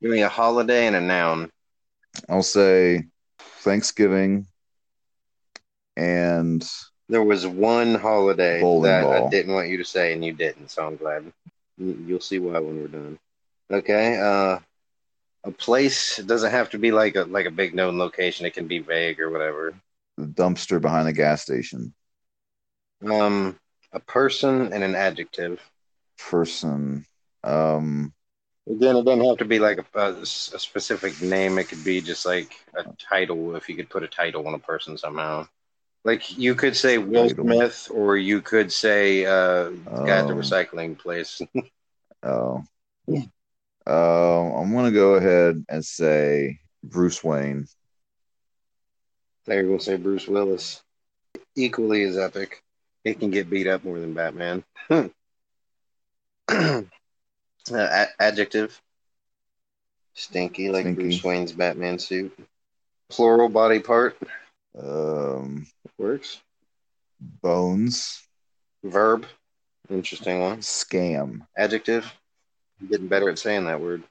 Give 0.01 0.09
me 0.09 0.23
a 0.23 0.27
holiday 0.27 0.87
and 0.87 0.95
a 0.95 1.01
noun. 1.01 1.51
I'll 2.27 2.41
say 2.41 3.03
Thanksgiving 3.37 4.47
and 5.95 6.67
There 7.09 7.21
was 7.21 7.45
one 7.45 7.93
holiday 7.93 8.61
that 8.81 9.05
I 9.05 9.29
didn't 9.29 9.53
want 9.53 9.69
you 9.69 9.77
to 9.77 9.85
say, 9.85 10.13
and 10.13 10.25
you 10.25 10.33
didn't. 10.33 10.71
So 10.71 10.87
I'm 10.87 10.95
glad. 10.95 11.31
You- 11.77 12.03
You'll 12.07 12.21
see 12.21 12.39
why 12.39 12.57
when 12.57 12.81
we're 12.81 12.87
done. 12.87 13.19
Okay. 13.69 14.17
Uh, 14.19 14.57
a 15.43 15.51
place 15.51 16.19
it 16.19 16.27
doesn't 16.27 16.51
have 16.51 16.69
to 16.71 16.77
be 16.77 16.91
like 16.91 17.15
a 17.15 17.23
like 17.23 17.45
a 17.47 17.51
big 17.51 17.73
known 17.73 17.97
location. 17.97 18.45
It 18.45 18.53
can 18.53 18.67
be 18.67 18.79
vague 18.79 19.19
or 19.19 19.29
whatever. 19.29 19.73
the 20.17 20.25
dumpster 20.25 20.79
behind 20.81 21.07
the 21.07 21.13
gas 21.13 21.41
station. 21.41 21.93
Um, 23.03 23.59
a 23.91 23.99
person 23.99 24.71
and 24.73 24.83
an 24.83 24.95
adjective. 24.95 25.59
Person. 26.17 27.05
Um, 27.43 28.13
Again, 28.69 28.95
it 28.95 29.05
doesn't 29.05 29.25
have 29.25 29.37
to 29.39 29.45
be 29.45 29.57
like 29.57 29.79
a, 29.79 29.99
a, 29.99 30.11
a 30.21 30.25
specific 30.25 31.19
name. 31.21 31.57
It 31.57 31.67
could 31.69 31.83
be 31.83 31.99
just 31.99 32.25
like 32.25 32.53
a 32.75 32.85
title. 32.99 33.55
If 33.55 33.67
you 33.67 33.75
could 33.75 33.89
put 33.89 34.03
a 34.03 34.07
title 34.07 34.47
on 34.47 34.53
a 34.53 34.59
person 34.59 34.97
somehow. 34.97 35.47
Like 36.03 36.37
you 36.37 36.55
could 36.55 36.75
say 36.75 36.97
Will 36.97 37.27
Title. 37.29 37.45
Smith, 37.45 37.87
or 37.91 38.17
you 38.17 38.41
could 38.41 38.71
say 38.71 39.25
uh, 39.25 39.69
the 39.69 40.03
guy 40.05 40.19
at 40.19 40.27
the 40.27 40.33
Oh. 40.33 40.37
recycling 40.37 40.97
place. 40.97 41.41
oh. 42.23 42.63
Uh, 43.85 44.53
I'm 44.53 44.73
gonna 44.73 44.91
go 44.91 45.15
ahead 45.15 45.65
and 45.69 45.83
say 45.83 46.59
Bruce 46.83 47.23
Wayne. 47.23 47.67
They're 49.45 49.63
to 49.63 49.79
say 49.79 49.97
Bruce 49.97 50.27
Willis. 50.27 50.81
Equally 51.55 52.03
as 52.03 52.17
epic. 52.17 52.63
He 53.03 53.13
can 53.15 53.31
get 53.31 53.49
beat 53.49 53.67
up 53.67 53.83
more 53.83 53.99
than 53.99 54.13
Batman. 54.13 54.63
uh, 54.89 56.81
adjective. 58.19 58.79
Stinky, 60.13 60.69
like 60.69 60.83
Stinky. 60.83 61.01
Bruce 61.01 61.23
Wayne's 61.23 61.51
Batman 61.51 61.97
suit. 61.97 62.37
Plural 63.09 63.49
body 63.49 63.79
part. 63.79 64.17
Um, 64.77 65.65
Works. 65.97 66.39
Bones. 67.19 68.21
Verb. 68.83 69.25
Interesting 69.89 70.39
one. 70.39 70.59
Scam. 70.59 71.41
Adjective. 71.57 72.11
I'm 72.81 72.87
getting 72.87 73.07
better 73.07 73.29
at 73.29 73.39
saying 73.39 73.65
that 73.65 73.79
word. 73.79 74.03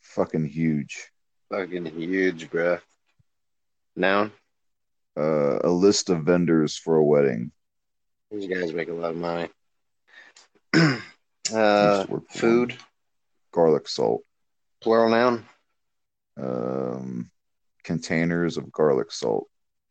Fucking 0.00 0.44
huge. 0.44 1.08
Fucking 1.50 1.86
huge, 1.86 2.50
bruh. 2.50 2.80
Noun. 3.96 4.30
Uh, 5.16 5.58
a 5.64 5.70
list 5.70 6.10
of 6.10 6.24
vendors 6.24 6.76
for 6.76 6.96
a 6.96 7.04
wedding. 7.04 7.50
These 8.30 8.48
guys 8.48 8.72
make 8.72 8.88
a 8.88 8.92
lot 8.92 9.10
of 9.10 9.16
money. 9.16 9.48
Uh, 11.50 12.04
to 12.04 12.12
work 12.12 12.24
for 12.28 12.38
food. 12.38 12.76
Garlic 13.52 13.88
salt. 13.88 14.22
Plural 14.82 15.08
noun. 15.08 15.46
Um, 16.36 17.30
containers 17.84 18.58
of 18.58 18.70
garlic 18.70 19.10
salt. 19.10 19.48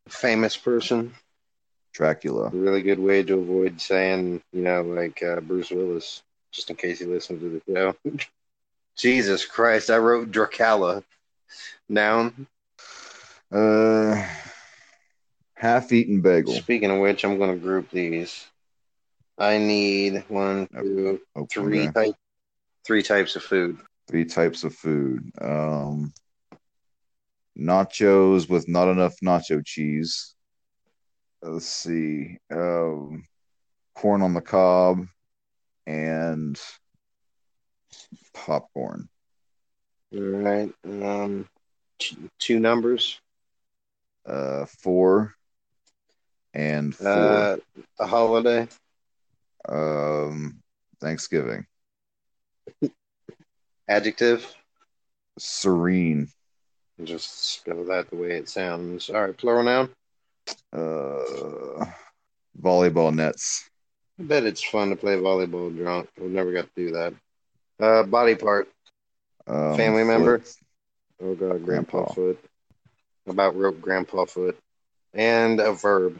Famous 0.07 0.55
person. 0.55 1.15
Dracula. 1.93 2.45
A 2.45 2.49
really 2.51 2.83
good 2.83 2.99
way 2.99 3.23
to 3.23 3.39
avoid 3.39 3.81
saying, 3.81 4.43
you 4.53 4.61
know, 4.61 4.83
like 4.83 5.23
uh, 5.23 5.39
Bruce 5.41 5.71
Willis. 5.71 6.21
Just 6.57 6.71
in 6.71 6.75
case 6.75 6.99
you 6.99 7.07
listen 7.07 7.39
to 7.39 7.61
the 7.67 7.73
show. 7.73 7.95
Jesus 8.97 9.45
Christ, 9.45 9.91
I 9.91 9.99
wrote 9.99 10.31
Dracala. 10.31 11.03
Noun. 11.87 12.47
Uh, 13.51 14.27
half-eaten 15.53 16.21
bagel. 16.21 16.55
Speaking 16.55 16.89
of 16.89 16.99
which, 16.99 17.23
I'm 17.23 17.37
going 17.37 17.53
to 17.53 17.63
group 17.63 17.91
these. 17.91 18.47
I 19.37 19.59
need 19.59 20.25
one, 20.29 20.67
two, 20.73 21.21
Oh, 21.35 21.45
three 21.45 21.87
okay. 21.87 21.91
type, 21.91 22.15
three 22.83 23.03
types 23.03 23.35
of 23.35 23.43
food. 23.43 23.77
Three 24.07 24.25
types 24.25 24.63
of 24.63 24.73
food. 24.73 25.29
Um, 25.39 26.11
nachos 27.55 28.49
with 28.49 28.67
not 28.67 28.87
enough 28.87 29.13
nacho 29.23 29.63
cheese. 29.63 30.33
Let's 31.43 31.67
see. 31.67 32.39
Um, 32.51 33.25
corn 33.93 34.23
on 34.23 34.33
the 34.33 34.41
cob 34.41 35.05
and 35.87 36.59
popcorn. 38.33 39.07
All 40.13 40.21
right. 40.21 40.71
Um, 40.85 41.47
t- 41.97 42.17
two 42.37 42.59
numbers. 42.59 43.19
Uh, 44.25 44.65
four 44.65 45.33
and 46.53 46.93
four. 46.93 47.07
Uh, 47.09 47.57
a 47.99 48.05
holiday. 48.05 48.67
um, 49.69 50.59
Thanksgiving. 50.99 51.65
Adjective. 53.87 54.53
Serene. 55.39 56.27
Just 57.03 57.53
spell 57.53 57.85
that 57.85 58.09
the 58.09 58.17
way 58.17 58.31
it 58.31 58.49
sounds. 58.49 59.09
All 59.09 59.21
right. 59.21 59.37
Plural 59.37 59.63
noun. 59.63 59.89
Uh, 60.73 61.85
volleyball 62.61 63.13
nets. 63.15 63.69
I 64.19 64.23
bet 64.23 64.43
it's 64.45 64.63
fun 64.63 64.89
to 64.89 64.95
play 64.95 65.15
volleyball 65.15 65.75
drunk. 65.75 66.09
We've 66.19 66.31
never 66.31 66.51
got 66.51 66.63
to 66.63 66.69
do 66.75 66.91
that. 66.91 67.13
Uh, 67.79 68.03
body 68.03 68.35
part. 68.35 68.67
Um, 69.45 69.75
Family 69.77 70.03
member? 70.03 70.41
Oh 71.21 71.35
God, 71.35 71.63
Grandpa, 71.63 71.97
Grandpa. 72.03 72.13
foot. 72.13 72.39
About 73.27 73.55
rope 73.55 73.79
Grandpa 73.79 74.25
foot. 74.25 74.57
And 75.13 75.59
a 75.59 75.73
verb. 75.73 76.19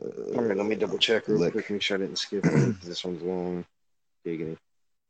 All 0.00 0.42
right, 0.42 0.56
let 0.56 0.66
me 0.66 0.76
double 0.76 0.98
check 0.98 1.26
real 1.28 1.38
Lick. 1.38 1.52
quick. 1.52 1.70
Make 1.70 1.82
sure 1.82 1.96
I 1.96 2.00
didn't 2.00 2.18
skip 2.18 2.44
it. 2.44 2.80
this 2.82 3.04
one's 3.04 3.22
long. 3.22 3.64
Giggity. 4.26 4.56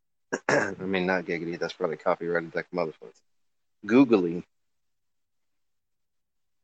I 0.48 0.72
mean, 0.80 1.06
not 1.06 1.24
giggity. 1.24 1.58
That's 1.58 1.72
probably 1.72 1.96
copyrighted 1.96 2.54
like 2.54 2.70
motherfucker. 2.74 3.12
Googly. 3.86 4.44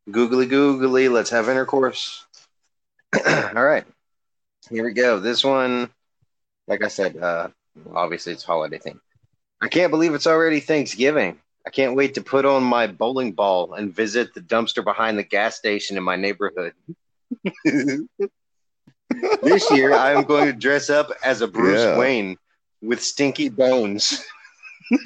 Googly 0.09 0.45
googly. 0.45 1.09
Let's 1.09 1.31
have 1.31 1.49
intercourse. 1.49 2.25
All 3.25 3.63
right. 3.63 3.85
Here 4.69 4.83
we 4.83 4.93
go. 4.93 5.19
This 5.19 5.43
one, 5.43 5.89
like 6.67 6.83
I 6.83 6.87
said, 6.87 7.17
uh, 7.17 7.49
obviously 7.93 8.33
it's 8.33 8.43
holiday 8.43 8.79
thing. 8.79 8.99
I 9.61 9.67
can't 9.67 9.91
believe 9.91 10.13
it's 10.13 10.27
already 10.27 10.59
Thanksgiving. 10.59 11.39
I 11.65 11.69
can't 11.69 11.95
wait 11.95 12.13
to 12.15 12.21
put 12.21 12.45
on 12.45 12.63
my 12.63 12.87
bowling 12.87 13.31
ball 13.31 13.73
and 13.73 13.95
visit 13.95 14.33
the 14.33 14.41
dumpster 14.41 14.83
behind 14.83 15.17
the 15.17 15.23
gas 15.23 15.55
station 15.55 15.97
in 15.97 16.03
my 16.03 16.15
neighborhood. 16.15 16.73
this 17.63 18.01
year, 19.71 19.93
I 19.93 20.11
am 20.11 20.23
going 20.23 20.45
to 20.45 20.53
dress 20.53 20.89
up 20.89 21.11
as 21.23 21.41
a 21.41 21.47
Bruce 21.47 21.81
Yeah. 21.81 21.97
Wayne 21.97 22.37
with 22.81 23.01
stinky 23.01 23.49
bones. 23.49 24.23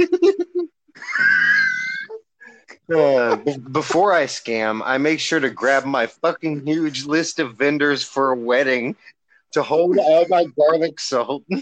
Uh, 2.92 3.36
before 3.72 4.14
I 4.14 4.24
scam, 4.24 4.82
I 4.84 4.98
make 4.98 5.20
sure 5.20 5.40
to 5.40 5.52
grab 5.52 5.86
my 5.86 6.08
fucking 6.08 6.66
huge 6.66 7.06
list 7.06 7.38
of 7.38 7.56
vendors 7.56 8.02
for 8.02 8.32
a 8.32 8.36
wedding 8.36 8.96
to 9.54 9.64
hold 9.64 9.98
all 9.98 10.26
my 10.30 10.46
garlic 10.46 11.00
salt. 11.00 11.44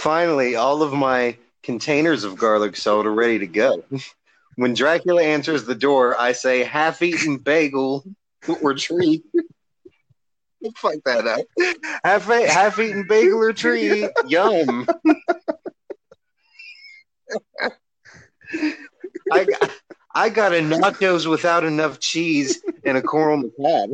Finally, 0.00 0.54
all 0.56 0.82
of 0.82 0.92
my 0.92 1.36
containers 1.62 2.24
of 2.24 2.36
garlic 2.36 2.76
salt 2.76 3.06
are 3.06 3.12
ready 3.12 3.38
to 3.40 3.46
go. 3.46 3.84
When 4.56 4.74
Dracula 4.74 5.22
answers 5.22 5.64
the 5.64 5.74
door, 5.74 6.18
I 6.18 6.32
say 6.32 6.64
half 6.64 7.02
eaten 7.02 7.38
bagel 7.38 8.04
or 8.62 8.74
treat. 8.74 9.24
Fuck 10.76 10.96
that 11.04 11.26
up. 11.26 11.46
Half 12.04 12.24
half 12.24 12.78
eaten 12.78 13.06
bagel 13.08 13.38
or 13.38 13.52
treat. 13.52 14.10
Yum. 14.26 14.88
I 19.32 19.44
got, 19.44 19.70
I 20.14 20.28
got 20.28 20.52
a 20.52 20.60
nachos 20.60 21.28
without 21.28 21.64
enough 21.64 22.00
cheese 22.00 22.62
and 22.84 22.96
a 22.96 23.02
corn 23.02 23.32
on 23.32 23.42
the 23.42 23.52
cob. 23.60 23.90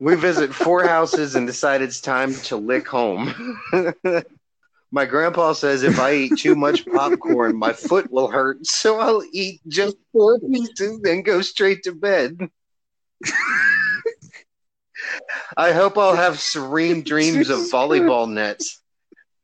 we 0.00 0.14
visit 0.16 0.54
four 0.54 0.84
houses 0.84 1.34
and 1.34 1.46
decide 1.46 1.82
it's 1.82 2.00
time 2.00 2.34
to 2.34 2.56
lick 2.56 2.88
home. 2.88 3.58
my 4.90 5.04
grandpa 5.04 5.52
says 5.52 5.82
if 5.82 5.98
I 5.98 6.14
eat 6.14 6.38
too 6.38 6.54
much 6.54 6.86
popcorn, 6.86 7.56
my 7.56 7.72
foot 7.72 8.10
will 8.10 8.28
hurt, 8.28 8.66
so 8.66 8.98
I'll 8.98 9.22
eat 9.32 9.60
just 9.68 9.96
four 10.12 10.38
pieces 10.40 11.00
and 11.04 11.24
go 11.24 11.42
straight 11.42 11.82
to 11.84 11.92
bed. 11.92 12.38
I 15.56 15.72
hope 15.72 15.96
I'll 15.98 16.16
have 16.16 16.38
serene 16.40 17.02
dreams 17.02 17.48
of 17.48 17.60
volleyball 17.60 18.28
nets. 18.30 18.80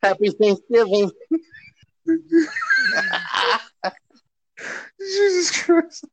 Happy 0.03 0.31
Thanksgiving. 0.31 1.11
Jesus 4.99 5.63
Christ. 5.63 6.05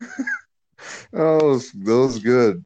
oh, 1.12 1.58
that 1.58 1.96
was 1.96 2.18
good. 2.18 2.64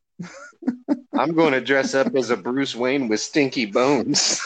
I'm 1.17 1.35
going 1.35 1.53
to 1.53 1.61
dress 1.61 1.95
up 1.95 2.15
as 2.15 2.31
a 2.31 2.37
Bruce 2.37 2.75
Wayne 2.75 3.09
with 3.09 3.21
stinky 3.21 3.67
bones. 3.67 4.41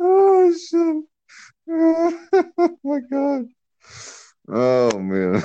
oh 0.00 0.54
shit! 0.54 1.04
Oh 1.74 2.76
my 2.84 3.00
god! 3.10 3.46
Oh 4.48 4.98
man! 4.98 5.42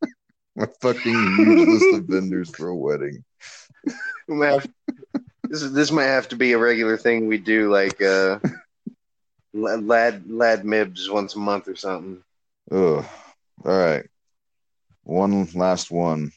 My 0.56 0.66
fucking 0.80 1.02
huge 1.36 1.68
list 1.68 1.92
of 1.94 2.04
vendors 2.04 2.54
for 2.54 2.68
a 2.68 2.76
wedding. 2.76 3.24
We 4.28 4.36
might 4.36 4.52
have- 4.52 4.68
this 5.48 5.60
is 5.62 5.72
this 5.72 5.90
might 5.90 6.04
have 6.04 6.28
to 6.28 6.36
be 6.36 6.52
a 6.52 6.58
regular 6.58 6.96
thing 6.96 7.26
we 7.26 7.36
do, 7.38 7.70
like 7.70 8.00
uh, 8.00 8.38
lad 9.52 10.30
lad 10.30 10.62
mibs 10.64 11.10
once 11.10 11.34
a 11.34 11.38
month 11.38 11.68
or 11.68 11.76
something. 11.76 12.22
Oh, 12.70 13.06
All 13.64 13.78
right. 13.78 14.06
One 15.02 15.44
last 15.54 15.90
one. 15.90 16.30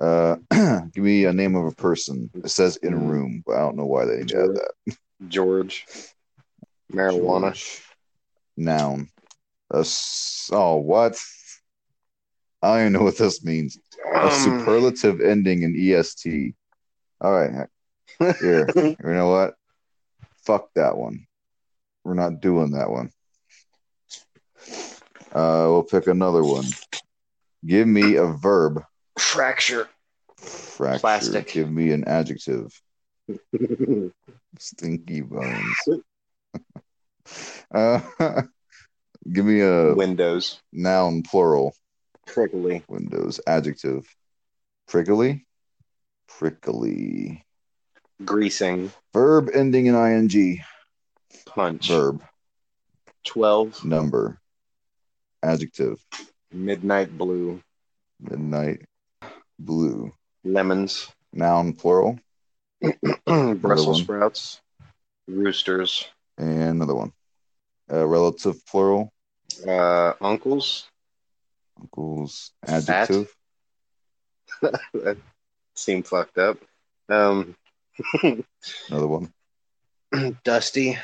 Uh, 0.00 0.36
give 0.50 1.04
me 1.04 1.26
a 1.26 1.32
name 1.32 1.54
of 1.54 1.66
a 1.66 1.74
person. 1.76 2.28
It 2.42 2.48
says 2.50 2.76
in 2.78 2.94
a 2.94 2.98
room, 2.98 3.44
but 3.46 3.54
I 3.54 3.60
don't 3.60 3.76
know 3.76 3.86
why 3.86 4.06
they 4.06 4.16
need 4.16 4.28
to 4.28 4.42
add 4.42 4.54
that. 4.56 4.96
George, 5.28 5.86
marijuana. 6.92 7.52
George. 7.52 7.82
Noun. 8.60 9.08
A 9.72 9.84
oh, 10.52 10.76
what? 10.76 11.18
I 12.62 12.68
don't 12.68 12.80
even 12.80 12.92
know 12.92 13.02
what 13.02 13.16
this 13.16 13.42
means. 13.44 13.78
A 14.14 14.26
Um, 14.26 14.30
superlative 14.30 15.20
ending 15.20 15.62
in 15.62 15.74
EST. 15.76 16.54
All 17.20 17.32
right. 17.32 17.68
Here. 18.40 18.68
you 18.76 18.96
know 19.02 19.30
what? 19.30 19.54
Fuck 20.44 20.70
that 20.74 20.96
one. 20.96 21.26
We're 22.04 22.14
not 22.14 22.40
doing 22.40 22.72
that 22.72 22.90
one. 22.90 23.10
Uh, 25.32 25.66
we'll 25.68 25.84
pick 25.84 26.06
another 26.06 26.42
one. 26.42 26.66
Give 27.64 27.86
me 27.86 28.16
a 28.16 28.26
verb. 28.26 28.82
fracture. 29.18 29.88
Fracture. 30.36 31.00
Plastic. 31.00 31.52
Give 31.52 31.70
me 31.70 31.92
an 31.92 32.04
adjective. 32.04 32.72
Stinky 34.58 35.20
bones. 35.20 35.76
uh, 37.74 38.00
give 39.32 39.44
me 39.44 39.60
a 39.60 39.94
Windows. 39.94 40.60
noun 40.72 41.22
plural. 41.22 41.74
Prickly. 42.26 42.84
Windows 42.88 43.40
adjective. 43.46 44.06
Prickly. 44.86 45.46
Prickly. 46.28 47.44
Greasing. 48.24 48.92
Verb 49.12 49.50
ending 49.52 49.86
in 49.86 49.94
ing. 49.94 50.58
Punch. 51.46 51.88
Verb. 51.88 52.22
Twelve. 53.24 53.84
Number. 53.84 54.38
Adjective. 55.42 56.04
Midnight 56.52 57.16
blue. 57.16 57.62
Midnight. 58.20 58.86
Blue. 59.58 60.12
Lemons. 60.44 61.08
Noun 61.32 61.72
plural. 61.74 62.18
Brussels 63.26 64.00
sprouts. 64.02 64.60
Roosters. 65.28 66.06
And 66.38 66.70
another 66.70 66.94
one. 66.94 67.12
Uh, 67.92 68.06
relative 68.06 68.64
plural. 68.66 69.12
Uh, 69.66 70.12
uncles. 70.20 70.88
Uncles 71.80 72.52
adjective. 72.66 73.34
that 74.62 75.16
seemed 75.74 76.06
fucked 76.06 76.38
up. 76.38 76.58
Um, 77.08 77.56
Another 78.88 79.06
one. 79.06 79.32
dusty 80.44 80.98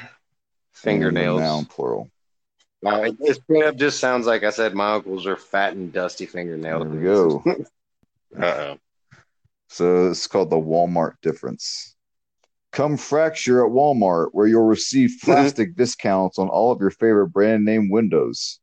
fingernails. 0.73 1.41
Noun 1.41 1.65
plural. 1.65 2.11
Wow, 2.83 3.11
this 3.19 3.39
straight 3.39 3.65
up 3.65 3.77
just 3.77 3.99
sounds 3.99 4.27
like 4.27 4.45
I 4.45 4.51
said 4.51 4.75
my 4.75 4.95
uncles 4.95 5.27
are 5.27 5.37
fat 5.37 5.73
and 5.73 5.93
dusty 5.93 6.27
fingernails. 6.27 6.83
There 6.83 6.91
we 6.91 7.03
go. 7.03 7.43
Uh-oh. 8.41 8.79
So 9.69 10.11
it's 10.11 10.27
called 10.27 10.51
the 10.51 10.57
Walmart 10.57 11.15
difference. 11.23 11.96
Come 12.77 12.99
fracture 12.99 13.65
at 13.65 13.73
Walmart, 13.73 14.29
where 14.33 14.47
you'll 14.47 14.67
receive 14.67 15.09
mm-hmm. 15.09 15.33
plastic 15.33 15.77
discounts 15.77 16.39
on 16.39 16.51
all 16.51 16.71
of 16.71 16.79
your 16.79 16.91
favorite 16.91 17.29
brand 17.29 17.65
name 17.65 17.89
windows. 17.89 18.61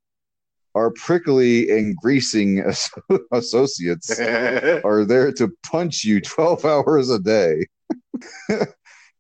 Our 0.76 0.92
prickly 0.92 1.72
and 1.72 1.98
greasing 1.98 2.64
associates 3.32 4.20
are 4.20 5.04
there 5.04 5.32
to 5.32 5.50
punch 5.66 6.04
you 6.04 6.22
12 6.22 6.64
hours 6.86 7.10
a 7.10 7.18
day. 7.18 7.66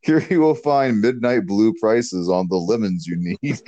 Here 0.01 0.27
you 0.29 0.39
will 0.41 0.53
find 0.53 1.01
midnight 1.01 1.47
blue 1.47 1.73
prices 1.81 2.29
on 2.29 2.47
the 2.49 2.57
lemons 2.57 3.07
you 3.07 3.15
need, 3.17 3.61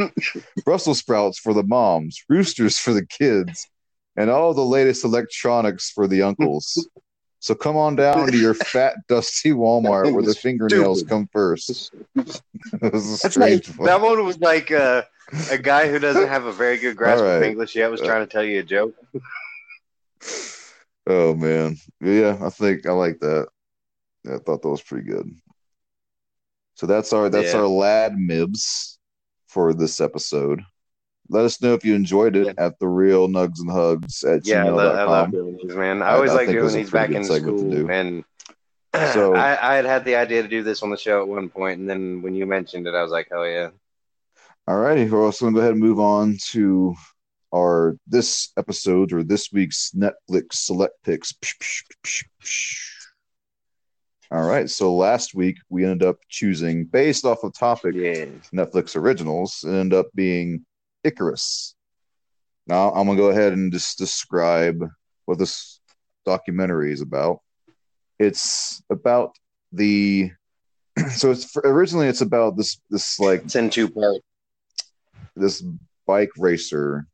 Brussels 0.63 0.99
sprouts 0.99 1.39
for 1.39 1.55
the 1.55 1.63
moms, 1.63 2.21
roosters 2.29 2.77
for 2.77 2.93
the 2.93 3.05
kids, 3.07 3.67
and 4.15 4.29
all 4.29 4.53
the 4.53 4.61
latest 4.61 5.03
electronics 5.03 5.89
for 5.89 6.07
the 6.07 6.21
uncles. 6.21 6.87
So 7.39 7.53
come 7.53 7.77
on 7.77 7.95
down 7.95 8.31
to 8.31 8.37
your 8.37 8.53
fat, 8.73 8.95
dusty 9.07 9.51
Walmart 9.51 10.11
where 10.13 10.23
the 10.23 10.33
fingernails 10.33 10.99
Stupid. 10.99 11.09
come 11.09 11.29
first. 11.31 11.93
Is 12.81 13.21
That's 13.21 13.37
like, 13.37 13.65
one. 13.67 13.85
that 13.85 14.01
one 14.01 14.25
was 14.25 14.39
like 14.39 14.71
uh, 14.71 15.03
a 15.51 15.57
guy 15.57 15.87
who 15.89 15.99
doesn't 15.99 16.27
have 16.27 16.45
a 16.45 16.51
very 16.53 16.77
good 16.77 16.95
grasp 16.95 17.23
All 17.23 17.29
of. 17.29 17.43
English 17.43 17.75
yet 17.75 17.91
was 17.91 18.01
trying 18.01 18.25
to 18.25 18.31
tell 18.31 18.43
you 18.43 18.59
a 18.59 18.63
joke. 18.63 18.95
Oh 21.07 21.35
man, 21.35 21.77
yeah, 22.01 22.35
I 22.41 22.49
think 22.49 22.87
I 22.87 22.91
like 22.91 23.19
that. 23.19 23.47
Yeah, 24.23 24.35
I 24.35 24.37
thought 24.39 24.63
that 24.63 24.69
was 24.69 24.81
pretty 24.81 25.05
good. 25.07 25.29
So 26.73 26.87
that's 26.87 27.13
our 27.13 27.29
that's 27.29 27.53
Yeah. 27.53 27.59
our 27.59 27.67
lad 27.67 28.13
mibs 28.13 28.97
for 29.47 29.75
this 29.75 30.01
episode. 30.01 30.63
Let 31.29 31.45
us 31.45 31.61
know 31.61 31.73
if 31.73 31.83
you 31.83 31.95
enjoyed 31.95 32.35
it 32.35 32.55
at 32.57 32.77
the 32.79 32.87
real 32.87 33.27
nugs 33.27 33.59
and 33.59 33.69
hugs 33.71 34.23
at 34.23 34.45
Yeah, 34.45 34.65
I, 34.65 34.69
lo- 34.69 34.93
I 34.95 35.03
love 35.03 35.29
gmail.com. 35.29 35.31
doing 35.31 35.57
these, 35.61 35.75
man. 35.75 36.01
I 36.01 36.07
I- 36.09 36.13
always 36.15 36.31
I 36.31 36.35
like 36.35 36.49
it 36.49 36.53
doing 36.53 36.73
these 36.73 36.91
back 36.91 37.09
in 37.09 37.23
to 37.23 37.35
school, 37.35 37.89
and 37.91 38.23
So- 39.13 39.35
I, 39.35 39.73
I 39.73 39.75
had 39.75 39.85
had 39.85 40.05
the 40.05 40.15
idea 40.15 40.41
to 40.43 40.47
do 40.47 40.63
this 40.63 40.83
on 40.83 40.89
the 40.89 40.97
show 40.97 41.21
at 41.21 41.27
one 41.27 41.49
point, 41.49 41.79
and 41.79 41.89
then 41.89 42.21
when 42.21 42.35
you 42.35 42.45
mentioned 42.45 42.87
it, 42.87 42.93
I 42.95 43.01
was 43.01 43.11
like, 43.11 43.27
"Oh 43.31 43.43
yeah." 43.43 43.69
All 44.67 44.77
righty, 44.77 45.05
we're 45.09 45.23
also 45.23 45.45
gonna 45.45 45.53
go 45.55 45.59
ahead 45.61 45.71
and 45.73 45.79
move 45.81 45.99
on 45.99 46.37
to 46.51 46.95
our 47.53 47.97
this 48.07 48.51
episode 48.57 49.13
or 49.13 49.23
this 49.23 49.51
week's 49.51 49.91
Netflix 49.95 50.53
select 50.53 50.95
picks. 51.03 51.33
All 54.31 54.43
right, 54.47 54.69
so 54.69 54.95
last 54.95 55.35
week 55.35 55.57
we 55.69 55.85
ended 55.85 56.07
up 56.07 56.17
choosing 56.29 56.85
based 56.85 57.25
off 57.25 57.43
of 57.43 57.53
topic 57.53 57.93
Yeah. 57.95 58.25
Netflix 58.53 58.95
originals 58.95 59.63
and 59.63 59.75
end 59.75 59.93
up 59.93 60.07
being 60.15 60.65
Icarus. 61.05 61.75
Now 62.67 62.91
I'm 62.91 63.05
gonna 63.07 63.17
go 63.17 63.29
ahead 63.29 63.53
and 63.53 63.71
just 63.71 63.97
describe 63.97 64.83
what 65.25 65.37
this 65.39 65.79
documentary 66.25 66.91
is 66.91 67.01
about. 67.01 67.39
It's 68.19 68.81
about 68.89 69.35
the 69.71 70.31
so 71.11 71.31
it's 71.31 71.55
originally 71.57 72.07
it's 72.07 72.21
about 72.21 72.57
this 72.57 72.79
this 72.89 73.19
like 73.19 73.43
It's 73.43 73.55
in 73.55 73.69
two 73.69 73.89
parts. 73.89 74.19
this 75.35 75.61
bike 76.07 76.31
racer 76.37 77.05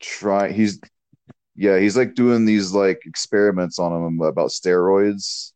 try 0.00 0.50
he's 0.50 0.80
yeah 1.54 1.78
he's 1.78 1.96
like 1.96 2.14
doing 2.14 2.44
these 2.44 2.72
like 2.72 3.00
experiments 3.04 3.78
on 3.78 3.92
him 3.92 4.20
about 4.22 4.48
steroids 4.48 5.52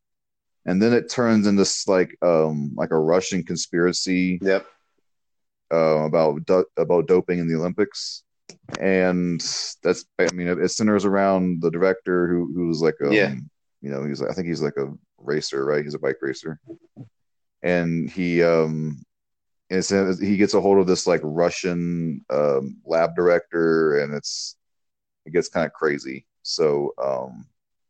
and 0.67 0.81
then 0.81 0.93
it 0.93 1.09
turns 1.11 1.47
into 1.47 1.63
this 1.63 1.89
like 1.89 2.17
um 2.23 2.71
like 2.77 2.91
a 2.91 2.99
russian 2.99 3.43
conspiracy 3.43 4.39
Yep. 4.43 4.67
Uh, 5.73 6.05
about 6.05 6.45
do- 6.47 6.67
about 6.77 7.07
doping 7.07 7.39
in 7.39 7.49
the 7.49 7.55
olympics 7.57 8.23
and 8.81 9.41
that's 9.83 10.05
i 10.19 10.29
mean 10.31 10.49
it 10.49 10.69
centers 10.71 11.05
around 11.05 11.61
the 11.63 11.71
director 11.71 12.29
who 12.29 12.53
who's 12.55 12.81
like 12.81 12.97
a 13.03 13.13
Yeah. 13.15 13.35
you 13.81 13.91
know 13.91 14.05
he's 14.05 14.21
like, 14.21 14.31
I 14.31 14.35
think 14.35 14.49
he's 14.49 14.63
like 14.63 14.77
a 14.77 14.93
racer 15.19 15.65
right 15.65 15.85
he's 15.85 15.95
a 15.95 15.99
bike 15.99 16.19
racer 16.21 16.59
and 17.63 18.11
he 18.11 18.43
um 18.43 19.05
and 19.71 19.85
so 19.85 20.15
he 20.21 20.37
gets 20.37 20.55
a 20.55 20.61
hold 20.61 20.79
of 20.79 20.87
this 20.87 21.07
like 21.07 21.23
Russian 21.25 22.23
um, 22.29 22.77
lab 22.85 23.17
director, 23.17 23.99
and 24.01 24.13
it's 24.15 24.57
it 25.25 25.33
gets 25.33 25.49
kind 25.49 25.65
of 25.65 25.73
crazy. 25.73 26.27
So 26.43 26.93
um, 27.03 27.47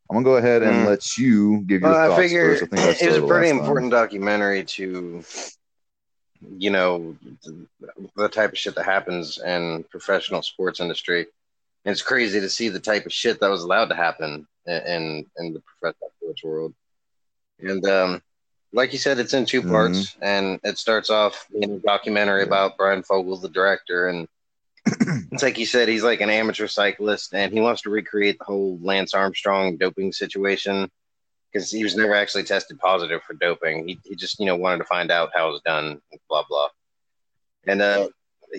I'm 0.09 0.15
gonna 0.15 0.25
go 0.25 0.37
ahead 0.37 0.63
and 0.63 0.85
Mm. 0.85 0.87
let 0.87 1.19
you 1.19 1.63
give 1.67 1.83
your 1.83 1.91
Well, 1.91 2.13
I 2.13 2.23
figure 2.23 2.55
first. 2.55 2.63
I 2.63 2.67
think 2.77 3.01
it 3.03 3.09
was 3.09 3.17
a 3.19 3.23
pretty 3.27 3.49
last 3.49 3.51
time. 3.51 3.61
important 3.61 3.91
documentary 3.91 4.65
to, 4.65 5.25
you 6.59 6.71
know, 6.71 7.17
the, 8.17 8.29
type 8.29 8.53
of 8.53 8.59
shit 8.59 8.75
that 8.75 8.85
happens 8.85 9.39
in 9.39 9.85
professional 9.91 10.43
sports 10.43 10.81
industry. 10.81 11.27
And 11.85 11.93
it's 11.93 12.03
crazy 12.03 12.41
to 12.41 12.49
see 12.49 12.69
the 12.69 12.81
type 12.81 13.07
of 13.07 13.13
shit 13.13 13.41
that 13.41 13.51
was 13.51 13.63
allowed 13.63 13.87
to 13.91 13.95
happen 13.95 14.47
in 14.67 14.75
in, 14.87 15.27
in 15.39 15.53
the 15.55 15.61
professional 15.61 16.11
sports 16.19 16.43
world. 16.45 16.75
And 17.61 17.87
um, 17.87 18.23
like 18.73 18.93
you 18.93 18.99
said, 18.99 19.19
it's 19.19 19.35
in 19.35 19.47
2 19.47 19.63
Mhm. 19.63 19.71
parts, 19.71 20.17
and 20.21 20.59
it 20.65 20.79
starts 20.79 21.11
off 21.11 21.47
being 21.53 21.73
a 21.73 21.79
documentary 21.79 22.41
Yeah. 22.41 22.47
about 22.47 22.77
Bryan 22.77 23.03
Fogel, 23.03 23.37
the 23.37 23.49
director, 23.49 24.09
and 24.09 24.27
it's 25.33 25.43
like 25.43 25.59
you 25.59 25.67
said, 25.67 25.89
he's 25.89 26.03
like 26.03 26.21
an 26.21 26.31
amateur 26.31 26.67
cyclist, 26.67 27.35
and 27.35 27.53
he 27.53 27.61
wants 27.61 27.83
to 27.83 27.91
recreate 27.91 28.39
the 28.39 28.45
whole 28.45 28.79
Lance 28.83 29.15
Armstrong 29.15 29.77
doping 29.77 30.13
situation 30.13 30.91
because 31.55 31.71
he 31.71 31.85
was 31.85 31.95
never 31.97 32.15
actually 32.15 32.43
tested 32.43 32.79
positive 32.81 33.23
for 33.23 33.35
doping. 33.35 33.87
He, 33.87 34.01
he 34.05 34.17
just, 34.17 34.41
you 34.41 34.47
know, 34.47 34.57
wanted 34.57 34.79
to 34.79 34.85
find 34.85 35.13
out 35.13 35.31
how 35.33 35.49
it 35.49 35.53
was 35.53 35.61
done, 35.65 36.01
blah, 36.29 36.43
blah. 36.49 36.69
And, 37.69 37.81
uh, 37.81 38.09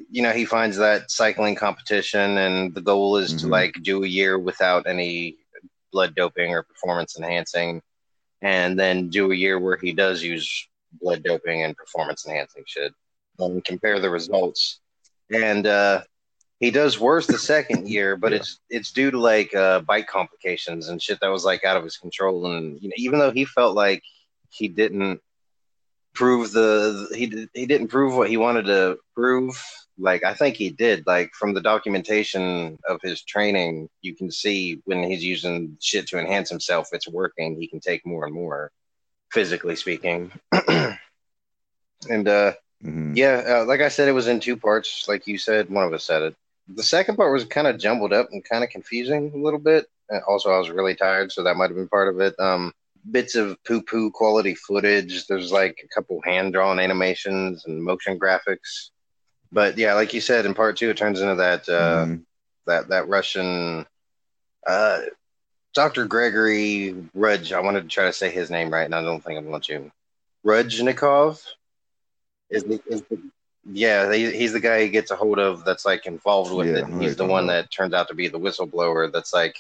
you 0.10 0.22
know, 0.22 0.32
he 0.32 0.46
finds 0.46 0.78
that 0.78 1.12
cycling 1.12 1.56
competition, 1.56 2.38
and 2.38 2.74
the 2.74 2.82
goal 2.82 3.18
is 3.18 3.34
to 3.36 3.48
Mhm. 3.48 3.52
like 3.52 3.74
do 3.84 4.04
a 4.04 4.08
year 4.08 4.40
without 4.40 4.88
any 4.88 5.38
blood 5.92 6.16
doping 6.16 6.54
or 6.54 6.64
performance 6.64 7.18
enhancing, 7.18 7.82
and 8.42 8.80
then 8.80 9.10
do 9.10 9.32
a 9.32 9.36
year 9.36 9.60
where 9.60 9.78
he 9.78 9.92
does 9.92 10.24
use 10.24 10.68
blood 11.02 11.22
doping 11.22 11.64
and 11.64 11.76
performance 11.76 12.26
enhancing 12.26 12.64
shit 12.66 12.94
and 13.40 13.64
compare 13.66 14.00
the 14.00 14.10
results. 14.10 14.80
And, 15.30 15.68
uh, 15.68 16.04
he 16.60 16.72
does 16.72 17.00
worse 17.00 17.28
the 17.28 17.38
second 17.40 17.88
year, 17.96 18.16
but 18.16 18.32
Yeah. 18.32 18.38
it's 18.40 18.60
it's 18.70 18.92
due 18.92 19.12
to 19.12 19.20
like 19.20 19.54
uh, 19.56 19.82
bike 19.82 20.08
complications 20.08 20.90
and 20.90 21.02
shit 21.02 21.20
that 21.22 21.28
was 21.32 21.46
like 21.46 21.64
out 21.64 21.78
of 21.78 21.84
his 21.84 21.98
control. 21.98 22.52
And 22.52 22.82
you 22.82 22.90
know, 22.90 22.96
even 22.98 23.20
though 23.20 23.32
he 23.32 23.46
felt 23.46 23.76
like 23.76 24.04
he 24.50 24.68
didn't 24.68 25.22
prove 26.14 26.52
the 26.54 27.08
he 27.14 27.48
he 27.54 27.66
didn't 27.66 27.90
prove 27.90 28.16
what 28.16 28.30
he 28.30 28.38
wanted 28.38 28.66
to 28.68 28.98
prove, 29.14 29.62
like 29.98 30.24
I 30.24 30.34
think 30.34 30.56
he 30.56 30.70
did. 30.70 31.06
Like 31.06 31.32
from 31.34 31.54
the 31.54 31.62
documentation 31.62 32.78
of 32.88 33.00
his 33.04 33.22
training, 33.24 33.90
you 34.02 34.16
can 34.16 34.32
see 34.32 34.82
when 34.86 35.04
he's 35.04 35.24
using 35.24 35.78
shit 35.82 36.08
to 36.08 36.20
enhance 36.20 36.50
himself, 36.50 36.90
it's 36.94 37.08
working. 37.08 37.60
He 37.60 37.68
can 37.68 37.82
take 37.82 38.06
more 38.06 38.26
and 38.26 38.34
more, 38.34 38.72
physically 39.32 39.76
speaking. 39.76 40.32
and 42.10 42.28
uh 42.28 42.54
Mhm. 42.84 43.16
yeah, 43.16 43.42
uh, 43.62 43.66
like 43.66 43.82
I 43.82 43.88
said, 43.88 44.10
it 44.10 44.12
was 44.12 44.28
in 44.28 44.40
two 44.40 44.58
parts. 44.58 45.08
Like 45.08 45.28
you 45.28 45.38
said, 45.38 45.70
one 45.70 45.86
of 45.88 45.94
us 45.94 46.04
said 46.04 46.22
it. 46.22 46.36
The 46.68 46.84
second 46.84 47.16
part 47.16 47.32
was 47.32 47.46
kind 47.46 47.68
of 47.68 47.78
jumbled 47.80 48.14
up 48.14 48.30
and 48.32 48.44
kind 48.44 48.64
of 48.64 48.70
confusing 48.70 49.32
a 49.34 49.38
little 49.38 49.60
bit. 49.60 49.86
And 50.10 50.22
also, 50.28 50.52
I 50.52 50.58
was 50.58 50.70
really 50.70 50.96
tired, 50.96 51.32
so 51.32 51.44
that 51.44 51.58
might 51.58 51.70
have 51.70 51.76
been 51.78 51.88
part 51.88 52.08
of 52.10 52.20
it. 52.20 52.36
Um, 52.40 52.74
bits 53.12 53.36
of 53.36 53.58
poo 53.64 53.82
poo 53.82 54.12
quality 54.12 54.56
footage. 54.56 55.28
There's 55.28 55.52
like 55.52 55.78
a 55.84 55.88
couple 55.94 56.22
hand 56.24 56.54
drawn 56.54 56.80
animations 56.80 57.66
and 57.66 57.84
motion 57.84 58.20
graphics. 58.20 58.90
But 59.52 59.78
yeah, 59.78 59.94
like 59.94 60.14
you 60.14 60.22
said, 60.22 60.46
in 60.46 60.54
part 60.54 60.78
two, 60.78 60.90
it 60.90 60.98
turns 60.98 61.22
into 61.22 61.36
that 61.36 61.70
uh, 61.70 62.06
Mhm. 62.06 62.26
that 62.66 62.88
that 62.90 63.08
Russian 63.08 63.86
uh, 64.66 65.02
Dr. 65.76 66.06
Gregory 66.06 66.96
Rudge. 67.14 67.52
I 67.54 67.60
wanted 67.60 67.82
to 67.84 67.88
try 67.90 68.06
to 68.06 68.14
say 68.14 68.32
his 68.32 68.50
name 68.50 68.72
right, 68.72 68.86
and 68.86 68.96
I 68.96 69.02
don't 69.02 69.24
think 69.24 69.38
I'm 69.38 69.48
going 69.48 69.62
to. 69.62 69.92
Rudjnikov 70.46 71.44
is 72.50 72.64
the, 72.64 72.82
is 72.88 73.02
the 73.04 73.20
yeah 73.72 74.12
he, 74.14 74.32
he's 74.32 74.54
the 74.54 74.60
guy 74.60 74.82
he 74.84 74.90
gets 74.90 75.12
a 75.12 75.16
hold 75.16 75.40
of 75.40 75.66
that's 75.66 75.86
like 75.86 76.06
involved 76.06 76.54
with 76.54 76.68
Yeah, 76.68 76.74
it. 76.78 76.84
I 76.86 76.88
know 76.88 76.94
And 76.96 77.04
he's 77.04 77.16
the 77.16 77.26
one 77.26 77.48
that 77.48 77.72
turns 77.72 77.94
out 77.94 78.08
to 78.10 78.14
be 78.14 78.28
the 78.28 78.40
whistleblower 78.40 79.12
that's 79.12 79.34
like 79.34 79.56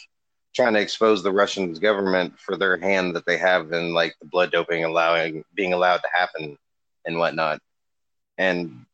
trying 0.56 0.74
to 0.74 0.80
expose 0.80 1.24
the 1.24 1.32
Russian 1.32 1.74
government 1.74 2.40
for 2.40 2.56
their 2.56 2.78
hand 2.78 3.16
that 3.16 3.26
they 3.26 3.38
have 3.38 3.72
in 3.74 3.94
like 3.94 4.16
the 4.20 4.28
blood 4.28 4.52
doping 4.52 4.84
allowing 4.84 5.44
being 5.56 5.74
allowed 5.74 5.98
to 5.98 6.10
happen 6.14 6.58
and 7.06 7.18
whatnot. 7.18 7.60
And 8.38 8.86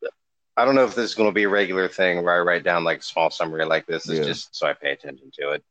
I 0.56 0.64
don't 0.64 0.74
know 0.74 0.84
if 0.84 0.94
this 0.94 1.10
is 1.10 1.14
going 1.14 1.28
to 1.28 1.34
be 1.34 1.44
a 1.44 1.48
regular 1.48 1.88
thing 1.88 2.22
where 2.24 2.34
I 2.34 2.40
write 2.40 2.64
down 2.64 2.82
like 2.84 2.98
a 3.00 3.02
small 3.02 3.30
summary 3.30 3.64
like 3.64 3.86
this. 3.86 4.08
It's 4.08 4.18
Yeah. 4.20 4.24
just 4.24 4.54
so 4.56 4.66
I 4.66 4.72
pay 4.72 4.92
attention 4.92 5.30
to 5.40 5.50
it. 5.50 5.62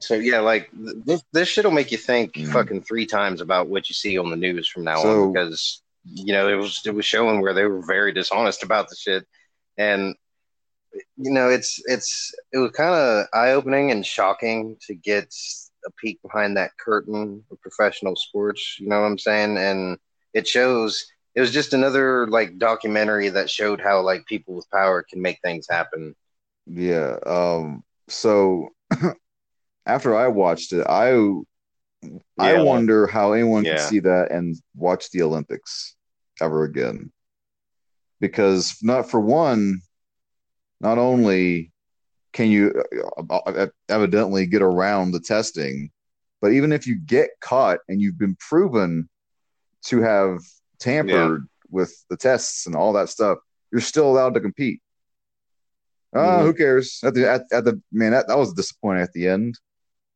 So 0.00 0.14
yeah, 0.14 0.38
like 0.40 0.70
th- 0.70 0.96
this 1.04 1.22
this 1.32 1.48
shit 1.48 1.64
will 1.64 1.72
make 1.72 1.90
you 1.90 1.98
think 1.98 2.34
Mhm. 2.34 2.52
fucking 2.52 2.82
three 2.82 3.06
times 3.06 3.40
about 3.40 3.66
what 3.68 3.88
you 3.88 3.94
see 3.94 4.16
on 4.18 4.30
the 4.30 4.36
news 4.36 4.68
from 4.68 4.84
now 4.84 5.02
So- 5.02 5.22
on 5.24 5.32
because 5.32 5.82
you 6.04 6.32
know 6.32 6.48
it 6.48 6.56
was 6.56 6.80
it 6.84 6.94
was 6.94 7.04
showing 7.04 7.40
where 7.40 7.54
they 7.54 7.64
were 7.64 7.82
very 7.86 8.12
dishonest 8.12 8.62
about 8.62 8.88
the 8.88 8.96
shit, 8.96 9.26
and 9.76 10.14
you 11.16 11.30
know, 11.30 11.48
it's 11.48 11.80
it's 11.86 12.34
it 12.52 12.58
was 12.58 12.72
kind 12.72 12.94
of 12.94 13.26
eye 13.32 13.52
opening 13.52 13.90
and 13.90 14.04
shocking 14.04 14.76
to 14.86 14.94
get 14.94 15.34
a 15.86 15.90
peek 15.92 16.20
behind 16.22 16.56
that 16.56 16.76
curtain 16.78 17.44
of 17.50 17.60
professional 17.60 18.16
sports. 18.16 18.76
You 18.78 18.88
know 18.88 19.00
what 19.00 19.06
I'm 19.06 19.18
saying? 19.18 19.58
And 19.58 19.98
it 20.34 20.46
shows. 20.46 21.06
It 21.34 21.40
was 21.40 21.52
just 21.52 21.72
another 21.72 22.26
like 22.26 22.58
documentary 22.58 23.28
that 23.28 23.50
showed 23.50 23.80
how 23.80 24.00
like 24.00 24.26
people 24.26 24.54
with 24.54 24.70
power 24.70 25.04
can 25.08 25.22
make 25.22 25.38
things 25.42 25.66
happen. 25.70 26.14
Yeah. 26.66 27.16
Um. 27.24 27.84
So 28.08 28.70
after 29.86 30.16
I 30.16 30.28
watched 30.28 30.72
it, 30.72 30.86
I 30.86 31.12
I 32.38 32.52
Yeah. 32.52 32.62
wonder 32.62 33.06
how 33.06 33.32
anyone 33.32 33.64
Yeah. 33.64 33.76
can 33.76 33.88
see 33.88 33.98
that 34.00 34.30
and 34.30 34.56
watch 34.74 35.10
the 35.10 35.22
Olympics 35.22 35.96
ever 36.40 36.64
again. 36.64 37.10
Because 38.20 38.76
not 38.82 39.10
for 39.10 39.20
one, 39.20 39.80
not 40.80 40.98
only 40.98 41.72
can 42.32 42.50
you 42.50 42.84
uh, 43.30 43.36
uh, 43.36 43.66
evidently 43.88 44.46
get 44.46 44.62
around 44.62 45.10
the 45.10 45.20
testing, 45.20 45.90
but 46.40 46.52
even 46.52 46.72
if 46.72 46.86
you 46.86 46.96
get 46.96 47.30
caught 47.40 47.80
and 47.88 48.00
you've 48.00 48.18
been 48.18 48.36
proven 48.36 49.08
to 49.86 50.00
have 50.00 50.40
tampered 50.78 51.48
with 51.70 52.04
the 52.10 52.16
tests 52.16 52.66
and 52.66 52.76
all 52.76 52.92
that 52.92 53.08
stuff, 53.08 53.38
you're 53.72 53.80
still 53.80 54.08
allowed 54.08 54.34
to 54.34 54.40
compete. 54.40 54.80
Ah, 56.14 56.40
Mhm. 56.40 56.44
who 56.44 56.54
cares? 56.54 57.00
At 57.02 57.14
the 57.14 57.28
at, 57.28 57.42
at 57.52 57.64
the 57.64 57.80
man, 57.92 58.12
that, 58.12 58.28
that 58.28 58.38
was 58.38 58.52
disappointing 58.52 59.02
at 59.02 59.12
the 59.12 59.28
end 59.28 59.58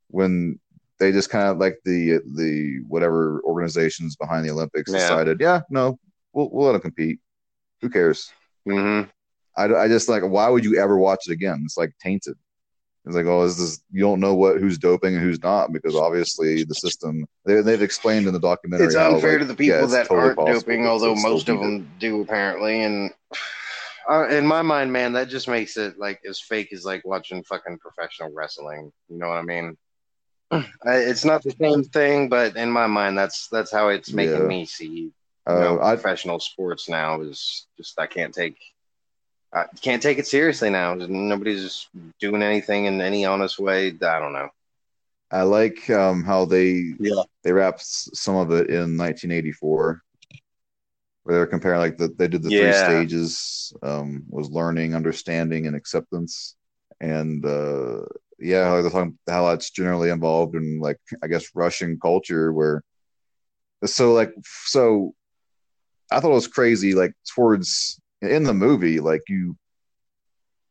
when 0.08 0.58
they 1.02 1.10
just 1.10 1.30
kind 1.30 1.48
of 1.48 1.58
like 1.58 1.78
the 1.84 2.20
the 2.36 2.78
whatever 2.86 3.42
organizations 3.44 4.14
behind 4.14 4.46
the 4.46 4.52
Olympics 4.52 4.92
Yeah. 4.92 4.98
decided, 4.98 5.40
yeah, 5.40 5.62
no, 5.68 5.98
we'll 6.32 6.48
we'll 6.52 6.66
let 6.66 6.72
them 6.72 6.80
compete. 6.82 7.18
Who 7.80 7.90
cares? 7.90 8.30
Mm-hmm. 8.68 9.10
I, 9.56 9.64
I 9.74 9.88
just 9.88 10.08
like 10.08 10.22
why 10.22 10.48
would 10.48 10.64
you 10.64 10.78
ever 10.78 10.96
watch 10.96 11.24
it 11.26 11.32
again? 11.32 11.62
It's 11.64 11.76
like 11.76 11.92
tainted. 12.00 12.36
It's 13.04 13.16
like 13.16 13.26
oh, 13.26 13.42
is 13.42 13.58
this 13.58 13.82
you 13.90 14.00
don't 14.00 14.20
know 14.20 14.34
what 14.34 14.60
who's 14.60 14.78
doping 14.78 15.14
and 15.16 15.22
who's 15.22 15.42
not 15.42 15.72
because 15.72 15.96
obviously 15.96 16.62
the 16.62 16.74
system 16.74 17.26
they 17.44 17.60
they've 17.60 17.82
explained 17.82 18.28
in 18.28 18.32
the 18.32 18.38
documentary. 18.38 18.86
It's 18.86 18.94
how, 18.94 19.16
unfair 19.16 19.32
like, 19.32 19.40
to 19.40 19.44
the 19.46 19.56
people 19.56 19.80
yeah, 19.80 19.86
that 19.86 20.06
totally 20.06 20.20
aren't 20.20 20.38
possible 20.38 20.60
doping, 20.60 20.86
although 20.86 21.16
most 21.16 21.48
of 21.48 21.56
it. 21.56 21.60
them 21.60 21.90
do 21.98 22.20
apparently. 22.20 22.84
And 22.84 23.10
uh, 24.08 24.28
in 24.28 24.46
my 24.46 24.62
mind, 24.62 24.92
man, 24.92 25.12
that 25.14 25.28
just 25.28 25.48
makes 25.48 25.76
it 25.76 25.98
like 25.98 26.20
as 26.28 26.40
fake 26.40 26.72
as 26.72 26.84
like 26.84 27.04
watching 27.04 27.42
fucking 27.42 27.78
professional 27.78 28.32
wrestling. 28.32 28.92
You 29.08 29.18
know 29.18 29.28
what 29.28 29.38
I 29.38 29.42
mean? 29.42 29.76
I, 30.86 30.96
it's 30.96 31.24
not 31.24 31.42
the 31.42 31.52
same 31.52 31.84
thing, 31.84 32.28
but 32.28 32.56
in 32.56 32.70
my 32.70 32.86
mind, 32.86 33.18
that's 33.18 33.48
that's 33.48 33.72
how 33.72 33.88
it's 33.88 34.12
making 34.12 34.42
Yeah. 34.42 34.48
me 34.48 34.66
see 34.66 35.12
Uh, 35.46 35.52
know, 35.60 35.80
I 35.80 35.96
professional 35.96 36.40
sports 36.40 36.88
now 36.88 37.20
is 37.22 37.66
just 37.76 37.98
I 38.00 38.06
can't 38.06 38.34
take 38.34 38.56
I 39.52 39.64
can't 39.82 40.02
take 40.02 40.18
it 40.18 40.26
seriously 40.26 40.70
now. 40.70 40.94
Nobody's 40.94 41.88
doing 42.20 42.42
anything 42.42 42.86
in 42.86 43.00
any 43.00 43.24
honest 43.26 43.58
way. 43.58 43.88
I 43.88 44.20
don't 44.20 44.32
know. 44.32 44.50
I 45.30 45.42
like 45.42 45.88
um, 45.90 46.24
how 46.24 46.44
they 46.46 46.94
Yeah. 46.98 47.22
they 47.42 47.52
wrapped 47.52 47.82
some 47.82 48.36
of 48.36 48.50
it 48.52 48.70
in 48.70 48.96
1984, 48.96 50.02
where 51.24 51.36
they're 51.36 51.46
comparing 51.46 51.80
like 51.80 51.96
the, 51.98 52.08
they 52.08 52.28
did 52.28 52.42
the 52.42 52.50
three 52.50 52.72
stages 52.72 53.72
um, 53.82 54.24
was 54.30 54.50
learning, 54.50 54.94
understanding, 54.94 55.66
and 55.66 55.76
acceptance, 55.76 56.56
and 57.00 57.44
uh, 57.44 58.02
yeah, 58.42 58.80
they're 58.80 58.90
talking 58.90 59.18
how 59.28 59.48
that's 59.48 59.70
generally 59.70 60.10
involved 60.10 60.54
in 60.54 60.80
like 60.80 60.98
I 61.22 61.28
guess 61.28 61.54
Russian 61.54 61.98
culture 62.00 62.52
where 62.52 62.82
so 63.84 64.12
like 64.12 64.32
so 64.64 65.14
I 66.10 66.20
thought 66.20 66.30
it 66.30 66.34
was 66.34 66.48
crazy 66.48 66.94
like 66.94 67.12
towards 67.34 68.00
in 68.20 68.44
the 68.44 68.54
movie 68.54 69.00
like 69.00 69.22
you 69.28 69.56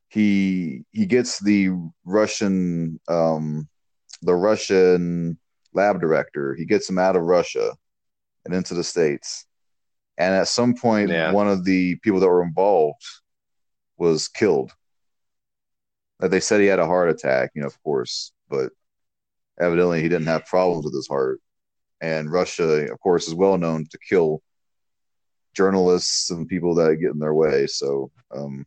he 0.09 0.83
he 0.91 1.05
gets 1.05 1.39
the 1.39 1.69
Russian 2.05 2.99
um 3.07 3.67
the 4.21 4.35
Russian 4.35 5.37
lab 5.73 6.01
director. 6.01 6.53
He 6.55 6.65
gets 6.65 6.89
him 6.89 6.97
out 6.97 7.15
of 7.15 7.23
Russia 7.23 7.73
and 8.45 8.53
into 8.53 8.73
the 8.73 8.83
States. 8.83 9.45
And 10.17 10.35
at 10.35 10.47
some 10.47 10.75
point, 10.75 11.09
Yeah. 11.09 11.31
one 11.31 11.47
of 11.47 11.63
the 11.63 11.95
people 11.97 12.19
that 12.19 12.27
were 12.27 12.43
involved 12.43 13.01
was 13.97 14.27
killed. 14.27 14.73
Uh, 16.21 16.27
They 16.27 16.39
said 16.39 16.61
he 16.61 16.67
had 16.67 16.79
a 16.79 16.85
heart 16.85 17.09
attack, 17.09 17.51
you 17.55 17.61
know, 17.61 17.67
of 17.67 17.81
course, 17.83 18.31
but 18.49 18.71
evidently 19.59 20.01
he 20.01 20.09
didn't 20.09 20.27
have 20.27 20.45
problems 20.45 20.85
with 20.85 20.93
his 20.93 21.07
heart. 21.07 21.39
And 22.01 22.31
Russia, 22.31 22.91
of 22.91 22.99
course, 22.99 23.27
is 23.27 23.33
well 23.33 23.57
known 23.57 23.85
to 23.91 23.97
kill 23.97 24.41
journalists 25.55 26.29
and 26.31 26.47
people 26.47 26.75
that 26.75 26.97
get 26.97 27.11
in 27.11 27.19
their 27.19 27.33
way. 27.33 27.67
So, 27.67 28.11
um, 28.33 28.65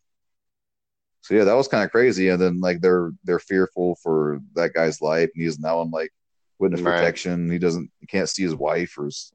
so 1.23 1.35
yeah, 1.35 1.45
that 1.45 1.55
was 1.57 1.69
kind 1.69 1.85
of 1.85 1.91
crazy. 1.91 2.29
And 2.29 2.41
then 2.41 2.61
like 2.61 2.81
they're 2.81 3.11
they're 3.25 3.39
fearful 3.39 3.97
for 4.03 4.41
that 4.55 4.75
guy's 4.75 5.01
life, 5.01 5.31
and 5.35 5.43
he's 5.43 5.59
now 5.59 5.81
in 5.83 5.91
like 5.91 6.13
witness 6.59 6.83
Right. 6.83 7.01
protection. 7.01 7.51
He 7.51 7.59
doesn't 7.59 7.91
he 8.01 8.07
can't 8.07 8.29
see 8.29 8.43
his 8.43 8.55
wife 8.55 8.97
or 8.99 9.07
his 9.07 9.33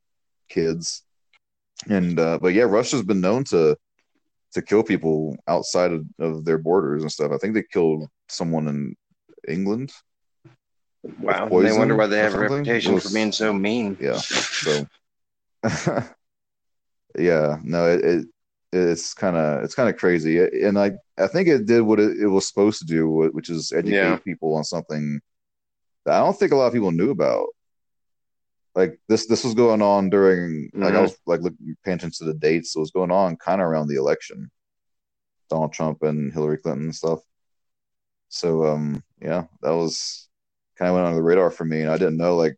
kids. 0.49 1.03
And 1.89 2.20
uh, 2.20 2.38
but 2.39 2.53
yeah, 2.53 2.63
Russia's 2.63 3.03
been 3.03 3.22
known 3.22 3.43
to 3.45 3.76
to 4.54 4.62
kill 4.62 4.84
people 4.84 5.38
outside 5.47 5.91
of, 5.91 6.06
of 6.20 6.45
their 6.45 6.58
borders 6.58 7.02
and 7.04 7.12
stuff. 7.12 7.32
I 7.32 7.38
think 7.38 7.54
they 7.54 7.64
killed 7.64 8.08
someone 8.28 8.68
in 8.68 8.95
England. 9.47 9.91
Wow. 11.20 11.47
They 11.47 11.72
wonder 11.78 11.95
why 11.95 12.08
they 12.08 12.20
have 12.20 12.34
a 12.34 12.39
reputation 12.39 12.93
was- 12.93 13.04
for 13.08 13.14
being 13.14 13.32
so 13.32 13.54
mean. 13.54 13.97
Yeah. 14.00 14.18
So 14.18 14.86
yeah, 17.18 17.58
no, 17.64 17.88
it, 17.88 18.04
it 18.06 18.28
it's 18.72 19.14
kind 19.14 19.36
of 19.36 19.64
it's 19.64 19.74
kind 19.74 19.89
of 19.89 19.97
crazy, 19.97 20.38
and 20.39 20.78
I 20.78 20.91
I 21.18 21.28
think 21.28 21.47
it 21.47 21.66
did 21.66 21.82
what 21.82 22.00
it, 22.00 22.18
it 22.20 22.28
was 22.28 22.47
supposed 22.47 22.80
to 22.80 22.86
do, 22.86 23.10
which 23.34 23.50
is 23.50 23.72
educate 23.72 23.95
Yeah. 23.95 24.18
people 24.18 24.54
on 24.56 24.64
something 24.64 25.20
that 26.06 26.16
I 26.16 26.20
don't 26.24 26.38
think 26.38 26.52
a 26.52 26.56
lot 26.56 26.68
of 26.68 26.74
people 26.74 26.91
knew 26.91 27.10
about. 27.12 27.47
Like 28.80 28.97
this, 29.09 29.27
this 29.27 29.43
was 29.43 29.55
going 29.55 29.82
on 29.82 30.09
during 30.09 30.69
like 30.73 30.93
I 30.93 30.97
Mhm. 30.97 31.01
was 31.01 31.17
like 31.25 31.41
looking 31.41 31.75
paying 31.84 31.97
attention 31.97 32.25
to 32.25 32.32
the 32.32 32.39
dates. 32.39 32.71
So 32.71 32.80
it 32.80 32.88
was 32.88 32.91
going 32.91 33.11
on 33.11 33.36
kind 33.36 33.59
of 33.61 33.67
around 33.67 33.88
the 33.89 33.97
election, 33.97 34.49
Donald 35.49 35.73
Trump 35.73 36.01
and 36.03 36.32
Hillary 36.32 36.57
Clinton 36.59 36.86
and 36.86 36.95
stuff. 36.95 37.19
So 38.30 38.65
um 38.65 39.03
yeah, 39.21 39.43
that 39.63 39.71
was 39.71 40.30
kind 40.77 40.88
of 40.89 40.95
went 40.95 41.07
under 41.07 41.17
the 41.17 41.23
radar 41.23 41.51
for 41.51 41.65
me, 41.65 41.82
and 41.82 41.91
I 41.91 41.97
didn't 41.97 42.15
know 42.17 42.38
like 42.38 42.55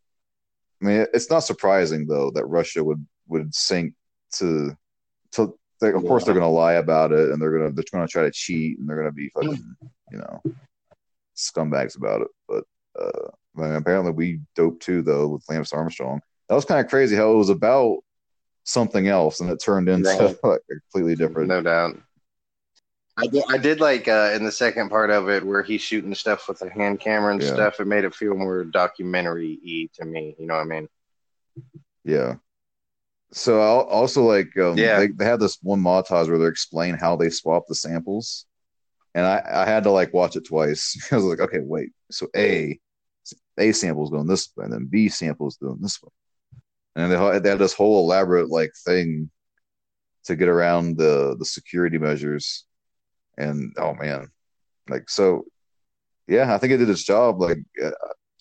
I 0.82 0.86
mean, 0.86 1.06
it's 1.14 1.30
not 1.32 1.40
surprising 1.40 2.06
though 2.06 2.30
that 2.36 2.46
Russia 2.46 2.84
would 2.84 3.04
would 3.28 3.54
sink 3.56 3.96
to 4.38 4.78
to. 5.32 5.58
They, 5.80 5.92
of 5.92 6.06
course, 6.06 6.26
they're 6.26 6.36
going 6.36 6.44
to 6.44 6.60
lie 6.66 6.74
about 6.74 7.12
it, 7.12 7.32
and 7.32 7.42
they're 7.42 7.58
going 7.58 7.68
to 7.70 7.74
they're 7.76 7.92
going 7.92 8.08
to 8.08 8.12
try 8.12 8.22
to 8.24 8.32
cheat, 8.32 8.78
and 8.78 8.88
they're 8.88 8.98
going 9.02 9.08
to 9.10 9.22
be 9.24 9.30
fucking 9.30 9.76
you 10.12 10.20
know 10.20 10.44
scumbags 11.36 11.98
about 11.98 12.22
it. 12.22 12.28
But 12.48 12.64
uh, 13.00 13.30
I 13.58 13.62
mean, 13.62 13.72
apparently, 13.74 14.12
we 14.12 14.42
doped 14.56 14.82
too 14.84 15.02
though 15.02 15.28
with 15.28 15.44
Lance 15.50 15.74
Armstrong. 15.74 16.22
That 16.50 16.56
was 16.56 16.66
kind 16.66 16.84
of 16.84 16.90
crazy 16.90 17.16
how 17.16 17.32
it 17.34 17.38
was 17.38 17.50
about 17.50 18.00
something 18.64 19.08
else, 19.08 19.40
and 19.40 19.50
it 19.50 19.62
turned 19.64 19.90
into 19.90 20.08
Right. 20.10 20.38
like 20.44 20.62
completely 20.70 21.16
different. 21.16 21.50
No 21.50 21.62
doubt. 21.62 21.98
I 23.18 23.28
did, 23.28 23.44
I 23.50 23.58
did 23.58 23.80
like 23.82 24.08
uh, 24.08 24.32
in 24.34 24.46
the 24.46 24.52
second 24.52 24.90
part 24.90 25.10
of 25.12 25.30
it 25.30 25.46
where 25.46 25.62
he's 25.62 25.82
shooting 25.82 26.16
stuff 26.16 26.48
with 26.48 26.62
a 26.62 26.70
hand 26.70 27.00
camera 27.02 27.34
and 27.34 27.42
Yeah. 27.42 27.54
stuff. 27.54 27.80
It 27.80 27.86
made 27.86 28.06
it 28.06 28.16
feel 28.16 28.36
more 28.36 28.64
documentary 28.64 29.60
y 29.64 29.90
to 29.96 30.06
me. 30.06 30.36
You 30.40 30.48
know 30.48 30.56
what 30.56 30.62
I 30.62 30.66
mean? 30.66 30.88
Yeah. 32.04 32.36
So 33.34 33.62
I'll 33.62 33.82
also 33.82 34.24
like 34.24 34.58
um, 34.58 34.78
Yeah. 34.78 35.00
they, 35.00 35.08
they 35.08 35.26
had 35.26 35.40
this 35.40 35.58
one 35.62 35.82
montage 35.82 36.30
where 36.30 36.38
they 36.38 36.48
explain 36.48 36.96
how 36.96 37.16
they 37.16 37.30
swap 37.30 37.68
the 37.68 37.76
samples, 37.76 38.46
and 39.14 39.26
I, 39.26 39.44
I 39.46 39.66
had 39.66 39.84
to 39.84 39.92
like 39.92 40.14
watch 40.14 40.36
it 40.36 40.46
twice. 40.46 40.98
I 41.12 41.16
was 41.16 41.26
like, 41.26 41.40
okay, 41.42 41.60
wait. 41.62 41.92
So 42.12 42.28
A 42.36 42.80
A 43.58 43.72
sample 43.72 44.04
is 44.04 44.10
going 44.10 44.28
this 44.28 44.50
way, 44.56 44.66
and 44.66 44.74
then 44.74 44.88
B 44.90 45.10
sample 45.10 45.48
is 45.48 45.58
going 45.58 45.80
this 45.82 46.02
way, 46.02 46.10
and 46.96 47.12
they 47.12 47.18
had, 47.18 47.44
they 47.44 47.50
had 47.50 47.60
this 47.60 47.74
whole 47.74 48.00
elaborate 48.00 48.50
like 48.50 48.72
thing 48.86 49.30
to 50.26 50.36
get 50.36 50.48
around 50.48 50.98
the 50.98 51.36
the 51.38 51.46
security 51.46 51.98
measures, 51.98 52.66
and 53.38 53.74
oh 53.78 53.94
man, 53.94 54.30
like 54.90 55.10
so, 55.10 55.46
yeah, 56.28 56.54
I 56.54 56.58
think 56.58 56.74
it 56.74 56.78
did 56.78 56.90
its 56.90 57.04
job. 57.04 57.42
Like 57.42 57.60
uh, 57.84 57.92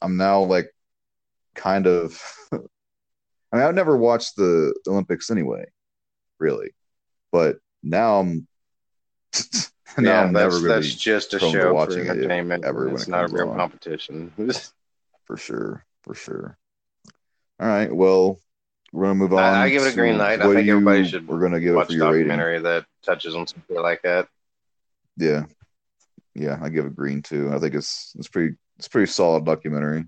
I'm 0.03 0.17
now 0.17 0.43
like 0.43 0.71
kind 1.55 1.87
of. 1.87 2.21
I 3.53 3.57
mean, 3.57 3.67
I've 3.67 3.75
never 3.75 3.97
watched 3.97 4.37
the 4.37 4.73
Olympics 4.87 5.29
anyway, 5.29 5.65
really, 6.39 6.71
but 7.33 7.57
now 7.83 8.21
I'm 8.21 8.47
now 9.99 10.11
yeah, 10.11 10.23
that's, 10.23 10.33
never 10.33 10.55
really 10.57 10.69
that's 10.69 10.95
just 10.95 11.35
a 11.35 11.39
show 11.39 11.53
for 11.53 11.75
watching 11.75 12.09
entertainment. 12.09 12.65
ever 12.65 12.89
it's 12.91 13.05
it 13.05 13.11
not 13.11 13.31
a 13.31 13.33
real 13.33 13.51
on. 13.51 13.57
competition. 13.57 14.33
for 15.25 15.37
sure, 15.37 15.85
for 16.03 16.15
sure. 16.15 16.57
All 17.59 17.69
right, 17.69 17.95
well, 17.95 18.39
we're 18.93 19.05
gonna 19.05 19.15
move 19.15 19.33
on. 19.33 19.39
I- 19.41 19.65
I 19.65 19.71
give 19.71 19.83
it 19.83 19.93
a 19.93 19.95
green 19.95 20.19
light. 20.19 20.41
I 20.41 20.53
think 20.53 20.67
you- 20.67 20.73
everybody 20.73 21.07
should 21.07 21.27
We're 21.29 21.41
gonna 21.41 21.61
give 21.61 21.75
it 21.75 21.77
Watch 21.77 21.89
for 21.89 21.93
a 21.93 21.97
your 21.97 22.13
rating. 22.13 22.63
that 22.63 22.87
touches 23.03 23.35
on 23.35 23.47
something 23.47 23.77
like 23.77 24.03
that. 24.03 24.29
Yeah, 25.17 25.45
yeah, 26.35 26.59
I 26.63 26.69
give 26.71 26.87
it 26.87 26.97
green 26.97 27.23
too. 27.23 27.51
I 27.53 27.59
think 27.59 27.75
it's 27.75 28.15
it's 28.19 28.29
pretty 28.29 28.57
it's 28.79 28.89
pretty 28.89 29.11
solid 29.11 29.45
documentary. 29.45 30.05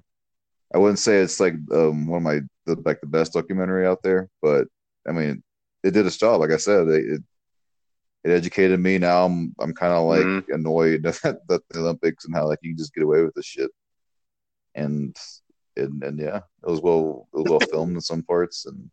I 0.75 0.79
wouldn't 0.79 0.99
say 0.99 1.19
it's 1.19 1.39
like 1.39 1.55
um 1.73 2.07
one 2.07 2.19
of 2.19 2.23
my 2.23 2.41
the, 2.65 2.81
like 2.85 3.01
the 3.01 3.07
best 3.07 3.35
documentary 3.35 3.87
out 3.87 4.03
there, 4.03 4.29
but 4.41 4.69
I 5.07 5.13
mean 5.13 5.43
it 5.83 5.91
did 5.91 6.07
its 6.07 6.17
job. 6.17 6.41
Like 6.41 6.53
I 6.53 6.57
said, 6.57 6.89
it, 6.89 7.05
it 7.15 7.23
it 8.25 8.31
educated 8.31 8.79
me. 8.81 8.99
Now 8.99 9.25
I'm 9.27 9.55
I'm 9.59 9.75
kind 9.75 9.93
of 9.93 10.05
like 10.07 10.25
Mhm. 10.25 10.45
annoyed 10.55 11.03
that, 11.23 11.41
that 11.49 11.63
the 11.69 11.79
Olympics 11.81 12.25
and 12.25 12.35
how 12.35 12.47
like 12.47 12.59
you 12.63 12.71
can 12.71 12.79
just 12.79 12.95
get 12.95 13.05
away 13.05 13.23
with 13.23 13.35
this 13.35 13.47
shit. 13.47 13.71
And 14.75 15.17
and 15.77 16.03
and 16.03 16.19
yeah, 16.19 16.37
it 16.39 16.71
was 16.71 16.81
well 16.81 17.29
it 17.35 17.37
was 17.39 17.47
well 17.47 17.61
filmed 17.61 17.95
in 17.95 18.01
some 18.01 18.23
parts 18.23 18.67
and 18.67 18.91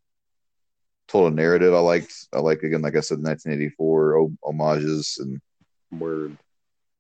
told 1.08 1.32
a 1.32 1.36
narrative. 1.36 1.74
I 1.74 1.80
liked 1.80 2.14
I 2.34 2.40
like 2.40 2.64
again 2.64 2.82
like 2.82 2.96
I 2.96 3.02
said 3.02 3.20
1984 3.20 4.30
homages 4.44 5.18
and 5.20 5.42
Word. 5.92 6.38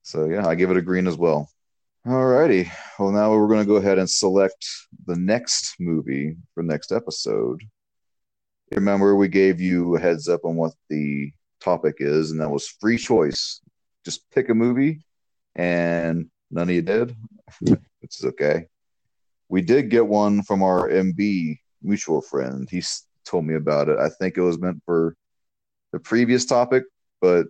so 0.04 0.26
yeah, 0.26 0.48
I 0.48 0.56
give 0.56 0.72
it 0.72 0.78
a 0.78 0.82
green 0.82 1.08
as 1.08 1.18
well. 1.18 1.50
Alrighty. 2.08 2.72
Well, 2.98 3.12
now 3.12 3.32
we're 3.32 3.48
going 3.48 3.60
to 3.60 3.66
go 3.68 3.76
ahead 3.76 4.00
and 4.00 4.10
select 4.10 4.66
the 5.06 5.16
next 5.18 5.76
movie 5.80 6.38
for 6.54 6.64
next 6.64 6.92
episode. 6.94 7.62
Remember, 8.72 9.16
we 9.16 9.28
gave 9.28 9.60
you 9.60 9.96
a 9.96 10.00
heads 10.00 10.28
up 10.30 10.46
on 10.46 10.56
what 10.56 10.74
the 10.90 11.32
topic 11.60 11.96
is, 12.00 12.32
and 12.32 12.40
that 12.42 12.50
was 12.50 12.68
free 12.68 12.98
choice. 12.98 13.62
Just 14.06 14.30
pick 14.32 14.50
a 14.50 14.54
movie, 14.54 15.02
and 15.56 16.30
none 16.52 16.70
of 16.70 16.76
you 16.76 16.82
did, 16.82 17.16
which 17.62 18.20
is 18.20 18.26
okay. 18.26 18.68
We 19.50 19.62
did 19.62 19.90
get 19.90 20.08
one 20.08 20.44
from 20.44 20.64
our 20.64 20.90
MB 20.90 21.58
mutual 21.82 22.22
friend. 22.22 22.68
He 22.70 22.84
told 23.26 23.46
me 23.46 23.56
about 23.56 23.90
it. 23.90 23.98
I 24.00 24.10
think 24.10 24.38
it 24.38 24.42
was 24.42 24.60
meant 24.60 24.82
for 24.86 25.16
the 25.92 26.00
previous 26.00 26.46
topic, 26.46 26.84
but 27.22 27.48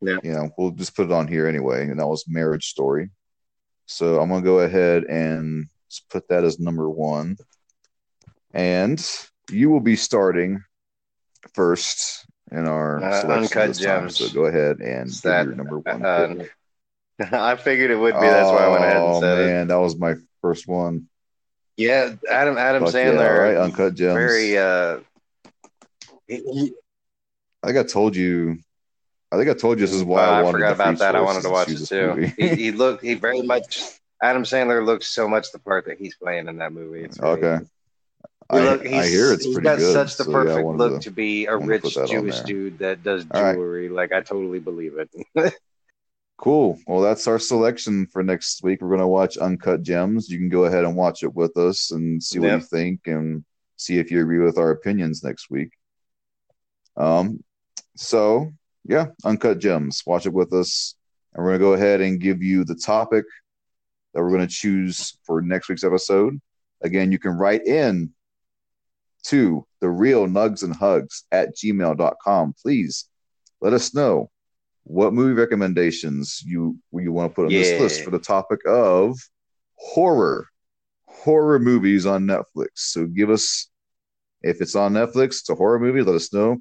Yeah. 0.00 0.18
you 0.22 0.32
know, 0.32 0.50
we'll 0.56 0.70
just 0.70 0.94
put 0.94 1.06
it 1.06 1.12
on 1.12 1.26
here 1.26 1.46
anyway. 1.46 1.88
And 1.88 1.98
that 1.98 2.06
was 2.06 2.24
Marriage 2.28 2.66
Story. 2.68 3.10
So 3.86 4.20
I'm 4.20 4.28
gonna 4.28 4.42
go 4.42 4.60
ahead 4.60 5.04
and 5.04 5.66
just 5.88 6.08
put 6.08 6.28
that 6.28 6.44
as 6.44 6.58
number 6.60 6.88
one. 6.90 7.36
And 8.52 9.04
you 9.50 9.70
will 9.70 9.80
be 9.80 9.96
starting 9.96 10.62
first 11.54 12.25
in 12.52 12.66
our 12.66 13.02
Uh, 13.02 13.22
Uncut 13.26 13.68
this 13.68 13.78
time. 13.78 14.02
Gems. 14.02 14.16
So 14.18 14.28
go 14.30 14.46
ahead 14.46 14.78
and 14.80 15.10
that, 15.24 15.48
number 15.48 15.78
one. 15.78 16.04
uh. 16.04 16.44
I 17.32 17.56
figured 17.56 17.90
it 17.90 17.96
would 17.96 18.14
be. 18.14 18.20
That's 18.20 18.50
why 18.50 18.64
I 18.64 18.68
went 18.68 18.84
ahead 18.84 18.96
and 18.96 19.04
Oh, 19.06 19.20
said 19.20 19.38
it. 19.38 19.46
man, 19.46 19.68
that 19.68 19.76
was 19.80 19.96
my 19.96 20.14
first 20.42 20.68
one. 20.68 21.08
Yeah, 21.78 22.14
Adam 22.30 22.56
Adam 22.58 22.84
Fuck 22.84 22.94
yeah, 22.94 23.06
Sandler. 23.12 23.30
all 23.30 23.38
right, 23.38 23.56
Uncut 23.56 23.94
Gems. 23.94 24.14
Very 24.14 24.56
uh 24.58 24.98
he- 26.26 26.74
I 27.62 27.66
think 27.68 27.78
I 27.78 27.82
told 27.84 28.14
you. 28.16 28.58
I 29.32 29.36
think 29.36 29.50
I 29.50 29.54
told 29.54 29.78
you 29.80 29.86
this 29.86 29.94
is 29.94 30.04
why 30.04 30.22
I 30.24 30.38
I 30.40 30.42
wanted 30.42 30.58
forgot 30.58 30.74
about 30.74 30.98
that. 30.98 31.16
I 31.16 31.20
wanted 31.20 31.42
to 31.42 31.50
watch 31.50 31.68
it 31.70 31.84
too. 31.86 32.32
he, 32.38 32.48
he 32.54 32.70
looked 32.82 33.02
he 33.02 33.14
very 33.14 33.42
much 33.42 33.80
Adam 34.22 34.44
Sandler 34.44 34.84
looks 34.84 35.06
so 35.06 35.26
much 35.28 35.52
the 35.52 35.58
part 35.58 35.86
that 35.86 35.98
he's 35.98 36.14
playing 36.16 36.48
in 36.48 36.58
that 36.58 36.72
movie. 36.72 37.02
It's 37.02 37.18
really- 37.18 37.42
okay. 37.42 37.64
Look, 38.52 38.80
I 38.82 38.88
he's- 38.88 39.08
hear 39.08 39.32
it's 39.32 39.44
he's 39.44 39.54
pretty 39.54 39.64
got 39.64 39.78
good. 39.78 39.92
such 39.92 40.16
the 40.16 40.24
so, 40.24 40.32
perfect 40.32 40.64
wanted 40.64 40.78
look 40.78 40.92
to- 41.02 41.08
to 41.08 41.10
be 41.10 41.46
a 41.46 41.56
rich 41.56 41.82
put 41.82 41.94
that 41.94 42.00
on 42.02 42.06
Jewish 42.08 42.40
dude 42.40 42.78
that 42.78 43.02
does 43.02 43.26
All 43.32 43.42
right. 43.42 43.54
jewelry. 43.54 43.88
Like 43.88 44.12
I 44.12 44.20
totally 44.20 44.58
believe 44.60 44.94
it. 44.98 45.54
Cool. 46.38 46.78
Well, 46.86 47.00
that's 47.00 47.26
our 47.28 47.38
selection 47.38 48.06
for 48.08 48.22
next 48.22 48.62
week. 48.62 48.82
We're 48.82 48.88
going 48.88 49.00
to 49.00 49.06
watch 49.06 49.38
Uncut 49.38 49.82
Gems. 49.82 50.28
You 50.28 50.36
can 50.36 50.50
go 50.50 50.66
ahead 50.66 50.84
and 50.84 50.94
watch 50.94 51.22
it 51.22 51.34
with 51.34 51.56
us 51.56 51.92
and 51.92 52.22
see 52.22 52.38
what 52.38 52.48
Yep. 52.48 52.60
you 52.60 52.66
think 52.66 53.00
and 53.06 53.44
see 53.76 53.98
if 53.98 54.10
you 54.10 54.20
agree 54.20 54.40
with 54.40 54.58
our 54.58 54.70
opinions 54.70 55.24
next 55.24 55.48
week. 55.50 55.70
Um, 56.96 57.42
so 57.96 58.52
yeah, 58.84 59.06
Uncut 59.24 59.58
Gems. 59.60 60.02
Watch 60.06 60.26
it 60.26 60.32
with 60.34 60.52
us, 60.52 60.94
and 61.32 61.42
we're 61.42 61.52
going 61.56 61.60
to 61.60 61.64
go 61.64 61.72
ahead 61.72 62.02
and 62.02 62.20
give 62.20 62.42
you 62.42 62.64
the 62.64 62.74
topic 62.74 63.24
that 64.12 64.20
we're 64.22 64.28
going 64.30 64.46
to 64.46 64.54
choose 64.54 65.16
for 65.24 65.40
next 65.40 65.70
week's 65.70 65.84
episode. 65.84 66.38
Again, 66.82 67.12
you 67.12 67.18
can 67.18 67.32
write 67.32 67.66
in 67.66 68.12
to 69.28 69.66
the 69.80 69.88
real 69.88 70.26
nugs 70.26 70.62
and 70.62 70.74
hugs 70.74 71.24
at 71.32 71.56
gmail.com. 71.56 72.54
Please 72.60 73.08
let 73.60 73.72
us 73.72 73.94
know 73.94 74.30
what 74.84 75.12
movie 75.12 75.32
recommendations 75.32 76.42
you 76.44 76.78
you 76.92 77.12
want 77.12 77.30
to 77.30 77.34
put 77.34 77.46
on 77.46 77.52
this 77.52 77.80
list 77.80 78.02
for 78.02 78.10
the 78.10 78.18
topic 78.18 78.60
of 78.66 79.18
horror 79.74 80.46
horror 81.08 81.58
movies 81.58 82.06
on 82.06 82.24
netflix 82.24 82.68
so 82.74 83.04
give 83.04 83.28
us 83.28 83.68
if 84.42 84.60
it's 84.60 84.76
on 84.76 84.92
netflix 84.92 85.40
it's 85.40 85.50
a 85.50 85.56
horror 85.56 85.80
movie 85.80 86.02
let 86.02 86.14
us 86.14 86.32
know 86.32 86.56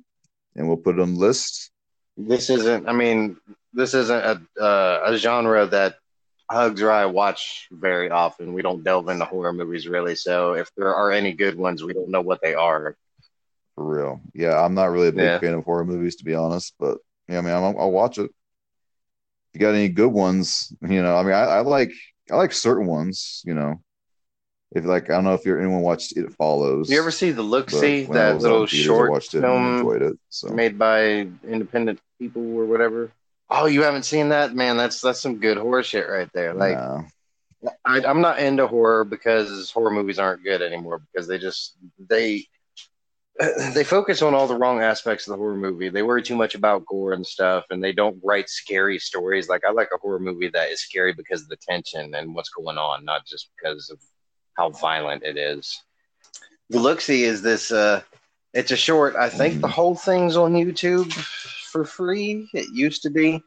and 0.55 0.67
we'll 0.67 0.75
put 0.75 0.95
it 0.95 1.01
on 1.01 1.13
the 1.13 1.19
list 1.19 1.71
this 2.17 2.49
isn't. 2.49 2.87
I 2.87 2.93
mean, 2.93 3.37
this 3.73 3.93
isn't 3.93 4.23
a 4.57 4.61
uh, 4.61 5.01
a 5.05 5.17
genre 5.17 5.65
that 5.67 5.95
Hugs 6.49 6.81
or 6.81 6.91
I 6.91 7.05
watch 7.07 7.67
very 7.71 8.09
often. 8.09 8.53
We 8.53 8.61
don't 8.61 8.83
delve 8.83 9.09
into 9.09 9.25
horror 9.25 9.53
movies 9.53 9.87
really. 9.87 10.15
So 10.15 10.53
if 10.53 10.69
there 10.77 10.93
are 10.95 11.11
any 11.11 11.33
good 11.33 11.57
ones, 11.57 11.83
we 11.83 11.93
don't 11.93 12.09
know 12.09 12.21
what 12.21 12.41
they 12.41 12.53
are. 12.53 12.95
for 13.75 13.83
real 13.85 14.21
yeah 14.33 14.63
i'm 14.63 14.73
not 14.73 14.91
really 14.91 15.09
a 15.09 15.11
big 15.11 15.23
Yeah. 15.25 15.39
fan 15.39 15.53
of 15.53 15.63
horror 15.65 15.85
movies 15.85 16.15
to 16.17 16.23
be 16.25 16.35
honest 16.35 16.73
but 16.79 16.97
yeah 17.27 17.39
i 17.39 17.41
mean 17.41 17.51
I'll, 17.53 17.77
I'll 17.79 17.91
watch 17.91 18.17
it 18.17 18.25
if 18.25 18.31
you 19.53 19.59
got 19.61 19.73
any 19.75 19.89
good 19.89 20.11
ones 20.11 20.73
you 20.81 21.01
know 21.01 21.15
i 21.17 21.23
mean 21.23 21.33
I, 21.33 21.43
I 21.43 21.59
like 21.61 21.91
i 22.31 22.35
like 22.35 22.53
certain 22.53 22.87
ones 22.87 23.41
you 23.45 23.53
know 23.53 23.81
if 24.75 24.85
like 24.85 25.09
i 25.09 25.13
don't 25.15 25.23
know 25.23 25.33
if 25.33 25.45
you're 25.45 25.59
anyone 25.59 25.81
watched 25.81 26.17
it 26.17 26.31
follows 26.33 26.89
You 26.89 26.99
ever 26.99 27.11
see 27.11 27.31
the 27.31 27.41
Look 27.41 27.69
See, 27.69 28.03
that 28.05 28.39
little 28.41 28.67
theaters, 28.67 28.89
I 28.89 28.91
short 28.91 29.11
watched 29.11 29.33
it 29.33 29.41
film 29.41 29.91
it 30.01 30.19
so 30.29 30.49
made 30.55 30.77
by 30.77 31.27
independent 31.47 31.99
people 32.19 32.41
or 32.57 32.65
whatever? 32.65 33.11
Oh, 33.49 33.67
you 33.67 33.83
haven't 33.83 34.05
seen 34.05 34.29
that, 34.29 34.55
man? 34.55 34.77
That's 34.77 35.01
that's 35.01 35.21
some 35.21 35.39
good 35.39 35.57
horror 35.57 35.83
shit 35.83 36.09
right 36.09 36.29
there. 36.33 36.53
Like, 36.53 36.77
no. 36.77 37.05
I, 37.85 38.03
I'm 38.03 38.21
not 38.21 38.39
into 38.39 38.67
horror 38.67 39.03
because 39.03 39.69
horror 39.71 39.91
movies 39.91 40.19
aren't 40.19 40.43
good 40.43 40.61
anymore 40.61 41.01
because 41.11 41.27
they 41.27 41.37
just 41.37 41.77
they 41.99 42.45
they 43.73 43.83
focus 43.83 44.21
on 44.21 44.33
all 44.33 44.47
the 44.47 44.57
wrong 44.57 44.81
aspects 44.81 45.27
of 45.27 45.31
the 45.31 45.37
horror 45.37 45.55
movie. 45.55 45.89
They 45.89 46.03
worry 46.03 46.23
too 46.23 46.35
much 46.35 46.55
about 46.55 46.85
gore 46.85 47.13
and 47.13 47.25
stuff, 47.25 47.65
and 47.69 47.83
they 47.83 47.91
don't 47.91 48.19
write 48.23 48.49
scary 48.49 48.97
stories. 48.97 49.49
Like 49.49 49.63
I 49.67 49.71
like 49.71 49.89
a 49.93 49.99
horror 49.99 50.19
movie 50.19 50.49
that 50.49 50.69
is 50.69 50.81
scary 50.81 51.13
because 51.13 51.41
of 51.41 51.49
the 51.49 51.57
tension 51.57 52.15
and 52.15 52.33
what's 52.33 52.49
going 52.49 52.77
on, 52.77 53.05
not 53.05 53.25
just 53.25 53.49
because 53.55 53.89
of 53.89 53.99
how 54.55 54.69
violent 54.69 55.23
it 55.23 55.37
is. 55.37 55.83
The 56.69 56.79
Look 56.79 57.07
is 57.09 57.41
this. 57.41 57.71
Uh, 57.71 58.01
it's 58.53 58.71
a 58.71 58.77
short. 58.77 59.15
I 59.15 59.29
think 59.29 59.61
the 59.61 59.67
whole 59.67 59.95
thing's 59.95 60.37
on 60.37 60.53
YouTube 60.53 61.13
for 61.75 61.83
free. 61.83 62.49
It 62.53 62.69
used 62.73 63.01
to 63.01 63.09
be, 63.09 63.43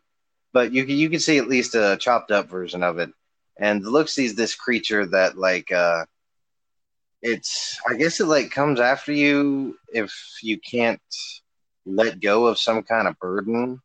but 0.52 0.70
you 0.70 0.84
can 0.84 0.96
you 0.96 1.08
can 1.08 1.18
see 1.18 1.38
at 1.38 1.48
least 1.48 1.74
a 1.74 1.96
chopped 1.98 2.30
up 2.30 2.50
version 2.50 2.82
of 2.82 2.98
it. 2.98 3.08
And 3.58 3.82
the 3.82 3.88
Look 3.88 4.08
is 4.18 4.34
this 4.34 4.54
creature 4.54 5.06
that 5.06 5.38
like 5.38 5.72
uh, 5.72 6.04
it's 7.22 7.80
I 7.88 7.94
guess 7.94 8.20
it 8.20 8.26
like 8.26 8.50
comes 8.50 8.80
after 8.80 9.12
you 9.12 9.78
if 9.94 10.12
you 10.42 10.58
can't 10.60 11.00
let 11.86 12.20
go 12.20 12.46
of 12.46 12.58
some 12.58 12.82
kind 12.82 13.08
of 13.08 13.18
burden 13.18 13.80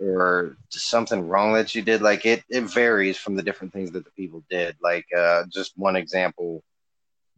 or 0.00 0.56
something 0.70 1.28
wrong 1.28 1.52
that 1.52 1.76
you 1.76 1.82
did. 1.82 2.02
Like 2.02 2.26
it 2.26 2.42
it 2.50 2.64
varies 2.64 3.16
from 3.16 3.36
the 3.36 3.42
different 3.44 3.72
things 3.72 3.92
that 3.92 4.04
the 4.04 4.10
people 4.16 4.42
did. 4.50 4.74
Like 4.82 5.06
uh, 5.16 5.44
just 5.48 5.78
one 5.78 5.94
example 5.94 6.64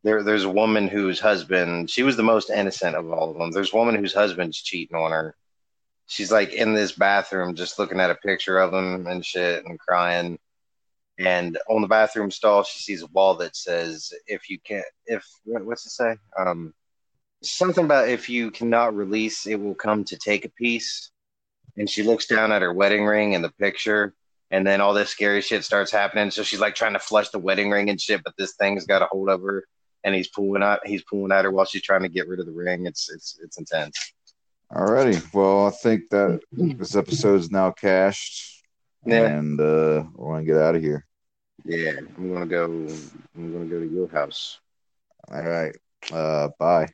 there 0.02 0.22
there's 0.22 0.44
a 0.44 0.48
woman 0.48 0.88
whose 0.88 1.20
husband 1.20 1.90
she 1.90 2.02
was 2.02 2.16
the 2.16 2.22
most 2.22 2.48
innocent 2.48 2.96
of 2.96 3.10
all 3.12 3.32
of 3.32 3.36
them 3.36 3.50
there's 3.50 3.74
a 3.74 3.76
woman 3.76 3.96
whose 3.96 4.14
husband's 4.14 4.62
cheating 4.62 4.96
on 4.96 5.10
her 5.10 5.34
she's 6.08 6.32
like 6.32 6.54
in 6.54 6.74
this 6.74 6.92
bathroom 6.92 7.54
just 7.54 7.78
looking 7.78 8.00
at 8.00 8.10
a 8.10 8.14
picture 8.16 8.58
of 8.58 8.72
him 8.72 9.06
and 9.06 9.24
shit 9.24 9.64
and 9.64 9.78
crying. 9.78 10.38
And 11.18 11.58
on 11.68 11.82
the 11.82 11.88
bathroom 11.88 12.30
stall 12.30 12.64
she 12.64 12.80
sees 12.80 13.02
a 13.02 13.06
wall 13.08 13.36
that 13.36 13.54
says 13.54 14.12
if 14.26 14.50
you 14.50 14.58
can't 14.58 14.86
if 15.06 15.24
what's 15.44 15.86
it 15.86 15.90
say? 15.90 16.16
Um 16.36 16.74
something 17.42 17.84
about 17.84 18.08
if 18.08 18.28
you 18.28 18.50
cannot 18.50 18.96
release 18.96 19.46
it 19.46 19.60
will 19.60 19.74
come 19.74 20.02
to 20.04 20.16
take 20.16 20.44
a 20.44 20.50
piece. 20.50 21.10
And 21.76 21.88
she 21.88 22.02
looks 22.02 22.26
down 22.26 22.50
at 22.50 22.62
her 22.62 22.72
wedding 22.72 23.04
ring 23.04 23.34
and 23.34 23.44
the 23.44 23.52
picture. 23.52 24.14
And 24.50 24.66
then 24.66 24.80
all 24.80 24.94
this 24.94 25.10
scary 25.10 25.42
shit 25.42 25.62
starts 25.62 25.92
happening. 25.92 26.30
So 26.30 26.42
she's 26.42 26.58
like 26.58 26.74
trying 26.74 26.94
to 26.94 26.98
flush 26.98 27.28
the 27.28 27.38
wedding 27.38 27.70
ring 27.70 27.90
and 27.90 28.00
shit 28.00 28.22
but 28.24 28.34
this 28.38 28.54
thing's 28.54 28.86
got 28.86 29.02
a 29.02 29.06
hold 29.06 29.28
of 29.28 29.42
her 29.42 29.64
and 30.04 30.14
he's 30.14 30.28
pulling 30.28 30.62
out 30.62 30.86
he's 30.86 31.02
pulling 31.02 31.32
at 31.32 31.44
her 31.44 31.50
while 31.50 31.66
she's 31.66 31.82
trying 31.82 32.02
to 32.02 32.08
get 32.08 32.28
rid 32.28 32.40
of 32.40 32.46
the 32.46 32.52
ring. 32.52 32.86
It's 32.86 33.10
it's 33.10 33.38
it's 33.42 33.58
intense 33.58 34.14
Alrighty. 34.72 35.22
Well, 35.32 35.66
I 35.66 35.70
think 35.70 36.10
that 36.10 36.40
this 36.52 36.94
episode 36.94 37.40
is 37.40 37.50
now 37.50 37.70
cached, 37.70 38.62
yeah 39.06 39.26
and 39.26 39.58
uh, 39.60 40.04
we're 40.14 40.34
gonna 40.34 40.44
get 40.44 40.56
out 40.58 40.76
of 40.76 40.82
here. 40.82 41.06
yeah 41.64 41.92
i'm 42.16 42.32
gonna 42.32 42.46
go 42.46 42.64
i'm 42.64 43.52
gonna 43.52 43.64
go 43.64 43.80
to 43.80 43.86
your 43.86 44.08
house 44.08 44.60
All 45.30 45.42
right. 45.42 45.74
Uh, 46.12 46.48
bye. 46.58 46.88